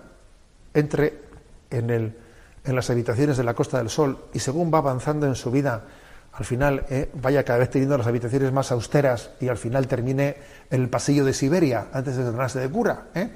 entre 0.74 1.22
en, 1.70 1.90
el, 1.90 2.16
en 2.64 2.76
las 2.76 2.90
habitaciones 2.90 3.36
de 3.36 3.44
la 3.44 3.54
Costa 3.54 3.78
del 3.78 3.88
Sol 3.88 4.26
y 4.32 4.38
según 4.38 4.72
va 4.72 4.78
avanzando 4.78 5.26
en 5.26 5.34
su 5.34 5.50
vida, 5.50 5.84
al 6.32 6.44
final 6.44 6.84
eh, 6.90 7.10
vaya 7.14 7.42
cada 7.42 7.58
vez 7.58 7.70
teniendo 7.70 7.96
las 7.98 8.06
habitaciones 8.06 8.52
más 8.52 8.70
austeras 8.70 9.30
y 9.40 9.48
al 9.48 9.56
final 9.56 9.88
termine 9.88 10.36
en 10.70 10.82
el 10.82 10.88
pasillo 10.88 11.24
de 11.24 11.32
Siberia 11.32 11.86
antes 11.92 12.16
de 12.16 12.24
ordenarse 12.24 12.60
de 12.60 12.68
cura? 12.68 13.06
¿eh? 13.14 13.30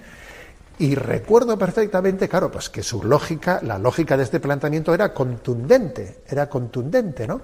Y 0.78 0.94
recuerdo 0.94 1.58
perfectamente, 1.58 2.28
claro, 2.28 2.50
pues 2.50 2.70
que 2.70 2.82
su 2.82 3.04
lógica, 3.04 3.60
la 3.62 3.78
lógica 3.78 4.16
de 4.16 4.24
este 4.24 4.40
planteamiento 4.40 4.94
era 4.94 5.12
contundente, 5.12 6.22
era 6.26 6.48
contundente, 6.48 7.26
¿no? 7.26 7.40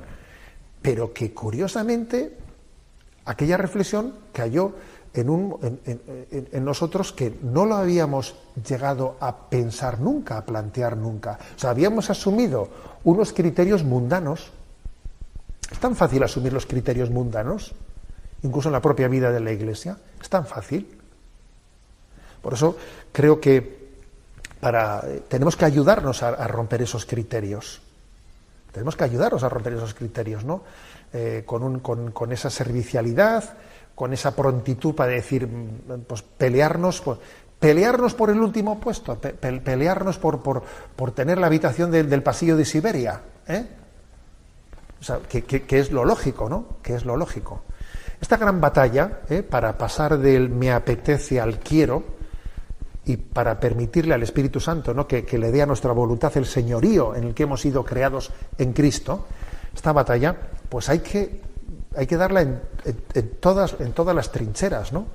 Pero 0.80 1.12
que 1.12 1.32
curiosamente 1.32 2.36
aquella 3.24 3.56
reflexión 3.56 4.14
cayó 4.32 4.72
en, 5.14 5.30
un, 5.30 5.80
en, 5.84 6.64
nosotros 6.64 7.12
que 7.12 7.38
no 7.42 7.66
lo 7.66 7.76
habíamos 7.76 8.34
llegado 8.66 9.16
a 9.20 9.48
pensar 9.48 10.00
nunca, 10.00 10.38
a 10.38 10.44
plantear 10.44 10.96
nunca. 10.96 11.38
O 11.56 11.58
sea, 11.58 11.70
habíamos 11.70 12.10
asumido 12.10 12.68
unos 13.04 13.32
criterios 13.32 13.84
mundanos. 13.84 14.50
Es 15.70 15.78
tan 15.78 15.96
fácil 15.96 16.22
asumir 16.22 16.52
los 16.52 16.66
criterios 16.66 17.10
mundanos, 17.10 17.74
incluso 18.42 18.68
en 18.68 18.72
la 18.72 18.82
propia 18.82 19.08
vida 19.08 19.30
de 19.30 19.40
la 19.40 19.52
Iglesia. 19.52 19.98
Es 20.20 20.28
tan 20.28 20.46
fácil. 20.46 20.97
Por 22.43 22.55
eso 22.55 22.76
creo 23.12 23.41
que 23.41 23.78
para, 24.61 25.03
tenemos 25.28 25.57
que 25.57 25.64
ayudarnos 25.64 26.22
a, 26.22 26.47
romper 26.47 26.82
esos 26.82 27.05
criterios. 27.05 27.80
Tenemos 28.72 28.97
que 28.97 29.05
ayudarnos 29.05 29.43
a 29.43 29.49
romper 29.49 29.74
esos 29.74 29.95
criterios, 29.95 30.45
¿no? 30.45 30.62
Eh, 31.12 31.45
con, 31.47 32.32
esa 32.32 32.51
servicialidad, 32.51 33.45
con 33.95 34.12
esa 34.12 34.34
prontitud 34.36 34.95
para 34.95 35.12
decir, 35.12 35.47
mm, 35.47 36.03
pues 36.07 36.22
pelearnos, 36.22 37.01
pues, 37.01 37.18
pelearnos 37.59 38.14
por 38.14 38.30
el 38.30 38.41
último 38.41 38.78
puesto, 38.78 39.18
pelearnos 39.18 40.18
por, 40.18 40.43
por, 40.43 41.11
tener 41.12 41.39
la 41.39 41.47
habitación 41.47 41.91
del 41.91 42.22
pasillo 42.22 42.57
de 42.57 42.64
Siberia, 42.64 43.20
¿eh? 43.49 43.66
O 45.01 45.05
sea, 45.05 45.20
que, 45.28 45.66
es 45.70 45.93
lo 45.93 46.05
lógico, 46.05 46.49
¿no? 46.49 46.66
Que 46.82 46.95
es 46.95 47.05
lo 47.05 47.16
lógico. 47.16 47.62
Esta 48.20 48.36
gran 48.36 48.61
batalla, 48.61 49.20
¿eh? 49.30 49.43
para 49.43 49.78
pasar 49.78 50.18
del 50.18 50.49
me 50.51 50.72
apetece 50.72 51.41
al 51.41 51.61
quiero, 51.61 52.03
y 53.09 53.16
para 53.16 53.59
permitirle 53.59 54.12
al 54.12 54.22
Espíritu 54.22 54.61
Santo 54.61 54.92
¿no? 54.92 55.09
que, 55.09 55.24
le 55.38 55.50
dé 55.50 55.62
a 55.62 55.66
nuestra 55.66 55.92
voluntad 55.92 56.30
el 56.36 56.44
señorío 56.44 57.16
en 57.16 57.24
el 57.24 57.34
que 57.34 57.44
hemos 57.44 57.62
sido 57.62 57.82
creados 57.82 58.30
en 58.59 58.74
Cristo, 58.74 59.26
esta 59.74 59.92
batalla, 59.92 60.36
pues 60.68 60.90
hay 60.90 60.98
que, 60.98 61.40
hay 61.96 62.06
que 62.06 62.16
darla 62.18 62.42
en, 62.42 62.61
todas, 63.40 63.76
en 63.80 63.92
todas 63.92 64.14
las 64.14 64.30
trincheras, 64.30 64.92
¿no? 64.92 65.06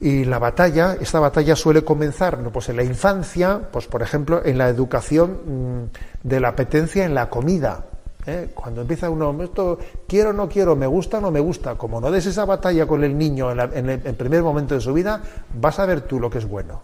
Y 0.00 0.24
la 0.24 0.38
batalla, 0.38 0.96
esta 1.00 1.18
batalla 1.18 1.56
suele 1.56 1.82
comenzar 1.82 2.38
¿no? 2.38 2.52
pues 2.52 2.68
en 2.68 2.76
la 2.76 2.84
infancia, 2.84 3.60
pues 3.72 3.86
por 3.86 4.02
ejemplo, 4.02 4.42
en 4.44 4.58
la 4.58 4.68
educación 4.68 5.40
mm, 5.46 6.28
de 6.28 6.40
la 6.40 6.48
apetencia 6.48 7.04
en 7.04 7.14
la 7.14 7.28
comida. 7.28 7.86
¿Eh? 8.26 8.50
Cuando 8.54 8.82
empieza 8.82 9.10
uno, 9.10 9.34
esto 9.42 9.78
quiero 10.06 10.30
o 10.30 10.32
no 10.32 10.48
quiero, 10.48 10.76
me 10.76 10.86
gusta 10.86 11.18
o 11.18 11.20
no 11.20 11.30
me 11.30 11.40
gusta, 11.40 11.76
como 11.76 12.00
no 12.00 12.10
des 12.10 12.26
esa 12.26 12.44
batalla 12.44 12.86
con 12.86 13.04
el 13.04 13.16
niño 13.16 13.50
en, 13.50 13.88
el, 13.88 14.14
primer 14.14 14.42
momento 14.42 14.74
de 14.74 14.80
su 14.80 14.92
vida, 14.92 15.22
vas 15.54 15.78
a 15.78 15.86
ver 15.86 16.02
tú 16.02 16.20
lo 16.20 16.30
que 16.30 16.38
es 16.38 16.48
bueno. 16.48 16.82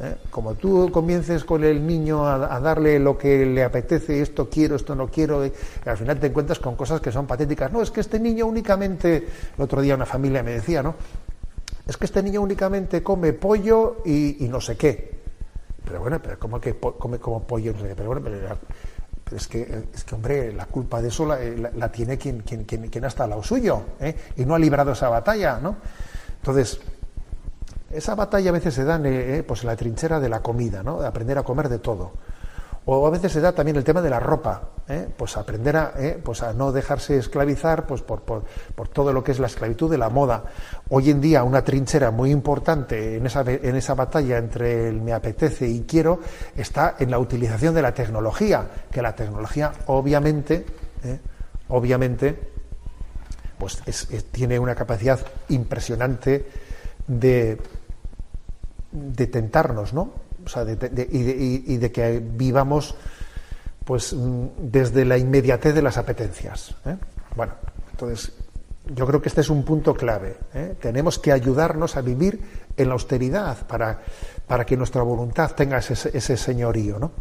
¿eh? 0.00 0.16
Como 0.30 0.54
tú 0.54 0.90
comiences 0.92 1.44
con 1.44 1.64
el 1.64 1.86
niño 1.86 2.26
a, 2.26 2.60
darle 2.60 2.98
lo 2.98 3.16
que 3.16 3.46
le 3.46 3.64
apetece, 3.64 4.20
esto 4.20 4.48
quiero, 4.48 4.76
esto 4.76 4.94
no 4.94 5.08
quiero, 5.08 5.44
y 5.44 5.52
al 5.84 5.96
final 5.96 6.18
te 6.18 6.28
encuentras 6.28 6.58
con 6.58 6.76
cosas 6.76 7.00
que 7.00 7.12
son 7.12 7.26
patéticas. 7.26 7.72
No, 7.72 7.82
es 7.82 7.90
que 7.90 8.00
este 8.00 8.18
niño 8.18 8.46
únicamente, 8.46 9.28
el 9.56 9.62
otro 9.62 9.80
día 9.80 9.94
una 9.94 10.06
familia 10.06 10.42
me 10.42 10.52
decía, 10.52 10.82
¿no? 10.82 10.94
Es 11.86 11.96
que 11.96 12.04
este 12.04 12.22
niño 12.22 12.40
únicamente 12.40 13.02
come 13.02 13.32
pollo 13.32 14.02
y, 14.04 14.46
no 14.48 14.60
sé 14.60 14.76
qué. 14.76 15.18
Pero 15.84 16.00
bueno, 16.00 16.20
pero 16.22 16.38
¿cómo 16.38 16.60
que 16.60 16.76
come 16.76 17.18
como 17.18 17.42
pollo? 17.42 17.72
No 17.72 17.80
sé 17.80 17.88
qué? 17.88 17.94
Pero 17.96 18.10
bueno, 18.10 18.22
pero 18.22 18.36
es 19.32 19.48
que, 19.48 19.84
es 19.94 20.04
que, 20.04 20.14
hombre, 20.14 20.52
la 20.52 20.66
culpa 20.66 21.00
de 21.00 21.08
eso 21.08 21.26
la, 21.26 21.92
tiene 21.92 22.18
quien, 22.18 22.40
quien, 22.40 22.64
quien, 22.64 23.04
ha 23.04 23.08
estado 23.08 23.24
al 23.24 23.30
lado 23.30 23.42
suyo 23.42 23.82
¿eh? 24.00 24.14
y 24.36 24.44
no 24.44 24.54
ha 24.54 24.58
librado 24.58 24.92
esa 24.92 25.08
batalla, 25.08 25.58
¿no? 25.60 25.76
Entonces, 26.36 26.80
esa 27.90 28.14
batalla 28.14 28.50
a 28.50 28.52
veces 28.52 28.74
se 28.74 28.84
da 28.84 28.96
en, 28.96 29.06
eh, 29.06 29.44
pues 29.46 29.62
en 29.62 29.68
la 29.68 29.76
trinchera 29.76 30.20
de 30.20 30.28
la 30.28 30.40
comida, 30.40 30.82
¿no? 30.82 31.00
De 31.00 31.06
aprender 31.06 31.38
a 31.38 31.42
comer 31.42 31.68
de 31.68 31.78
todo. 31.78 32.12
O 32.86 33.06
a 33.06 33.10
veces 33.10 33.32
se 33.32 33.40
da 33.40 33.52
también 33.52 33.76
el 33.76 33.84
tema 33.84 34.00
de 34.00 34.08
la 34.08 34.18
ropa, 34.18 34.70
¿eh? 34.88 35.06
pues 35.16 35.36
aprender 35.36 35.76
a, 35.76 35.92
¿eh? 35.98 36.18
pues 36.22 36.42
a 36.42 36.54
no 36.54 36.72
dejarse 36.72 37.18
esclavizar 37.18 37.86
pues 37.86 38.00
por, 38.00 38.22
por, 38.22 38.44
por, 38.74 38.88
todo 38.88 39.12
lo 39.12 39.22
que 39.22 39.32
es 39.32 39.38
la 39.38 39.48
esclavitud 39.48 39.90
de 39.90 39.98
la 39.98 40.08
moda. 40.08 40.44
Hoy 40.88 41.10
en 41.10 41.20
día 41.20 41.44
una 41.44 41.62
trinchera 41.62 42.10
muy 42.10 42.30
importante 42.30 43.16
en 43.16 43.26
esa, 43.26 43.42
en 43.46 43.76
esa 43.76 43.94
batalla 43.94 44.38
entre 44.38 44.88
el 44.88 45.02
me 45.02 45.12
apetece 45.12 45.68
y 45.68 45.82
quiero 45.82 46.20
está 46.56 46.96
en 46.98 47.10
la 47.10 47.18
utilización 47.18 47.74
de 47.74 47.82
la 47.82 47.92
tecnología, 47.92 48.66
que 48.90 49.02
la 49.02 49.14
tecnología 49.14 49.72
obviamente, 49.86 50.64
¿eh? 51.04 51.20
obviamente, 51.68 52.50
pues 53.58 53.82
tiene 54.32 54.58
una 54.58 54.74
capacidad 54.74 55.20
impresionante 55.50 56.46
de, 57.06 57.60
de 58.90 59.26
tentarnos, 59.26 59.92
¿no? 59.92 60.29
Y, 60.56 61.76
de, 61.76 61.92
que 61.92 62.20
vivamos 62.20 62.94
pues 63.84 64.12
mm, 64.12 64.46
desde 64.58 65.04
la 65.04 65.18
inmediatez 65.18 65.74
de 65.74 65.82
las 65.82 65.96
apetencias. 65.96 66.74
¿eh? 66.86 66.96
Bueno, 67.36 67.54
entonces 67.90 68.32
yo 68.94 69.06
creo 69.06 69.20
que 69.20 69.28
este 69.28 69.40
es 69.40 69.50
un 69.50 69.64
punto 69.64 69.94
clave. 69.94 70.36
¿eh? 70.54 70.76
Tenemos 70.80 71.18
que 71.18 71.32
ayudarnos 71.32 71.96
a 71.96 72.00
vivir 72.00 72.40
en 72.76 72.88
la 72.88 72.94
austeridad 72.94 73.66
para, 73.66 74.00
para 74.46 74.64
que 74.64 74.76
nuestra 74.76 75.02
voluntad 75.02 75.52
tenga 75.52 75.78
ese, 75.78 76.16
ese 76.16 76.36
señorío, 76.36 76.98
¿no? 76.98 77.12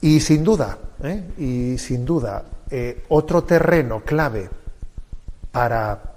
Y 0.00 0.18
sin 0.18 0.42
duda, 0.42 0.78
¿eh? 1.04 1.22
y 1.38 1.78
sin 1.78 2.04
duda, 2.04 2.44
otro 3.08 3.44
terreno 3.44 4.00
clave 4.00 4.48
para 5.52 6.11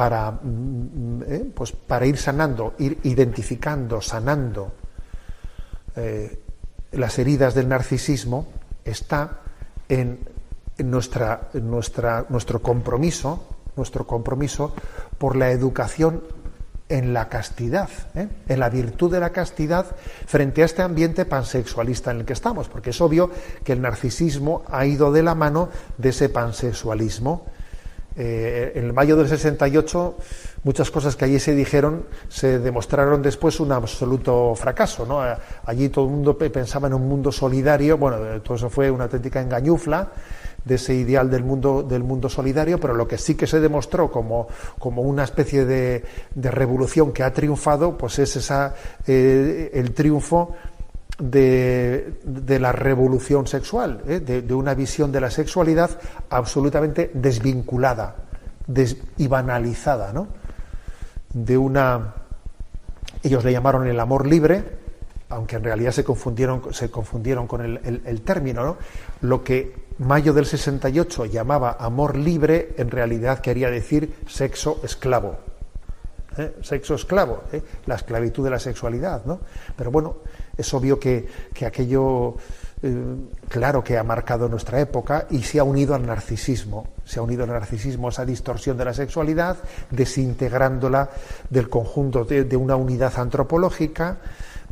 para, 0.00 0.30
mm, 0.30 1.22
eh, 1.28 1.52
pues 1.54 1.72
para 1.72 2.06
ir 2.06 2.16
sanando, 2.16 2.72
ir 2.78 3.00
identificando, 3.02 4.00
sanando 4.00 4.72
eh, 5.94 6.40
las 6.92 7.18
heridas 7.18 7.52
del 7.52 7.68
narcisismo 7.68 8.46
está 8.82 9.40
en, 9.90 10.20
nuestra, 10.78 11.50
nuestra, 11.52 12.24
nuestro 12.30 12.62
compromiso, 12.62 13.44
nuestro 13.76 14.06
compromiso 14.06 14.74
por 15.18 15.36
la 15.36 15.50
educación 15.50 16.22
en 16.88 17.12
la 17.12 17.28
castidad, 17.28 17.90
¿eh? 18.14 18.26
en 18.48 18.58
la 18.58 18.70
virtud 18.70 19.12
de 19.12 19.20
la 19.20 19.32
castidad 19.32 19.84
frente 20.24 20.62
a 20.62 20.64
este 20.64 20.80
ambiente 20.80 21.26
pansexualista 21.26 22.10
en 22.10 22.20
el 22.20 22.24
que 22.24 22.32
estamos, 22.32 22.70
porque 22.70 22.88
es 22.88 23.00
obvio 23.02 23.30
que 23.64 23.74
el 23.74 23.82
narcisismo 23.82 24.62
ha 24.70 24.86
ido 24.86 25.12
de 25.12 25.22
la 25.22 25.34
mano 25.34 25.68
de 25.98 26.08
ese 26.08 26.30
pansexualismo. 26.30 27.44
Eh, 28.16 28.72
en 28.74 28.92
mayo 28.92 29.16
del 29.16 29.28
68 29.28 30.16
muchas 30.64 30.90
cosas 30.90 31.14
que 31.14 31.24
allí 31.24 31.38
se 31.38 31.54
dijeron 31.54 32.06
se 32.28 32.58
demostraron 32.58 33.22
después 33.22 33.60
un 33.60 33.72
absoluto 33.72 34.54
fracaso. 34.54 35.06
¿no? 35.06 35.20
Allí 35.64 35.88
todo 35.88 36.06
el 36.06 36.10
mundo 36.10 36.36
pensaba 36.36 36.88
en 36.88 36.94
un 36.94 37.08
mundo 37.08 37.30
solidario, 37.32 37.98
bueno, 37.98 38.18
todo 38.42 38.56
eso 38.56 38.70
fue 38.70 38.90
una 38.90 39.04
auténtica 39.04 39.40
engañufla 39.40 40.10
de 40.64 40.74
ese 40.74 40.94
ideal 40.94 41.30
del 41.30 41.42
mundo, 41.42 41.82
del 41.82 42.02
mundo 42.02 42.28
solidario, 42.28 42.78
pero 42.78 42.94
lo 42.94 43.08
que 43.08 43.18
sí 43.18 43.34
que 43.34 43.46
se 43.46 43.60
demostró 43.60 44.10
como, 44.10 44.48
como 44.78 45.02
una 45.02 45.24
especie 45.24 45.64
de, 45.64 46.04
de, 46.34 46.50
revolución 46.50 47.12
que 47.12 47.22
ha 47.22 47.32
triunfado, 47.32 47.96
pues 47.96 48.18
es 48.18 48.36
esa, 48.36 48.74
eh, 49.06 49.70
el 49.72 49.94
triunfo 49.94 50.54
de, 51.20 52.58
la 52.60 52.72
revolución 52.72 53.46
sexual, 53.46 54.02
¿eh? 54.06 54.20
de, 54.20 54.54
una 54.54 54.74
visión 54.74 55.12
de 55.12 55.20
la 55.20 55.30
sexualidad 55.30 55.90
absolutamente 56.30 57.10
desvinculada 57.14 58.16
des, 58.66 58.96
y 59.18 59.28
banalizada, 59.28 60.12
¿no? 60.12 60.28
De 61.32 61.56
una, 61.56 62.14
ellos 63.22 63.44
le 63.44 63.52
llamaron 63.52 63.86
el 63.86 64.00
amor 64.00 64.26
libre, 64.26 64.64
aunque 65.28 65.56
en 65.56 65.64
realidad 65.64 65.92
se 65.92 66.02
confundieron, 66.02 66.74
se 66.74 66.90
confundieron 66.90 67.46
con 67.46 67.60
el 67.62 68.22
término, 68.22 68.64
¿no? 68.64 68.76
Lo 69.20 69.44
que 69.44 69.90
mayo 70.00 70.32
del 70.32 70.46
68 70.46 71.26
llamaba 71.26 71.76
amor 71.78 72.16
libre, 72.16 72.74
en 72.78 72.90
realidad 72.90 73.40
quería 73.40 73.70
decir 73.70 74.16
sexo 74.26 74.80
esclavo. 74.82 75.36
¿Eh? 76.38 76.56
Sexo 76.62 76.94
esclavo, 76.94 77.42
¿eh? 77.52 77.62
la 77.86 77.96
esclavitud 77.96 78.44
de 78.44 78.50
la 78.50 78.58
sexualidad, 78.58 79.24
¿no? 79.24 79.40
Pero 79.76 79.90
bueno, 79.90 80.16
es 80.60 80.74
obvio 80.74 80.98
que, 80.98 81.26
que 81.52 81.66
aquello, 81.66 82.36
eh, 82.82 83.16
claro 83.48 83.82
que 83.82 83.98
ha 83.98 84.04
marcado 84.04 84.48
nuestra 84.48 84.80
época 84.80 85.26
y 85.30 85.42
se 85.42 85.58
ha 85.58 85.64
unido 85.64 85.94
al 85.94 86.06
narcisismo. 86.06 86.88
Se 87.04 87.18
ha 87.18 87.22
unido 87.22 87.44
al 87.44 87.50
narcisismo 87.50 88.08
esa 88.08 88.24
distorsión 88.24 88.76
de 88.76 88.84
la 88.84 88.94
sexualidad, 88.94 89.56
desintegrándola 89.90 91.10
del 91.48 91.68
conjunto 91.68 92.24
de, 92.24 92.56
una 92.56 92.76
unidad 92.76 93.12
antropológica, 93.18 94.18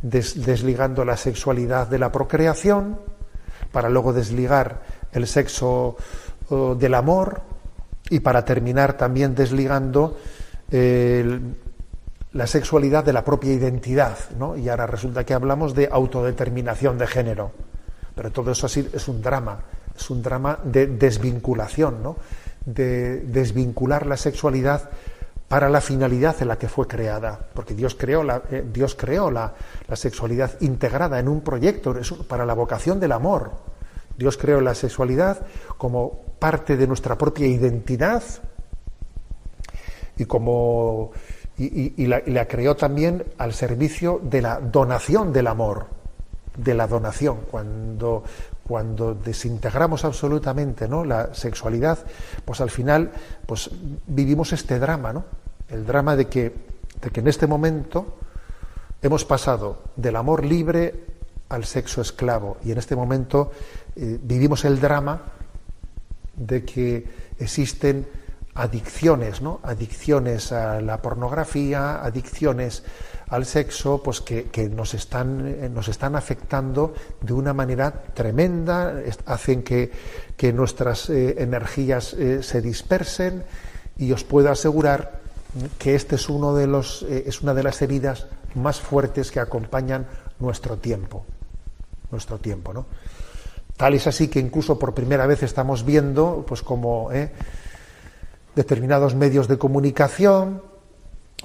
des, 0.01 0.45
desligando 0.45 1.03
la 1.03 1.17
sexualidad 1.17 1.87
de 1.87 1.99
la 1.99 2.11
procreación, 2.11 2.99
para 3.71 3.89
luego 3.89 4.13
desligar 4.13 4.81
el 5.11 5.27
sexo 5.27 5.97
uh, 6.49 6.75
del 6.75 6.95
amor 6.95 7.41
y 8.09 8.19
para 8.21 8.43
terminar 8.43 8.97
también 8.97 9.35
desligando 9.35 10.17
eh, 10.71 11.39
la 12.33 12.45
sexualidad 12.45 13.03
de 13.03 13.13
la 13.13 13.23
propia 13.23 13.53
identidad, 13.53 14.17
¿no? 14.37 14.55
Y 14.55 14.69
ahora 14.69 14.85
resulta 14.85 15.25
que 15.25 15.33
hablamos 15.33 15.73
de 15.73 15.89
autodeterminación 15.91 16.97
de 16.97 17.07
género. 17.07 17.51
Pero 18.15 18.31
todo 18.31 18.51
eso 18.51 18.67
así 18.67 18.87
es 18.93 19.07
un 19.07 19.21
drama, 19.21 19.59
es 19.95 20.09
un 20.09 20.21
drama 20.21 20.59
de 20.63 20.87
desvinculación, 20.87 22.03
¿no? 22.03 22.17
De 22.65 23.21
desvincular 23.21 24.05
la 24.05 24.17
sexualidad 24.17 24.89
para 25.47 25.69
la 25.69 25.81
finalidad 25.81 26.35
en 26.41 26.49
la 26.49 26.59
que 26.59 26.69
fue 26.69 26.87
creada, 26.87 27.39
porque 27.55 27.73
Dios 27.73 27.95
creó 27.95 28.23
la, 28.23 28.43
eh, 28.51 28.63
Dios 28.71 28.93
creó 28.93 29.31
la, 29.31 29.55
la, 29.87 29.95
sexualidad 29.95 30.51
integrada 30.61 31.19
en 31.19 31.27
un 31.27 31.41
proyecto 31.41 31.95
para 32.27 32.45
la 32.45 32.53
vocación 32.53 32.99
del 32.99 33.13
amor. 33.13 33.51
Dios 34.15 34.37
creó 34.37 34.61
la 34.61 34.75
sexualidad 34.75 35.39
como 35.77 36.19
parte 36.37 36.77
de 36.77 36.85
nuestra 36.85 37.17
propia 37.17 37.47
identidad 37.47 38.21
y 40.17 40.25
como 40.25 41.11
y, 41.59 41.65
y, 41.65 41.93
y, 41.97 42.07
la, 42.07 42.21
y, 42.25 42.31
la, 42.31 42.47
creó 42.47 42.75
también 42.75 43.23
al 43.37 43.53
servicio 43.53 44.19
de 44.23 44.41
la 44.41 44.59
donación 44.59 45.33
del 45.33 45.47
amor, 45.47 45.87
de 46.57 46.73
la 46.73 46.87
donación. 46.87 47.39
Cuando, 47.51 48.23
cuando 48.69 49.13
desintegramos 49.13 50.05
absolutamente 50.05 50.87
¿no? 50.87 51.03
la 51.03 51.33
sexualidad, 51.33 51.99
pues 52.45 52.61
al 52.61 52.69
final 52.69 53.11
pues 53.45 53.69
vivimos 54.07 54.53
este 54.53 54.79
drama, 54.79 55.11
¿no? 55.11 55.25
El 55.67 55.85
drama 55.85 56.15
de 56.15 56.27
que, 56.27 56.53
de 57.01 57.09
que 57.09 57.19
en 57.19 57.27
este 57.27 57.45
momento 57.45 58.17
hemos 59.01 59.25
pasado 59.25 59.81
del 59.95 60.15
amor 60.15 60.45
libre 60.45 60.93
al 61.49 61.65
sexo 61.65 62.01
esclavo 62.01 62.57
y 62.63 62.71
en 62.71 62.77
este 62.77 62.95
momento 62.95 63.51
eh, 63.95 64.19
vivimos 64.21 64.65
el 64.65 64.79
drama 64.79 65.21
de 66.35 66.63
que 66.63 67.05
existen 67.39 68.07
adicciones, 68.59 69.41
¿no? 69.41 69.61
Adicciones 69.63 70.51
a 70.51 70.81
la 70.81 71.01
pornografía, 71.01 72.03
adicciones 72.03 72.83
al 73.29 73.45
sexo, 73.45 74.03
pues 74.03 74.19
que, 74.19 74.45
que 74.45 74.67
nos, 74.67 74.93
están, 74.93 75.47
eh, 75.47 75.69
nos 75.69 75.87
están 75.87 76.17
afectando 76.17 76.93
de 77.21 77.31
una 77.31 77.53
manera 77.53 77.91
tremenda, 78.13 79.01
hacen 79.25 79.63
que, 79.63 79.91
que 80.35 80.51
nuestras 80.51 81.09
eh, 81.09 81.35
energías 81.37 82.13
eh, 82.13 82.43
se 82.43 82.61
dispersen 82.61 83.43
y 83.97 84.11
os 84.11 84.25
puedo 84.25 84.51
asegurar 84.51 85.21
que 85.77 85.95
este 85.95 86.15
es 86.15 86.27
uno 86.27 86.53
de 86.53 86.67
los 86.67 87.01
es 87.01 87.41
una 87.41 87.55
de 87.55 87.63
las 87.63 87.81
heridas 87.81 88.27
más 88.53 88.79
fuertes 88.79 89.31
que 89.31 89.39
acompañan 89.39 90.05
nuestro 90.39 90.77
tiempo, 90.77 91.25
nuestro 92.11 92.37
tiempo, 92.37 92.71
¿no? 92.71 92.85
Tal 93.75 93.95
es 93.95 94.05
así 94.05 94.27
que 94.27 94.39
incluso 94.39 94.77
por 94.77 94.93
primera 94.93 95.25
vez 95.25 95.41
estamos 95.41 95.85
viendo, 95.85 96.45
pues 96.47 96.61
como 96.61 97.09
determinados 98.59 99.15
medios 99.15 99.47
de 99.47 99.57
comunicación, 99.57 100.61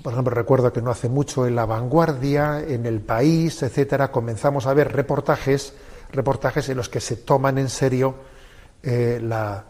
por 0.02 0.12
ejemplo, 0.12 0.34
recuerdo 0.34 0.72
que 0.72 0.82
no 0.82 0.90
hace 0.90 1.08
mucho 1.08 1.46
en 1.46 1.54
La 1.54 1.64
Vanguardia, 1.64 2.58
en 2.58 2.86
El 2.86 3.00
País, 3.00 3.62
etcétera, 3.62 4.10
comenzamos 4.10 4.66
a 4.66 4.74
ver 4.74 4.92
reportajes, 4.92 5.74
reportajes 6.10 6.68
en 6.70 6.76
los 6.76 6.88
que 6.88 6.98
se 6.98 7.14
toman 7.14 7.58
en 7.58 7.68
serio 7.68 8.16
eh, 8.82 9.20
la, 9.22 9.62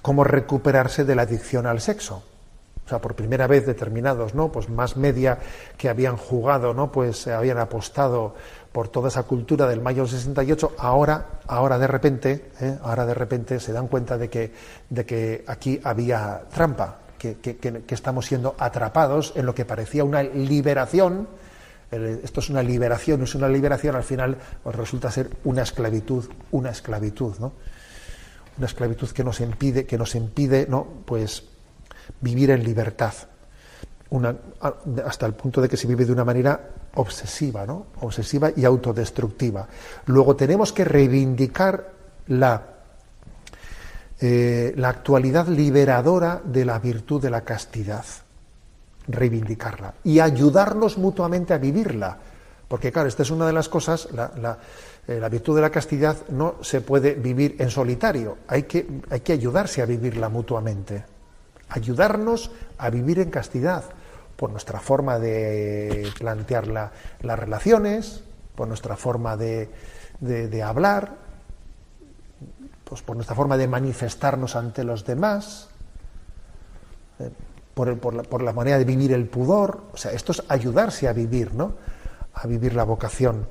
cómo 0.00 0.24
recuperarse 0.24 1.04
de 1.04 1.14
la 1.14 1.22
adicción 1.22 1.66
al 1.66 1.82
sexo. 1.82 2.22
O 2.86 2.88
sea, 2.88 3.02
por 3.02 3.14
primera 3.14 3.46
vez 3.46 3.66
determinados, 3.66 4.34
¿no? 4.34 4.50
Pues 4.50 4.70
más 4.70 4.96
media 4.96 5.40
que 5.76 5.90
habían 5.90 6.16
jugado, 6.16 6.72
¿no? 6.72 6.90
Pues 6.90 7.26
habían 7.26 7.58
apostado 7.58 8.34
por 8.72 8.88
toda 8.88 9.08
esa 9.08 9.22
cultura 9.22 9.66
del 9.66 9.80
mayo 9.80 10.02
del 10.02 10.10
68, 10.10 10.74
ahora, 10.78 11.40
ahora 11.46 11.78
de 11.78 11.86
repente, 11.86 12.50
¿eh? 12.60 12.78
ahora 12.82 13.06
de 13.06 13.14
repente 13.14 13.60
se 13.60 13.72
dan 13.72 13.88
cuenta 13.88 14.18
de 14.18 14.28
que, 14.28 14.52
de 14.88 15.06
que 15.06 15.44
aquí 15.46 15.80
había 15.82 16.42
trampa, 16.52 16.98
que, 17.18 17.36
que, 17.38 17.82
estamos 17.88 18.26
siendo 18.26 18.54
atrapados 18.58 19.32
en 19.34 19.46
lo 19.46 19.54
que 19.54 19.64
parecía 19.64 20.04
una 20.04 20.22
liberación. 20.22 21.28
Esto 21.90 22.40
es 22.40 22.50
una 22.50 22.62
liberación, 22.62 23.22
es 23.22 23.34
una 23.34 23.48
liberación, 23.48 23.96
al 23.96 24.04
final 24.04 24.36
pues 24.62 24.76
resulta 24.76 25.10
ser 25.10 25.30
una 25.44 25.62
esclavitud, 25.62 26.26
una 26.52 26.70
esclavitud, 26.70 27.36
¿no? 27.38 27.52
Una 28.58 28.66
esclavitud 28.66 29.08
que 29.10 29.24
nos 29.24 29.40
impide, 29.40 29.86
que 29.86 29.96
nos 29.96 30.14
impide, 30.14 30.66
¿no? 30.68 30.86
Pues 31.06 31.44
vivir 32.20 32.50
en 32.50 32.62
libertad. 32.62 33.14
Hasta 35.04 35.26
el 35.26 35.34
punto 35.34 35.60
de 35.60 35.68
que 35.68 35.76
se 35.76 35.86
vive 35.86 36.06
de 36.06 36.12
una 36.12 36.24
manera 36.24 36.58
obsesiva, 36.94 37.66
¿no? 37.66 37.86
Obsesiva 38.00 38.50
y 38.56 38.64
autodestructiva. 38.64 39.68
Luego 40.06 40.34
tenemos 40.34 40.72
que 40.72 40.84
reivindicar 40.84 41.92
la, 42.28 42.62
eh, 44.20 44.72
la 44.76 44.88
actualidad 44.88 45.48
liberadora 45.48 46.40
de 46.42 46.64
la 46.64 46.78
virtud 46.78 47.20
de 47.20 47.30
la 47.30 47.42
castidad. 47.42 48.04
Reivindicarla. 49.06 49.94
Y 50.04 50.20
ayudarnos 50.20 50.96
mutuamente 50.96 51.52
a 51.52 51.58
vivirla. 51.58 52.16
Porque, 52.66 52.90
claro, 52.90 53.08
esta 53.08 53.22
es 53.22 53.30
una 53.30 53.46
de 53.46 53.52
las 53.52 53.68
cosas, 53.68 54.08
la, 54.12 54.32
la, 54.40 54.58
eh, 55.06 55.18
la 55.20 55.28
virtud 55.28 55.54
de 55.54 55.62
la 55.62 55.70
castidad 55.70 56.16
no 56.30 56.56
se 56.62 56.80
puede 56.80 57.14
vivir 57.14 57.56
en 57.58 57.70
solitario. 57.70 58.38
Hay 58.48 58.62
que, 58.64 58.86
hay 59.10 59.20
que 59.20 59.32
ayudarse 59.32 59.82
a 59.82 59.86
vivirla 59.86 60.28
mutuamente. 60.28 61.04
Ayudarnos 61.68 62.50
a 62.78 62.88
vivir 62.88 63.18
en 63.18 63.30
castidad 63.30 63.84
por 64.38 64.50
nuestra 64.50 64.78
forma 64.78 65.18
de 65.18 66.12
plantear 66.16 66.68
la, 66.68 66.92
las 67.22 67.36
relaciones, 67.36 68.22
por 68.54 68.68
nuestra 68.68 68.96
forma 68.96 69.36
de, 69.36 69.68
hablar, 70.64 71.16
pues 72.84 73.02
por 73.02 73.16
nuestra 73.16 73.34
forma 73.34 73.56
de 73.56 73.66
manifestarnos 73.66 74.54
ante 74.54 74.84
los 74.84 75.04
demás, 75.04 75.70
eh, 77.18 77.30
por, 77.74 77.98
por, 77.98 78.14
la, 78.14 78.22
por, 78.22 78.42
la, 78.42 78.52
manera 78.52 78.78
de 78.78 78.84
vivir 78.84 79.12
el 79.12 79.26
pudor. 79.26 79.82
O 79.92 79.96
sea, 79.96 80.12
esto 80.12 80.30
es 80.30 80.44
ayudarse 80.48 81.08
a 81.08 81.12
vivir, 81.12 81.52
¿no? 81.52 81.74
A 82.34 82.46
vivir 82.46 82.76
la 82.76 82.84
vocación, 82.84 83.48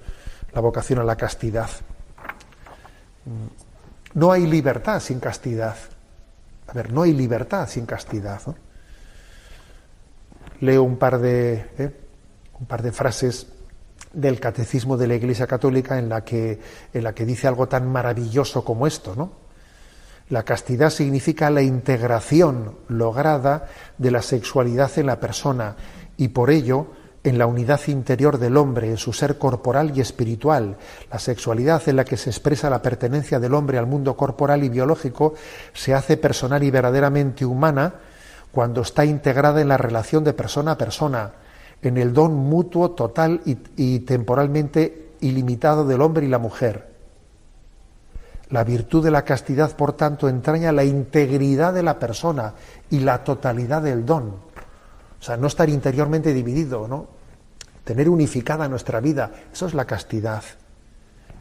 la 0.54 0.62
vocación 0.62 1.00
a 1.00 1.04
la 1.04 1.18
castidad. 1.18 1.70
No 4.14 4.32
hay 4.32 4.48
libertad 4.48 5.02
sin 5.02 5.20
castidad. 5.20 5.76
A 6.66 6.72
ver, 6.72 6.94
no 6.94 7.02
hay 7.02 7.12
libertad 7.12 7.68
sin 7.68 7.86
castidad. 7.86 8.42
¿no? 8.48 8.67
Leo 10.60 10.84
un 10.84 10.98
par 10.98 11.20
de, 11.20 11.66
¿eh? 11.78 11.92
un 12.60 12.66
par 12.66 12.82
de 12.82 12.92
frases 12.92 13.48
del 14.14 14.40
catecismo 14.40 14.98
de 14.98 15.08
la 15.08 15.16
Iglesia 15.16 15.48
Católica 15.48 16.00
en 16.00 16.10
la 16.10 16.24
que, 16.24 16.60
en 16.94 17.04
la 17.04 17.14
que 17.14 17.26
dice 17.26 17.48
algo 17.48 17.68
tan 17.68 17.92
maravilloso 17.92 18.64
como 18.64 18.88
esto, 18.88 19.16
¿no? 19.16 19.48
La 20.30 20.44
castidad 20.44 20.90
significa 20.90 21.50
la 21.50 21.62
integración 21.62 22.76
lograda 22.90 23.68
de 23.98 24.12
la 24.12 24.22
sexualidad 24.22 24.92
en 24.98 25.06
la 25.06 25.22
persona 25.22 25.78
y 26.18 26.30
por 26.30 26.50
ello 26.50 26.88
en 27.24 27.38
la 27.38 27.46
unidad 27.46 27.80
interior 27.88 28.38
del 28.38 28.58
hombre, 28.58 28.90
en 28.90 28.98
su 28.98 29.14
ser 29.14 29.38
corporal 29.38 29.94
y 29.96 30.02
espiritual. 30.02 30.78
La 31.12 31.20
sexualidad 31.20 31.88
en 31.88 31.96
la 31.96 32.06
que 32.06 32.18
se 32.18 32.30
expresa 32.30 32.70
la 32.70 32.82
pertenencia 32.82 33.40
del 33.40 33.54
hombre 33.54 33.78
al 33.78 33.86
mundo 33.86 34.18
corporal 34.18 34.64
y 34.64 34.70
biológico 34.70 35.34
se 35.74 35.94
hace 35.94 36.18
personal 36.18 36.64
y 36.64 36.72
verdaderamente 36.72 37.46
humana 37.46 37.96
cuando 38.58 38.82
está 38.82 39.06
integrada 39.06 39.62
en 39.62 39.68
la 39.68 39.78
relación 39.78 40.24
de 40.24 40.34
persona 40.34 40.72
a 40.72 40.78
persona, 40.80 41.32
en 41.84 41.96
el 41.96 42.12
don 42.12 42.34
mutuo, 42.34 42.90
total 42.90 43.42
y, 43.46 44.00
temporalmente 44.00 45.12
ilimitado 45.22 45.86
del 45.86 46.02
hombre 46.02 46.26
y 46.26 46.30
la 46.30 46.40
mujer. 46.40 46.92
La 48.50 48.64
virtud 48.64 49.04
de 49.04 49.12
la 49.12 49.24
castidad, 49.24 49.78
por 49.78 49.94
tanto, 49.94 50.28
entraña 50.28 50.72
la 50.72 50.86
integridad 50.86 51.72
de 51.72 51.84
la 51.84 52.00
persona 52.00 52.56
y 52.90 53.02
la 53.02 53.24
totalidad 53.24 53.84
del 53.84 54.08
don. 54.08 54.30
O 54.30 55.24
sea, 55.24 55.38
no 55.38 55.46
estar 55.46 55.70
interiormente 55.70 56.34
dividido, 56.34 56.88
¿no? 56.88 57.06
Tener 57.84 58.10
unificada 58.10 58.68
nuestra 58.68 59.00
vida, 59.00 59.34
eso 59.54 59.68
es 59.68 59.76
la 59.76 59.86
castidad. 59.86 60.42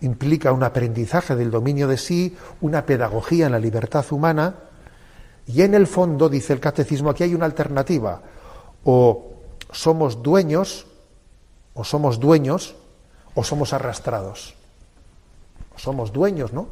Implica 0.02 0.52
un 0.52 0.64
aprendizaje 0.64 1.34
del 1.34 1.50
dominio 1.50 1.88
de 1.88 1.96
sí, 1.96 2.36
una 2.60 2.84
pedagogía 2.84 3.46
en 3.46 3.52
la 3.52 3.58
libertad 3.58 4.04
humana, 4.10 4.65
y 5.46 5.62
en 5.62 5.74
el 5.74 5.86
fondo, 5.86 6.28
dice 6.28 6.52
el 6.52 6.60
catecismo, 6.60 7.10
aquí 7.10 7.22
hay 7.22 7.34
una 7.34 7.44
alternativa. 7.44 8.20
O 8.84 9.32
somos 9.70 10.22
dueños, 10.22 10.86
o 11.74 11.84
somos 11.84 12.18
dueños, 12.18 12.74
o 13.34 13.44
somos 13.44 13.72
arrastrados. 13.72 14.54
O 15.74 15.78
somos 15.78 16.12
dueños, 16.12 16.52
¿no? 16.52 16.68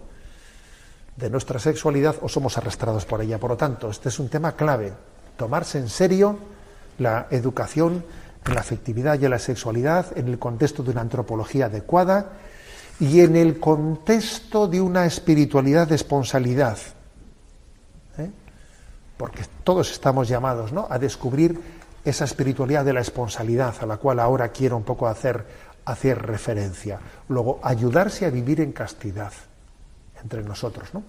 De 1.17 1.31
nuestra 1.31 1.61
sexualidad 1.61 2.17
o 2.23 2.29
somos 2.29 2.59
arrastrados 2.59 3.05
por 3.05 3.23
ella. 3.23 3.39
Por 3.39 3.51
lo 3.51 3.57
tanto, 3.57 3.91
este 3.91 4.09
es 4.09 4.19
un 4.19 4.29
tema 4.29 4.57
clave. 4.57 4.93
Tomarse 5.37 5.79
en 5.79 5.89
serio 5.89 6.39
la 6.99 7.29
educación 7.31 8.05
en 8.47 8.55
la 8.55 8.61
afectividad 8.61 9.21
y 9.21 9.25
en 9.25 9.31
la 9.31 9.39
sexualidad 9.39 10.07
en 10.17 10.29
el 10.29 10.39
contexto 10.39 10.83
de 10.83 10.91
una 10.91 11.01
antropología 11.01 11.67
adecuada 11.67 12.33
y 13.01 13.21
en 13.21 13.37
el 13.37 13.59
contexto 13.61 14.67
de 14.67 14.81
una 14.81 15.07
espiritualidad 15.07 15.87
de 15.87 15.93
responsabilidad. 15.93 16.79
Porque 19.17 19.43
todos 19.63 19.91
estamos 19.93 20.29
llamados 20.29 20.73
¿no? 20.73 20.87
a 20.91 20.99
descubrir 20.99 21.61
esa 22.05 22.25
espiritualidad 22.25 22.85
de 22.85 22.93
la 22.93 23.01
esponsalidad 23.01 23.75
a 23.81 23.87
la 23.87 23.97
cual 23.97 24.21
ahora 24.21 24.49
quiero 24.49 24.77
un 24.77 24.83
poco 24.83 25.07
hacer, 25.07 25.47
hacer 25.85 26.21
referencia. 26.21 27.01
Luego, 27.29 27.61
ayudarse 27.63 28.27
a 28.27 28.31
vivir 28.31 28.61
en 28.61 28.73
castidad 28.73 29.33
entre 30.23 30.43
nosotros, 30.43 30.89
¿no? 30.93 31.03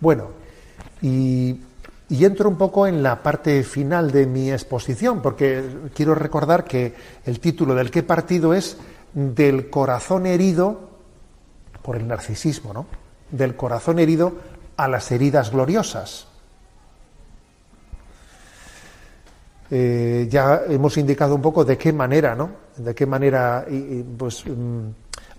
Bueno, 0.00 0.28
y, 1.00 1.60
y 2.08 2.24
entro 2.24 2.48
un 2.48 2.56
poco 2.56 2.86
en 2.86 3.02
la 3.02 3.22
parte 3.22 3.62
final 3.62 4.10
de 4.10 4.26
mi 4.26 4.50
exposición, 4.52 5.22
porque 5.22 5.64
quiero 5.94 6.14
recordar 6.14 6.64
que 6.64 6.94
el 7.24 7.40
título 7.40 7.74
del 7.74 7.90
que 7.90 8.00
he 8.00 8.04
partido 8.04 8.54
es 8.54 8.76
Del 9.14 9.70
corazón 9.70 10.26
herido 10.26 10.90
por 11.82 11.96
el 11.96 12.06
narcisismo, 12.06 12.74
¿no? 12.74 12.86
Del 13.30 13.56
corazón 13.56 13.98
herido 13.98 14.34
a 14.76 14.88
las 14.88 15.10
heridas 15.10 15.50
gloriosas. 15.50 16.26
Eh, 19.70 20.28
ya 20.30 20.62
hemos 20.68 20.96
indicado 20.96 21.34
un 21.34 21.42
poco 21.42 21.64
de 21.64 21.76
qué 21.76 21.92
manera, 21.92 22.34
¿no? 22.34 22.50
De 22.76 22.94
qué 22.94 23.04
manera 23.04 23.66
pues, 24.16 24.44
mm, 24.46 24.88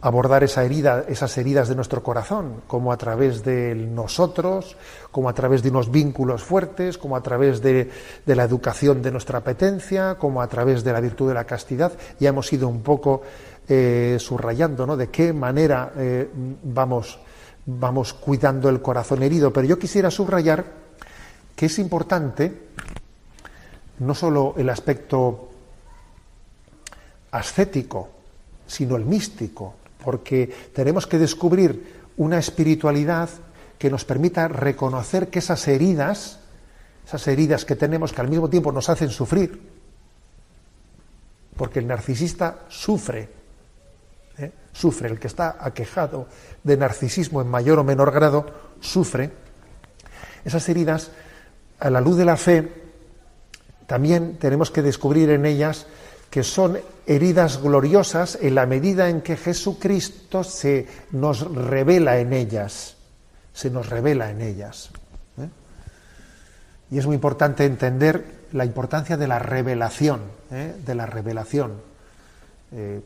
abordar 0.02 0.44
esa 0.44 0.64
herida, 0.64 1.06
esas 1.08 1.38
heridas 1.38 1.70
de 1.70 1.76
nuestro 1.76 2.04
corazón, 2.04 2.62
como 2.68 2.92
a 2.92 2.98
través 2.98 3.44
de 3.44 3.74
nosotros, 3.74 4.78
como 5.12 5.30
a 5.30 5.34
través 5.34 5.64
de 5.64 5.70
unos 5.70 5.90
vínculos 5.90 6.44
fuertes, 6.44 6.98
como 6.98 7.16
a 7.16 7.22
través 7.22 7.62
de, 7.62 7.90
la 8.26 8.44
educación 8.44 9.02
de 9.02 9.12
nuestra 9.12 9.40
apetencia, 9.40 10.16
como 10.16 10.42
a 10.42 10.48
través 10.48 10.84
de 10.84 10.94
la 10.94 11.02
virtud 11.02 11.30
de 11.30 11.34
la 11.34 11.46
castidad. 11.46 11.94
Ya 12.20 12.30
hemos 12.30 12.52
ido 12.54 12.68
un 12.68 12.82
poco 12.82 13.22
eh, 13.68 14.18
subrayando, 14.20 14.86
¿no? 14.86 14.96
De 14.96 15.08
qué 15.08 15.34
manera 15.34 15.92
eh, 15.98 16.30
vamos, 16.64 17.20
vamos 17.68 18.14
cuidando 18.14 18.70
el 18.70 18.82
corazón 18.82 19.22
herido. 19.22 19.54
Pero 19.54 19.68
yo 19.68 19.78
quisiera 19.78 20.10
subrayar 20.10 20.66
que 21.56 21.68
es 21.68 21.78
importante 21.78 22.68
no 24.00 24.16
solo 24.16 24.56
el 24.58 24.70
aspecto 24.70 25.50
ascético, 27.32 28.10
sino 28.66 28.96
el 28.96 29.06
místico, 29.06 29.76
porque 30.04 30.54
tenemos 30.74 31.08
que 31.08 31.18
descubrir 31.18 31.96
una 32.18 32.38
espiritualidad 32.38 33.30
que 33.78 33.90
nos 33.90 34.06
permita 34.06 34.48
reconocer 34.48 35.30
que 35.30 35.40
esas 35.40 35.68
heridas, 35.68 36.40
esas 37.06 37.28
heridas 37.28 37.66
que 37.66 37.76
tenemos 37.76 38.14
que 38.14 38.22
al 38.22 38.30
mismo 38.30 38.50
tiempo 38.50 38.72
nos 38.72 38.90
hacen 38.90 39.10
sufrir, 39.10 39.60
porque 41.56 41.80
el 41.80 41.88
narcisista 41.88 42.66
sufre. 42.70 43.30
Sufre, 44.78 45.10
el 45.10 45.20
que 45.20 45.28
está 45.28 45.58
aquejado 45.60 46.28
de 46.64 46.78
narcisismo 46.78 47.42
en 47.42 47.48
mayor 47.48 47.80
o 47.80 47.84
menor 47.84 48.12
grado, 48.12 48.46
sufre, 48.80 49.32
esas 50.46 50.70
heridas, 50.70 51.10
a 51.80 51.90
la 51.90 52.00
luz 52.00 52.18
de 52.18 52.26
la 52.26 52.38
fe, 52.38 52.72
también 53.88 54.38
tenemos 54.38 54.70
que 54.70 54.82
descubrir 54.82 55.30
en 55.32 55.46
ellas 55.46 55.88
que 56.30 56.44
son 56.44 56.78
heridas 57.08 57.62
gloriosas 57.62 58.38
en 58.42 58.54
la 58.54 58.66
medida 58.66 59.10
en 59.10 59.22
que 59.22 59.38
Jesucristo 59.38 60.44
se 60.44 60.88
nos 61.12 61.42
revela 61.52 62.20
en 62.20 62.34
ellas, 62.34 62.98
se 63.54 63.70
nos 63.70 63.90
revela 63.90 64.30
en 64.30 64.42
ellas. 64.42 64.92
¿eh? 65.38 65.50
Y 66.92 67.00
es 67.00 67.06
muy 67.06 67.16
importante 67.16 67.66
entender 67.66 68.46
la 68.52 68.66
importancia 68.66 69.18
de 69.18 69.28
la 69.28 69.40
revelación, 69.40 70.22
¿eh? 70.52 70.76
de 70.86 70.96
la 70.96 71.06
revelación. 71.06 71.74
Eh, 72.74 73.02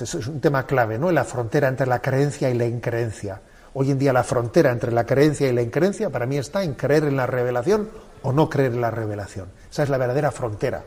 es 0.00 0.14
un 0.14 0.40
tema 0.40 0.64
clave, 0.66 0.98
¿no? 0.98 1.12
La 1.12 1.24
frontera 1.24 1.68
entre 1.68 1.86
la 1.86 2.00
creencia 2.00 2.48
y 2.48 2.54
la 2.54 2.64
increencia. 2.64 3.40
Hoy 3.74 3.90
en 3.90 3.98
día 3.98 4.12
la 4.12 4.24
frontera 4.24 4.70
entre 4.70 4.92
la 4.92 5.04
creencia 5.04 5.48
y 5.48 5.52
la 5.52 5.62
increencia 5.62 6.10
para 6.10 6.26
mí 6.26 6.38
está 6.38 6.62
en 6.62 6.74
creer 6.74 7.04
en 7.04 7.16
la 7.16 7.26
revelación 7.26 7.88
o 8.22 8.32
no 8.32 8.48
creer 8.48 8.72
en 8.72 8.80
la 8.80 8.90
revelación. 8.90 9.48
Esa 9.70 9.82
es 9.82 9.88
la 9.88 9.98
verdadera 9.98 10.30
frontera. 10.30 10.82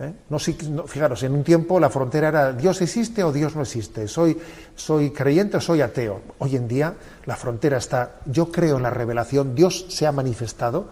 ¿Eh? 0.00 0.12
No, 0.30 0.38
fijaros, 0.38 1.22
en 1.24 1.32
un 1.32 1.44
tiempo 1.44 1.78
la 1.78 1.90
frontera 1.90 2.28
era 2.28 2.52
Dios 2.52 2.80
existe 2.80 3.22
o 3.22 3.32
Dios 3.32 3.54
no 3.54 3.62
existe, 3.62 4.08
soy, 4.08 4.38
soy 4.74 5.10
creyente 5.10 5.58
o 5.58 5.60
soy 5.60 5.82
ateo. 5.82 6.22
Hoy 6.38 6.56
en 6.56 6.66
día 6.66 6.94
la 7.26 7.36
frontera 7.36 7.76
está, 7.76 8.12
yo 8.24 8.50
creo 8.50 8.78
en 8.78 8.82
la 8.82 8.90
revelación, 8.90 9.54
Dios 9.54 9.86
se 9.90 10.06
ha 10.06 10.12
manifestado, 10.12 10.88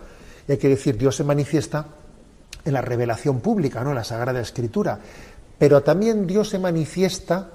y 0.47 0.53
hay 0.53 0.59
que 0.59 0.69
decir, 0.69 0.99
Dios 0.99 1.17
se 1.17 1.25
manifiesta 1.25 1.87
en 2.67 2.73
la 2.75 2.83
revelación 2.83 3.41
pública, 3.41 3.83
¿no? 3.83 3.91
en 3.91 3.97
la 3.97 4.05
Sagrada 4.05 4.41
Escritura, 4.41 4.99
pero 5.59 5.83
también 5.83 6.27
Dios 6.27 6.49
se 6.51 6.59
manifiesta 6.59 7.51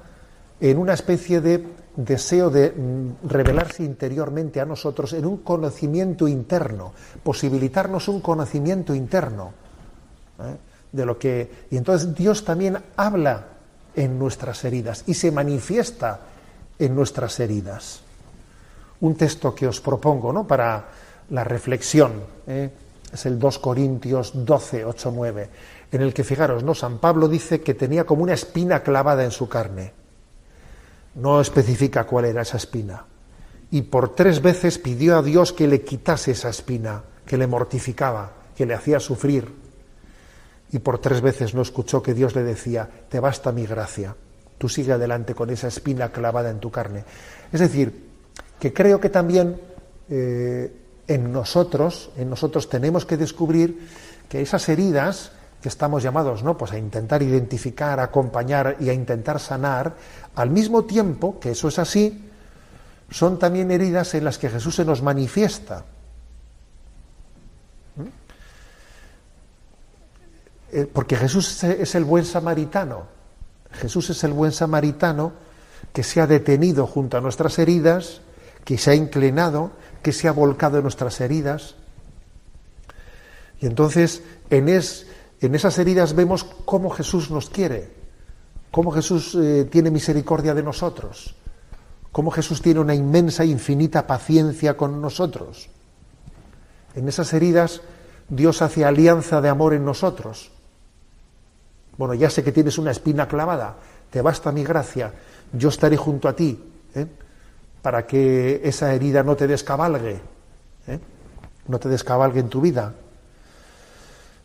en 0.60 0.78
una 0.78 0.94
especie 0.94 1.42
de 1.42 1.66
deseo 1.96 2.50
de 2.50 2.72
mm, 2.72 3.28
revelarse 3.28 3.84
interiormente 3.84 4.60
a 4.60 4.66
nosotros 4.66 5.14
en 5.14 5.26
un 5.26 5.38
conocimiento 5.38 6.28
interno, 6.28 6.94
posibilitarnos 7.24 8.08
un 8.08 8.22
conocimiento 8.22 8.94
interno. 8.96 9.54
¿eh? 10.40 10.56
De 10.92 11.06
lo 11.06 11.18
que, 11.18 11.66
y 11.72 11.78
entonces 11.78 12.14
Dios 12.14 12.46
también 12.46 12.78
habla 12.96 13.48
en 13.96 14.18
nuestras 14.18 14.64
heridas 14.66 15.04
y 15.08 15.14
se 15.14 15.32
manifiesta 15.32 16.20
en 16.80 16.96
nuestras 16.96 17.40
heridas. 17.40 18.02
Un 19.02 19.16
texto 19.16 19.54
que 19.54 19.68
os 19.68 19.82
propongo 19.82 20.32
¿no? 20.32 20.48
para 20.48 20.86
la 21.30 21.44
reflexión 21.44 22.14
¿eh? 22.48 22.70
es 23.12 23.26
el 23.26 23.38
2 23.38 23.60
Corintios 23.60 24.32
12, 24.34 24.86
8, 24.86 25.14
9, 25.16 25.50
en 25.94 26.02
el 26.02 26.14
que 26.14 26.26
fijaros, 26.26 26.64
¿no? 26.64 26.76
San 26.76 26.98
Pablo 26.98 27.30
dice 27.30 27.62
que 27.62 27.74
tenía 27.74 28.06
como 28.06 28.24
una 28.24 28.34
espina 28.34 28.84
clavada 28.84 29.24
en 29.24 29.32
su 29.32 29.48
carne 29.48 29.94
no 31.16 31.42
especifica 31.42 32.06
cuál 32.06 32.26
era 32.26 32.42
esa 32.42 32.58
espina. 32.58 33.06
Y 33.72 33.84
por 33.84 34.16
tres 34.16 34.42
veces 34.42 34.78
pidió 34.78 35.18
a 35.18 35.24
Dios 35.24 35.54
que 35.54 35.68
le 35.68 35.82
quitase 35.82 36.32
esa 36.32 36.50
espina, 36.50 37.04
que 37.26 37.38
le 37.38 37.48
mortificaba, 37.48 38.32
que 38.56 38.66
le 38.66 38.74
hacía 38.74 39.00
sufrir. 39.00 39.48
Y 40.72 40.80
por 40.80 41.00
tres 41.00 41.22
veces 41.22 41.54
no 41.54 41.62
escuchó 41.62 42.02
que 42.02 42.14
Dios 42.14 42.36
le 42.36 42.44
decía, 42.44 42.90
te 43.10 43.20
basta 43.20 43.52
mi 43.52 43.66
gracia, 43.66 44.16
tú 44.58 44.70
sigue 44.70 44.94
adelante 44.94 45.36
con 45.36 45.50
esa 45.50 45.68
espina 45.68 46.10
clavada 46.10 46.50
en 46.50 46.60
tu 46.60 46.72
carne. 46.72 47.04
Es 47.52 47.60
decir, 47.60 48.10
que 48.60 48.74
creo 48.74 49.00
que 49.00 49.10
también 49.10 49.60
eh, 50.10 50.72
en 51.08 51.32
nosotros, 51.32 52.12
en 52.18 52.30
nosotros 52.30 52.70
tenemos 52.70 53.06
que 53.06 53.18
descubrir 53.18 53.88
que 54.30 54.42
esas 54.42 54.68
heridas 54.70 55.32
que 55.64 55.70
estamos 55.70 56.04
llamados 56.04 56.44
¿no? 56.44 56.58
pues 56.58 56.74
a 56.74 56.78
intentar 56.78 57.24
identificar, 57.24 58.02
a 58.02 58.04
acompañar 58.04 58.76
y 58.82 58.90
a 58.90 58.94
intentar 58.94 59.40
sanar, 59.40 59.96
al 60.36 60.50
mismo 60.50 60.84
tiempo 60.84 61.40
que 61.40 61.52
eso 61.52 61.70
es 61.70 61.80
así, 61.80 62.30
son 63.10 63.40
también 63.40 63.72
heridas 63.72 64.14
en 64.14 64.26
las 64.26 64.38
que 64.38 64.50
Jesús 64.50 64.76
se 64.76 64.84
nos 64.84 65.02
manifiesta. 65.02 65.86
¿Mm? 67.96 68.02
eh, 70.74 70.90
porque 70.92 71.16
Jesús 71.16 71.64
es 71.64 71.96
el 71.96 72.04
buen 72.04 72.26
samaritano. 72.26 73.08
Jesús 73.72 74.10
es 74.10 74.22
el 74.26 74.34
buen 74.34 74.52
samaritano 74.52 75.32
que 75.94 76.04
se 76.04 76.20
ha 76.20 76.28
detenido 76.28 76.88
junto 76.88 77.18
a 77.18 77.22
nuestras 77.22 77.58
heridas, 77.58 78.20
que 78.66 78.78
se 78.78 78.92
ha 78.92 78.96
inclinado, 78.96 79.72
que 80.02 80.12
se 80.12 80.28
ha 80.28 80.34
volcado 80.34 80.78
en 80.78 80.84
nuestras 80.84 81.22
heridas. 81.22 81.76
Y 83.62 83.66
entonces 83.66 84.24
en, 84.50 84.68
es, 84.68 85.08
en 85.46 85.56
esas 85.56 85.78
heridas 85.78 86.14
vemos 86.14 86.44
cómo 86.44 86.90
Jesús 86.90 87.32
nos 87.32 87.50
quiere, 87.50 87.90
cómo 88.72 88.92
Jesús 88.92 89.36
eh, 89.36 89.68
tiene 89.72 89.92
misericordia 89.92 90.54
de 90.54 90.64
nosotros, 90.64 91.36
cómo 92.12 92.32
Jesús 92.32 92.62
tiene 92.62 92.80
una 92.80 92.96
inmensa, 92.96 93.44
infinita 93.44 94.08
paciencia 94.08 94.78
con 94.78 95.02
nosotros. 95.02 95.70
En 96.96 97.08
esas 97.08 97.34
heridas 97.34 97.82
Dios 98.30 98.62
hace 98.62 98.86
alianza 98.86 99.42
de 99.42 99.50
amor 99.50 99.74
en 99.74 99.86
nosotros. 99.86 100.52
Bueno, 101.98 102.14
ya 102.14 102.30
sé 102.30 102.44
que 102.44 102.52
tienes 102.52 102.78
una 102.78 102.92
espina 102.92 103.28
clavada, 103.28 103.76
te 104.10 104.22
basta 104.22 104.52
mi 104.52 104.64
gracia, 104.64 105.14
yo 105.52 105.70
estaré 105.70 105.98
junto 105.98 106.28
a 106.28 106.36
ti, 106.36 106.60
¿eh? 106.96 107.08
para 107.82 108.08
que 108.08 108.62
esa 108.64 108.94
herida 108.94 109.24
no 109.24 109.36
te 109.36 109.46
descabalgue, 109.46 110.22
¿eh? 110.88 111.00
no 111.68 111.80
te 111.80 111.90
descabalgue 111.90 112.40
en 112.40 112.50
tu 112.50 112.62
vida. 112.62 112.94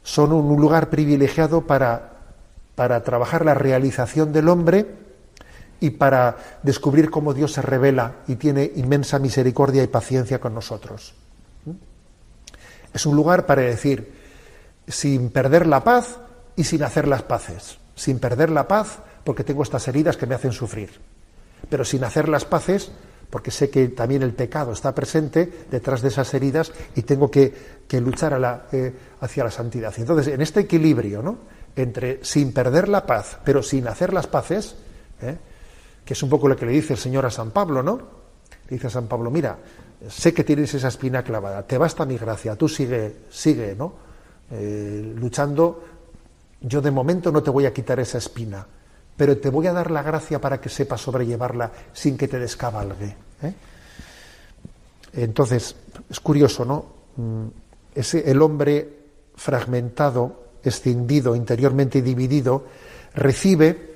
Son 0.09 0.33
un 0.33 0.59
lugar 0.59 0.89
privilegiado 0.89 1.67
para, 1.67 2.13
para 2.75 3.03
trabajar 3.03 3.45
la 3.45 3.53
realización 3.53 4.33
del 4.33 4.49
hombre 4.49 4.87
y 5.81 5.91
para 5.91 6.39
descubrir 6.63 7.11
cómo 7.11 7.35
Dios 7.35 7.53
se 7.53 7.61
revela 7.61 8.15
y 8.27 8.37
tiene 8.37 8.73
inmensa 8.77 9.19
misericordia 9.19 9.83
y 9.83 9.87
paciencia 9.87 10.41
con 10.41 10.55
nosotros. 10.55 11.13
Es 12.95 13.05
un 13.05 13.17
lugar 13.17 13.45
para 13.45 13.61
decir, 13.61 14.15
sin 14.87 15.29
perder 15.29 15.67
la 15.67 15.85
paz 15.85 16.17
y 16.57 16.65
sin 16.65 16.85
hacer 16.85 17.07
las 17.07 17.25
paces, 17.25 17.77
sin 17.95 18.19
perder 18.19 18.49
la 18.49 18.67
paz 18.67 19.01
porque 19.25 19.45
tengo 19.45 19.63
estas 19.63 19.87
heridas 19.89 20.17
que 20.17 20.25
me 20.25 20.35
hacen 20.35 20.53
sufrir, 20.53 20.89
pero 21.69 21.85
sin 21.85 22.03
hacer 22.03 22.31
las 22.31 22.47
paces 22.47 22.91
porque 23.31 23.51
sé 23.51 23.69
que 23.69 23.89
también 23.89 24.23
el 24.23 24.33
pecado 24.33 24.73
está 24.73 24.95
presente 24.95 25.67
detrás 25.71 26.01
de 26.01 26.09
esas 26.09 26.33
heridas 26.33 26.73
y 26.95 27.03
tengo 27.03 27.31
que, 27.31 27.78
luchar 27.93 28.67
eh, 28.73 28.95
hacia 29.21 29.45
la 29.45 29.51
santidad. 29.51 29.93
Entonces, 29.97 30.33
en 30.33 30.41
este 30.41 30.61
equilibrio, 30.61 31.23
¿no? 31.23 31.39
entre 31.79 32.25
sin 32.25 32.53
perder 32.53 32.89
la 32.89 33.07
paz, 33.07 33.39
pero 33.45 33.63
sin 33.63 33.87
hacer 33.87 34.13
las 34.13 34.27
paces, 34.27 34.75
¿eh? 35.23 35.39
que 36.05 36.15
es 36.15 36.23
un 36.23 36.29
poco 36.29 36.49
lo 36.49 36.57
que 36.57 36.67
le 36.67 36.73
dice 36.73 36.95
el 36.95 36.99
Señor 36.99 37.25
a 37.25 37.31
San 37.31 37.51
Pablo, 37.51 37.83
¿no? 37.83 37.97
Le 38.69 38.77
dice 38.77 38.89
a 38.89 38.91
San 38.91 39.07
Pablo, 39.07 39.31
mira, 39.31 39.59
sé 40.09 40.35
que 40.35 40.43
tienes 40.45 40.75
esa 40.75 40.89
espina 40.89 41.23
clavada, 41.23 41.63
te 41.63 41.79
basta 41.79 42.05
mi 42.05 42.19
gracia, 42.19 42.57
tú 42.57 42.69
sigue, 42.69 43.17
sigue, 43.31 43.75
¿no? 43.77 43.93
Eh, 44.51 45.13
luchando, 45.17 45.85
yo 46.61 46.81
de 46.81 46.91
momento 46.91 47.31
no 47.31 47.43
te 47.43 47.51
voy 47.51 47.67
a 47.67 47.73
quitar 47.73 48.01
esa 48.01 48.19
espina, 48.19 48.67
pero 49.17 49.39
te 49.39 49.51
voy 49.51 49.67
a 49.67 49.73
dar 49.73 49.91
la 49.91 50.03
gracia 50.03 50.41
para 50.41 50.61
que 50.61 50.69
sepas 50.69 51.01
sobrellevarla 51.01 51.71
sin 51.93 52.17
que 52.17 52.27
te 52.27 52.39
descabalgue. 52.39 53.15
Entonces, 55.13 55.75
es 56.11 56.21
curioso, 56.21 56.65
¿no? 56.65 56.87
El 57.95 58.43
hombre 58.43 58.99
fragmentado, 59.35 60.45
escindido, 60.63 61.35
interiormente 61.35 62.03
dividido, 62.03 62.65
recibe 63.15 63.89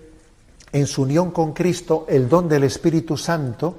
en 0.72 0.86
su 0.86 1.02
unión 1.02 1.30
con 1.30 1.52
Cristo 1.52 2.06
el 2.08 2.28
don 2.28 2.48
del 2.48 2.64
Espíritu 2.64 3.16
Santo, 3.16 3.78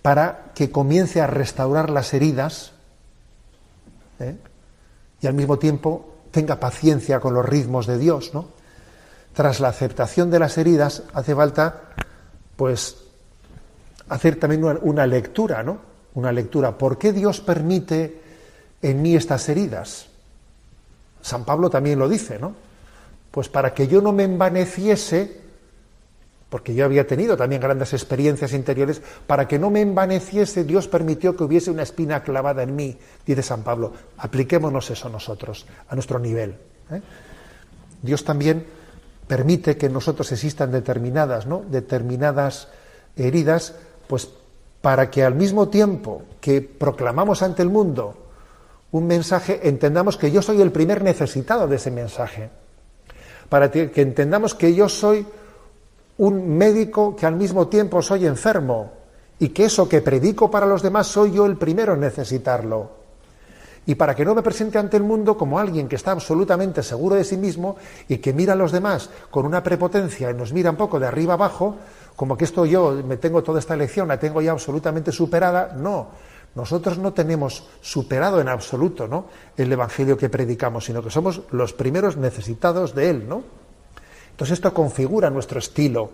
para 0.00 0.52
que 0.54 0.70
comience 0.70 1.20
a 1.20 1.28
restaurar 1.28 1.88
las 1.90 2.12
heridas 2.12 2.72
¿eh? 4.18 4.36
y 5.20 5.26
al 5.26 5.34
mismo 5.34 5.58
tiempo 5.58 6.14
tenga 6.32 6.58
paciencia 6.58 7.20
con 7.20 7.34
los 7.34 7.46
ritmos 7.46 7.86
de 7.86 7.98
Dios, 7.98 8.34
¿no? 8.34 8.46
Tras 9.32 9.60
la 9.60 9.68
aceptación 9.68 10.30
de 10.30 10.38
las 10.38 10.58
heridas 10.58 11.04
hace 11.14 11.34
falta, 11.34 11.94
pues, 12.56 12.96
hacer 14.08 14.36
también 14.36 14.64
una, 14.64 14.78
una 14.82 15.06
lectura, 15.06 15.62
¿no? 15.62 15.78
Una 16.14 16.32
lectura. 16.32 16.76
¿Por 16.76 16.98
qué 16.98 17.12
Dios 17.12 17.40
permite 17.40 18.21
en 18.82 19.00
mí 19.00 19.16
estas 19.16 19.48
heridas? 19.48 20.06
San 21.22 21.44
Pablo 21.44 21.70
también 21.70 21.98
lo 21.98 22.08
dice, 22.08 22.38
¿no? 22.38 22.54
Pues 23.30 23.48
para 23.48 23.72
que 23.72 23.86
yo 23.88 24.02
no 24.02 24.12
me 24.12 24.24
envaneciese 24.24 25.42
porque 26.52 26.74
yo 26.74 26.84
había 26.84 27.06
tenido 27.06 27.34
también 27.34 27.62
grandes 27.62 27.94
experiencias 27.94 28.52
interiores, 28.52 29.00
para 29.26 29.48
que 29.48 29.58
no 29.58 29.70
me 29.70 29.80
envaneciese, 29.80 30.64
Dios 30.64 30.86
permitió 30.86 31.34
que 31.34 31.44
hubiese 31.44 31.70
una 31.70 31.82
espina 31.82 32.22
clavada 32.22 32.62
en 32.62 32.76
mí, 32.76 32.98
dice 33.24 33.42
San 33.42 33.62
Pablo. 33.62 33.94
Apliquémonos 34.18 34.90
eso 34.90 35.08
nosotros, 35.08 35.64
a 35.88 35.94
nuestro 35.94 36.18
nivel. 36.18 36.50
¿eh? 36.90 37.00
Dios 38.02 38.22
también 38.22 38.66
permite 39.26 39.78
que 39.78 39.88
nosotros 39.88 40.30
existan 40.30 40.70
determinadas, 40.72 41.46
¿no? 41.46 41.64
determinadas 41.70 42.68
heridas, 43.16 43.74
pues 44.06 44.28
para 44.82 45.10
que 45.10 45.24
al 45.24 45.34
mismo 45.34 45.70
tiempo 45.70 46.20
que 46.42 46.60
proclamamos 46.60 47.40
ante 47.40 47.62
el 47.62 47.70
mundo 47.70 48.21
un 48.92 49.06
mensaje, 49.06 49.68
entendamos 49.68 50.16
que 50.16 50.30
yo 50.30 50.42
soy 50.42 50.60
el 50.60 50.70
primer 50.70 51.02
necesitado 51.02 51.66
de 51.66 51.76
ese 51.76 51.90
mensaje. 51.90 52.50
Para 53.48 53.70
que 53.70 53.90
entendamos 53.96 54.54
que 54.54 54.74
yo 54.74 54.88
soy 54.88 55.26
un 56.18 56.56
médico 56.56 57.16
que 57.16 57.26
al 57.26 57.36
mismo 57.36 57.68
tiempo 57.68 58.00
soy 58.02 58.26
enfermo 58.26 58.92
y 59.38 59.48
que 59.48 59.64
eso 59.64 59.88
que 59.88 60.02
predico 60.02 60.50
para 60.50 60.66
los 60.66 60.82
demás 60.82 61.06
soy 61.06 61.32
yo 61.32 61.46
el 61.46 61.56
primero 61.56 61.94
en 61.94 62.00
necesitarlo. 62.00 63.02
Y 63.84 63.96
para 63.96 64.14
que 64.14 64.24
no 64.24 64.34
me 64.34 64.42
presente 64.42 64.78
ante 64.78 64.96
el 64.96 65.02
mundo 65.02 65.36
como 65.36 65.58
alguien 65.58 65.88
que 65.88 65.96
está 65.96 66.12
absolutamente 66.12 66.82
seguro 66.84 67.16
de 67.16 67.24
sí 67.24 67.36
mismo 67.36 67.76
y 68.06 68.18
que 68.18 68.32
mira 68.32 68.52
a 68.52 68.56
los 68.56 68.70
demás 68.70 69.10
con 69.30 69.44
una 69.44 69.62
prepotencia 69.62 70.30
y 70.30 70.34
nos 70.34 70.52
mira 70.52 70.70
un 70.70 70.76
poco 70.76 71.00
de 71.00 71.06
arriba 71.06 71.34
abajo, 71.34 71.76
como 72.14 72.36
que 72.36 72.44
esto 72.44 72.64
yo 72.64 73.02
me 73.04 73.16
tengo 73.16 73.42
toda 73.42 73.58
esta 73.58 73.74
lección, 73.74 74.06
la 74.06 74.20
tengo 74.20 74.40
ya 74.40 74.52
absolutamente 74.52 75.10
superada, 75.10 75.74
no. 75.76 76.10
Nosotros 76.54 76.98
no 76.98 77.12
tenemos 77.12 77.66
superado 77.80 78.40
en 78.40 78.48
absoluto 78.48 79.26
el 79.56 79.72
Evangelio 79.72 80.18
que 80.18 80.28
predicamos, 80.28 80.84
sino 80.84 81.02
que 81.02 81.10
somos 81.10 81.42
los 81.50 81.72
primeros 81.72 82.16
necesitados 82.16 82.94
de 82.94 83.10
él, 83.10 83.28
¿no? 83.28 83.42
Entonces 84.30 84.58
esto 84.58 84.74
configura 84.74 85.30
nuestro 85.30 85.58
estilo, 85.58 86.10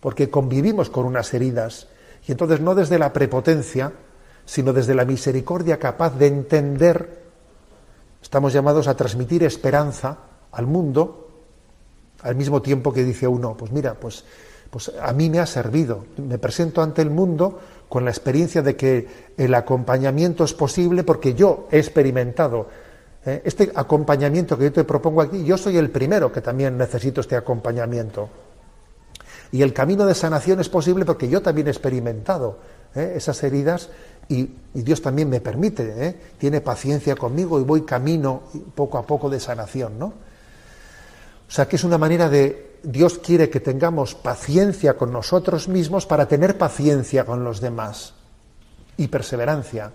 porque 0.00 0.30
convivimos 0.30 0.90
con 0.90 1.04
unas 1.04 1.32
heridas, 1.34 1.88
y 2.26 2.32
entonces 2.32 2.60
no 2.60 2.74
desde 2.74 2.98
la 2.98 3.12
prepotencia, 3.12 3.92
sino 4.44 4.72
desde 4.72 4.94
la 4.94 5.04
misericordia 5.04 5.78
capaz 5.78 6.16
de 6.16 6.26
entender, 6.26 7.22
estamos 8.22 8.52
llamados 8.52 8.88
a 8.88 8.96
transmitir 8.96 9.44
esperanza 9.44 10.16
al 10.52 10.66
mundo, 10.66 11.28
al 12.22 12.34
mismo 12.34 12.62
tiempo 12.62 12.92
que 12.92 13.04
dice 13.04 13.26
uno, 13.26 13.56
pues 13.56 13.70
mira, 13.72 13.94
pues, 13.94 14.24
pues 14.70 14.92
a 15.00 15.12
mí 15.12 15.28
me 15.30 15.38
ha 15.38 15.46
servido, 15.46 16.06
me 16.16 16.38
presento 16.38 16.82
ante 16.82 17.02
el 17.02 17.10
mundo 17.10 17.58
con 17.88 18.04
la 18.04 18.10
experiencia 18.10 18.62
de 18.62 18.76
que 18.76 19.08
el 19.36 19.54
acompañamiento 19.54 20.44
es 20.44 20.54
posible 20.54 21.04
porque 21.04 21.34
yo 21.34 21.68
he 21.70 21.78
experimentado 21.78 22.68
¿eh? 23.28 23.42
Este 23.44 23.70
acompañamiento 23.74 24.56
que 24.56 24.64
yo 24.64 24.72
te 24.72 24.84
propongo 24.84 25.22
aquí, 25.22 25.44
yo 25.44 25.58
soy 25.58 25.76
el 25.76 25.90
primero 25.90 26.32
que 26.32 26.40
también 26.40 26.76
necesito 26.76 27.20
este 27.20 27.36
acompañamiento. 27.36 28.28
Y 29.50 29.62
el 29.62 29.72
camino 29.72 30.04
de 30.04 30.14
sanación 30.14 30.60
es 30.60 30.68
posible 30.68 31.04
porque 31.04 31.28
yo 31.28 31.40
también 31.40 31.68
he 31.68 31.70
experimentado 31.70 32.58
¿eh? 32.94 33.14
esas 33.16 33.42
heridas 33.42 33.88
y, 34.28 34.50
Dios 34.74 35.00
también 35.00 35.30
me 35.30 35.40
permite, 35.40 36.06
¿eh? 36.06 36.16
tiene 36.38 36.60
paciencia 36.60 37.16
conmigo 37.16 37.58
y 37.58 37.64
voy 37.64 37.82
camino 37.82 38.42
poco 38.74 38.98
a 38.98 39.06
poco 39.06 39.30
de 39.30 39.40
sanación, 39.40 39.98
¿no? 39.98 40.06
O 40.06 41.50
sea 41.50 41.66
que 41.66 41.76
es 41.76 41.84
una 41.84 41.96
manera 41.96 42.28
de 42.28 42.67
Dios 42.82 43.18
quiere 43.18 43.50
que 43.50 43.60
tengamos 43.60 44.14
paciencia 44.14 44.96
con 44.96 45.12
nosotros 45.12 45.68
mismos 45.68 46.06
para 46.06 46.26
tener 46.26 46.58
paciencia 46.58 47.24
con 47.24 47.44
los 47.44 47.60
demás 47.60 48.14
y 48.96 49.08
perseverancia. 49.08 49.92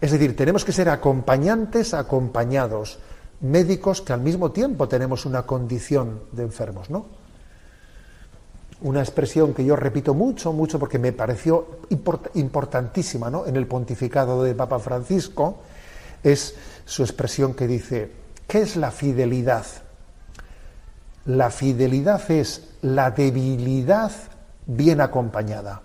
Es 0.00 0.12
decir, 0.12 0.36
tenemos 0.36 0.64
que 0.64 0.72
ser 0.72 0.88
acompañantes, 0.88 1.94
acompañados, 1.94 2.98
médicos 3.40 4.00
que 4.00 4.12
al 4.12 4.20
mismo 4.20 4.52
tiempo 4.52 4.88
tenemos 4.88 5.26
una 5.26 5.42
condición 5.42 6.22
de 6.32 6.42
enfermos, 6.44 6.90
¿no? 6.90 7.06
Una 8.82 9.00
expresión 9.00 9.54
que 9.54 9.64
yo 9.64 9.76
repito 9.76 10.14
mucho, 10.14 10.52
mucho, 10.52 10.78
porque 10.78 10.98
me 10.98 11.12
pareció 11.12 11.78
importantísima 12.34 13.30
¿no? 13.30 13.46
en 13.46 13.56
el 13.56 13.66
pontificado 13.66 14.42
del 14.42 14.56
Papa 14.56 14.78
Francisco, 14.78 15.58
es 16.22 16.54
su 16.84 17.02
expresión 17.02 17.54
que 17.54 17.66
dice, 17.66 18.10
¿qué 18.46 18.62
es 18.62 18.76
la 18.76 18.90
fidelidad? 18.90 19.64
La 21.26 21.50
fidelidad 21.50 22.30
es 22.30 22.76
la 22.82 23.10
debilidad 23.10 24.12
bien 24.66 25.00
acompañada. 25.00 25.82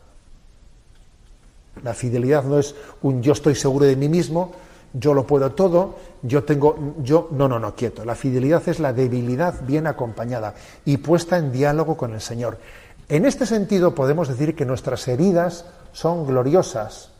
La 1.83 1.93
fidelidad 1.93 2.43
no 2.43 2.59
es 2.59 2.75
un 3.01 3.21
yo 3.21 3.33
estoy 3.33 3.55
seguro 3.55 3.85
de 3.85 3.95
mí 3.95 4.09
mismo, 4.09 4.51
yo 4.93 5.13
lo 5.13 5.25
puedo 5.25 5.51
todo, 5.51 5.95
yo 6.23 6.43
tengo, 6.43 6.95
yo, 7.01 7.29
no, 7.31 7.47
no, 7.47 7.59
no, 7.59 7.75
quieto. 7.75 8.03
La 8.03 8.15
fidelidad 8.15 8.67
es 8.67 8.79
la 8.79 8.91
debilidad 8.91 9.65
bien 9.65 9.87
acompañada 9.87 10.55
y 10.83 10.97
puesta 10.97 11.37
en 11.37 11.51
diálogo 11.51 11.95
con 11.95 12.13
el 12.13 12.21
Señor. 12.21 12.57
En 13.07 13.25
este 13.25 13.45
sentido 13.45 13.95
podemos 13.95 14.27
decir 14.27 14.55
que 14.55 14.65
nuestras 14.65 15.07
heridas 15.07 15.65
son 15.93 16.25
gloriosas, 16.25 17.11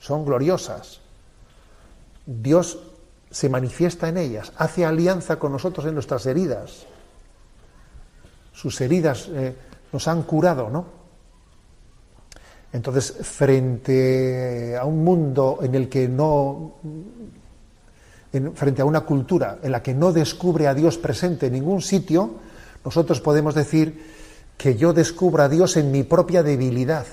son 0.00 0.24
gloriosas. 0.24 1.00
Dios 2.26 2.78
se 3.30 3.48
manifiesta 3.48 4.08
en 4.08 4.16
ellas, 4.16 4.52
hace 4.56 4.84
alianza 4.84 5.38
con 5.38 5.52
nosotros 5.52 5.86
en 5.86 5.94
nuestras 5.94 6.26
heridas. 6.26 6.86
Sus 8.56 8.80
heridas 8.80 9.28
eh, 9.28 9.54
nos 9.92 10.08
han 10.08 10.22
curado, 10.22 10.70
¿no? 10.70 10.86
Entonces, 12.72 13.14
frente 13.20 14.76
a 14.76 14.84
un 14.86 15.04
mundo 15.04 15.58
en 15.62 15.74
el 15.74 15.90
que 15.90 16.08
no, 16.08 16.76
frente 18.54 18.80
a 18.80 18.86
una 18.86 19.02
cultura 19.02 19.58
en 19.62 19.72
la 19.72 19.82
que 19.82 19.92
no 19.92 20.10
descubre 20.10 20.66
a 20.66 20.74
Dios 20.74 20.96
presente 20.96 21.46
en 21.46 21.52
ningún 21.52 21.82
sitio, 21.82 22.34
nosotros 22.84 23.20
podemos 23.20 23.54
decir 23.54 24.02
que 24.56 24.74
yo 24.74 24.92
descubro 24.94 25.42
a 25.42 25.48
Dios 25.48 25.76
en 25.76 25.90
mi 25.90 26.02
propia 26.02 26.42
debilidad. 26.42 27.06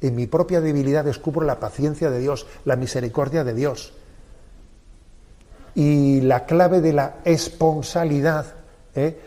En 0.00 0.14
mi 0.14 0.26
propia 0.26 0.60
debilidad 0.60 1.04
descubro 1.04 1.44
la 1.44 1.58
paciencia 1.58 2.10
de 2.10 2.20
Dios, 2.20 2.46
la 2.64 2.76
misericordia 2.76 3.42
de 3.42 3.54
Dios. 3.54 3.92
Y 5.74 6.20
la 6.20 6.46
clave 6.46 6.80
de 6.80 6.92
la 6.92 7.16
esponsalidad 7.24 8.54
¿eh? 8.94 9.18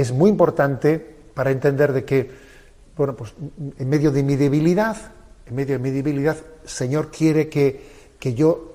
Es 0.00 0.12
muy 0.12 0.30
importante 0.30 1.04
para 1.34 1.50
entender 1.50 1.92
de 1.92 2.04
que, 2.04 2.30
bueno, 2.96 3.16
pues 3.16 3.34
en 3.78 3.88
medio 3.88 4.12
de 4.12 4.22
mi 4.22 4.36
debilidad, 4.36 4.96
en 5.44 5.56
medio 5.56 5.74
de 5.74 5.82
mi 5.82 5.90
debilidad, 5.90 6.36
Señor 6.64 7.10
quiere 7.10 7.48
que, 7.48 8.14
que 8.20 8.32
yo, 8.32 8.74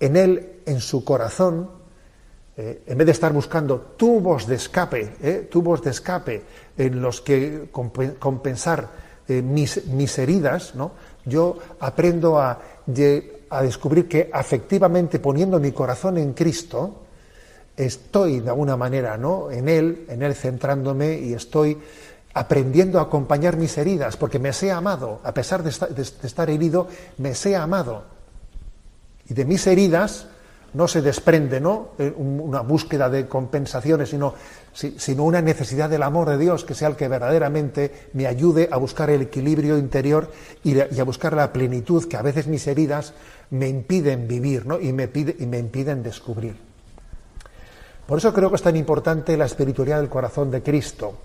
en 0.00 0.16
Él, 0.16 0.62
en 0.66 0.80
su 0.80 1.04
corazón, 1.04 1.70
eh, 2.56 2.82
en 2.84 2.98
vez 2.98 3.06
de 3.06 3.12
estar 3.12 3.32
buscando 3.32 3.80
tubos 3.96 4.48
de 4.48 4.56
escape, 4.56 5.14
eh, 5.22 5.48
tubos 5.48 5.82
de 5.82 5.90
escape 5.90 6.42
en 6.76 7.00
los 7.00 7.20
que 7.20 7.68
compensar 7.70 8.88
eh, 9.28 9.40
mis, 9.40 9.86
mis, 9.86 10.18
heridas, 10.18 10.74
¿no? 10.74 10.92
yo 11.24 11.58
aprendo 11.78 12.40
a, 12.40 12.60
a 13.50 13.62
descubrir 13.62 14.08
que 14.08 14.28
afectivamente 14.32 15.20
poniendo 15.20 15.60
mi 15.60 15.70
corazón 15.70 16.18
en 16.18 16.32
Cristo, 16.32 17.02
estoy 17.86 18.40
de 18.40 18.50
alguna 18.50 18.76
manera 18.76 19.16
¿no? 19.16 19.50
en 19.50 19.68
Él, 19.68 20.04
en 20.08 20.22
Él 20.22 20.34
centrándome 20.34 21.18
y 21.18 21.32
estoy 21.32 21.78
aprendiendo 22.34 22.98
a 22.98 23.02
acompañar 23.02 23.56
mis 23.56 23.76
heridas, 23.78 24.16
porque 24.16 24.38
me 24.38 24.52
sé 24.52 24.70
amado, 24.70 25.20
a 25.24 25.34
pesar 25.34 25.62
de 25.62 25.70
estar, 25.70 26.50
herido, 26.50 26.86
me 27.18 27.34
sé 27.34 27.56
amado. 27.56 28.04
Y 29.28 29.34
de 29.34 29.44
mis 29.44 29.66
heridas 29.66 30.26
no 30.72 30.86
se 30.86 31.02
desprende 31.02 31.60
¿no? 31.60 31.88
Eh, 31.98 32.14
una 32.16 32.60
búsqueda 32.60 33.08
de 33.08 33.26
compensaciones, 33.26 34.10
sino, 34.10 34.34
sino 34.72 35.24
una 35.24 35.42
necesidad 35.42 35.90
del 35.90 36.04
amor 36.04 36.28
de 36.28 36.38
Dios, 36.38 36.64
que 36.64 36.74
sea 36.74 36.88
el 36.88 36.96
que 36.96 37.08
verdaderamente 37.08 38.08
me 38.12 38.28
ayude 38.28 38.68
a 38.70 38.76
buscar 38.76 39.10
el 39.10 39.22
equilibrio 39.22 39.76
interior 39.78 40.30
y, 40.62 40.78
a 40.78 41.04
buscar 41.04 41.32
la 41.32 41.52
plenitud 41.52 42.06
que 42.06 42.16
a 42.16 42.22
veces 42.22 42.46
mis 42.46 42.66
heridas 42.68 43.14
me 43.50 43.68
impiden 43.68 44.28
vivir 44.28 44.66
¿no? 44.66 44.78
y, 44.78 44.92
me 44.92 45.08
pide, 45.08 45.34
y 45.40 45.46
me 45.46 45.58
impiden 45.58 46.04
descubrir. 46.04 46.69
Por 48.10 48.18
eso 48.18 48.34
creo 48.34 48.50
que 48.50 48.56
es 48.56 48.62
tan 48.62 48.74
importante 48.74 49.36
la 49.36 49.44
espiritualidad 49.44 50.00
del 50.00 50.08
corazón 50.08 50.50
de 50.50 50.64
Cristo, 50.64 51.16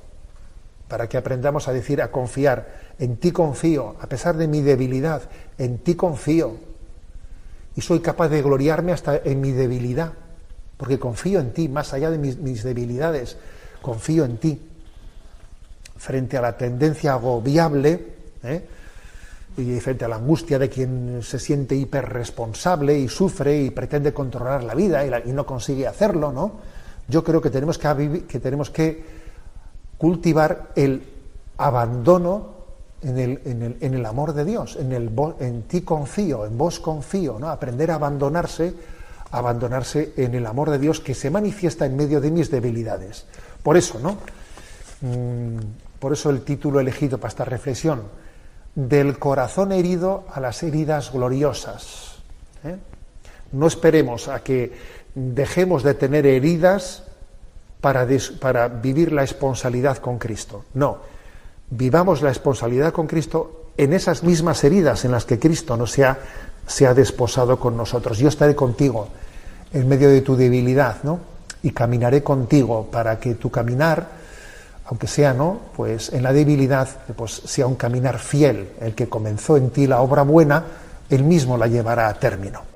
para 0.87 1.09
que 1.09 1.17
aprendamos 1.17 1.67
a 1.67 1.73
decir, 1.73 1.99
a 1.99 2.11
confiar. 2.11 2.93
En 2.99 3.17
ti 3.17 3.31
confío, 3.31 3.95
a 3.99 4.05
pesar 4.05 4.37
de 4.37 4.47
mi 4.47 4.61
debilidad, 4.61 5.23
en 5.57 5.79
ti 5.79 5.95
confío. 5.95 6.57
Y 7.75 7.81
soy 7.81 8.01
capaz 8.01 8.29
de 8.29 8.43
gloriarme 8.43 8.91
hasta 8.91 9.17
en 9.17 9.41
mi 9.41 9.51
debilidad, 9.51 10.13
porque 10.77 10.99
confío 10.99 11.39
en 11.39 11.53
ti, 11.53 11.69
más 11.69 11.91
allá 11.91 12.11
de 12.11 12.19
mis, 12.19 12.63
debilidades, 12.63 13.35
confío 13.81 14.23
en 14.23 14.37
ti. 14.37 14.61
Frente 15.97 16.37
a 16.37 16.41
la 16.41 16.55
tendencia 16.55 17.13
agobiable, 17.13 18.13
¿eh? 18.43 18.63
y 19.57 19.79
frente 19.79 20.05
a 20.05 20.07
la 20.07 20.17
angustia 20.17 20.59
de 20.59 20.69
quien 20.69 21.21
se 21.23 21.39
siente 21.39 21.75
hiperresponsable 21.75 22.99
y 22.99 23.07
sufre 23.07 23.59
y 23.59 23.71
pretende 23.71 24.13
controlar 24.13 24.63
la 24.63 24.75
vida 24.75 25.03
y, 25.25 25.31
no 25.31 25.47
consigue 25.47 25.87
hacerlo, 25.87 26.31
¿no? 26.31 26.74
Yo 27.07 27.23
creo 27.23 27.41
que 27.41 27.49
tenemos 27.49 27.77
que, 28.69 29.03
cultivar 29.97 30.71
el 30.75 31.03
abandono 31.57 32.55
en 33.01 33.95
el, 33.95 34.05
amor 34.05 34.33
de 34.33 34.45
Dios, 34.45 34.77
en 34.77 35.61
ti 35.63 35.81
confío, 35.81 36.45
en 36.45 36.57
vos 36.57 36.79
confío, 36.79 37.37
¿no? 37.39 37.49
aprender 37.49 37.91
a 37.91 37.95
abandonarse, 37.95 38.73
abandonarse 39.31 40.13
en 40.17 40.33
el 40.33 40.45
amor 40.45 40.71
de 40.71 40.79
Dios 40.79 40.99
que 40.99 41.13
se 41.13 41.29
manifiesta 41.29 41.85
en 41.85 41.95
medio 41.95 42.19
de 42.19 42.31
mis 42.31 42.49
debilidades. 42.49 43.25
Por 43.61 43.77
eso, 43.77 43.99
¿no? 43.99 44.17
Mm, 45.01 45.59
por 45.99 46.13
eso 46.13 46.29
el 46.29 46.41
título 46.41 46.79
elegido 46.79 47.17
para 47.17 47.29
esta 47.29 47.45
reflexión, 47.45 48.03
del 48.75 49.17
corazón 49.17 49.71
herido 49.71 50.25
a 50.33 50.39
las 50.39 50.61
heridas 50.63 51.11
gloriosas. 51.11 52.17
¿eh? 52.63 52.77
No 53.53 53.67
esperemos 53.67 54.27
a 54.27 54.43
que 54.43 54.73
dejemos 55.15 55.81
de 55.83 55.93
tener 55.93 56.27
heridas 56.27 57.03
para, 57.81 58.67
vivir 58.67 59.11
la 59.11 59.23
esponsalidad 59.23 59.97
con 59.97 60.17
Cristo. 60.17 60.65
No, 60.73 60.97
vivamos 61.69 62.21
la 62.21 62.31
esponsalidad 62.31 62.91
con 62.91 63.07
Cristo 63.07 63.71
en 63.77 63.93
esas 63.93 64.23
mismas 64.23 64.63
heridas 64.63 65.05
en 65.05 65.11
las 65.11 65.25
que 65.25 65.39
Cristo 65.39 65.77
no 65.77 65.87
se 65.87 66.03
ha, 66.03 66.17
se 66.67 66.87
ha 66.87 66.93
desposado 66.93 67.59
con 67.59 67.77
nosotros. 67.77 68.17
Yo 68.17 68.29
estaré 68.29 68.55
contigo 68.55 69.07
en 69.71 69.87
medio 69.87 70.09
de 70.09 70.21
tu 70.21 70.35
debilidad, 70.35 71.03
¿no? 71.03 71.19
Y 71.61 71.71
caminaré 71.71 72.23
contigo 72.23 72.87
para 72.91 73.19
que 73.19 73.35
tu 73.35 73.49
caminar, 73.51 74.07
aunque 74.85 75.07
sea, 75.07 75.33
¿no? 75.33 75.59
Pues 75.75 76.11
en 76.11 76.23
la 76.23 76.33
debilidad, 76.33 76.89
pues 77.15 77.41
sea 77.45 77.67
un 77.67 77.75
caminar 77.75 78.19
fiel. 78.19 78.69
El 78.81 78.95
que 78.95 79.09
comenzó 79.09 79.57
en 79.57 79.69
ti 79.69 79.85
la 79.85 80.01
obra 80.01 80.23
buena, 80.23 80.63
él 81.09 81.23
mismo 81.23 81.57
la 81.57 81.67
llevará 81.67 82.07
a 82.07 82.13
término. 82.15 82.74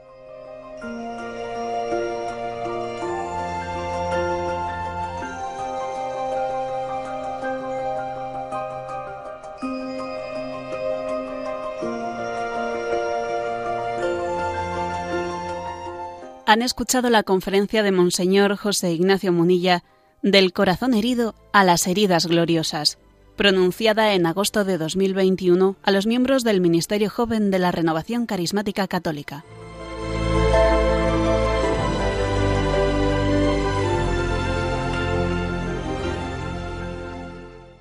Han 16.50 16.64
escuchado 16.64 17.12
la 17.12 17.22
conferencia 17.22 17.84
de 17.84 17.92
Monseñor 17.92 18.56
José 18.56 18.92
Ignacio 18.92 19.32
Munilla 19.32 19.84
Del 20.24 20.52
corazón 20.52 20.96
herido 20.96 21.36
a 21.54 21.64
las 21.64 21.86
heridas 21.86 22.26
gloriosas, 22.26 22.98
pronunciada 23.36 24.16
en 24.16 24.26
agosto 24.26 24.66
de 24.66 24.80
2021 24.80 25.76
a 25.84 25.92
los 25.92 26.08
miembros 26.08 26.44
del 26.44 26.60
Ministerio 26.60 27.12
Joven 27.12 27.52
de 27.52 27.60
la 27.60 27.72
Renovación 27.72 28.26
Carismática 28.26 28.88
Católica. 28.88 29.46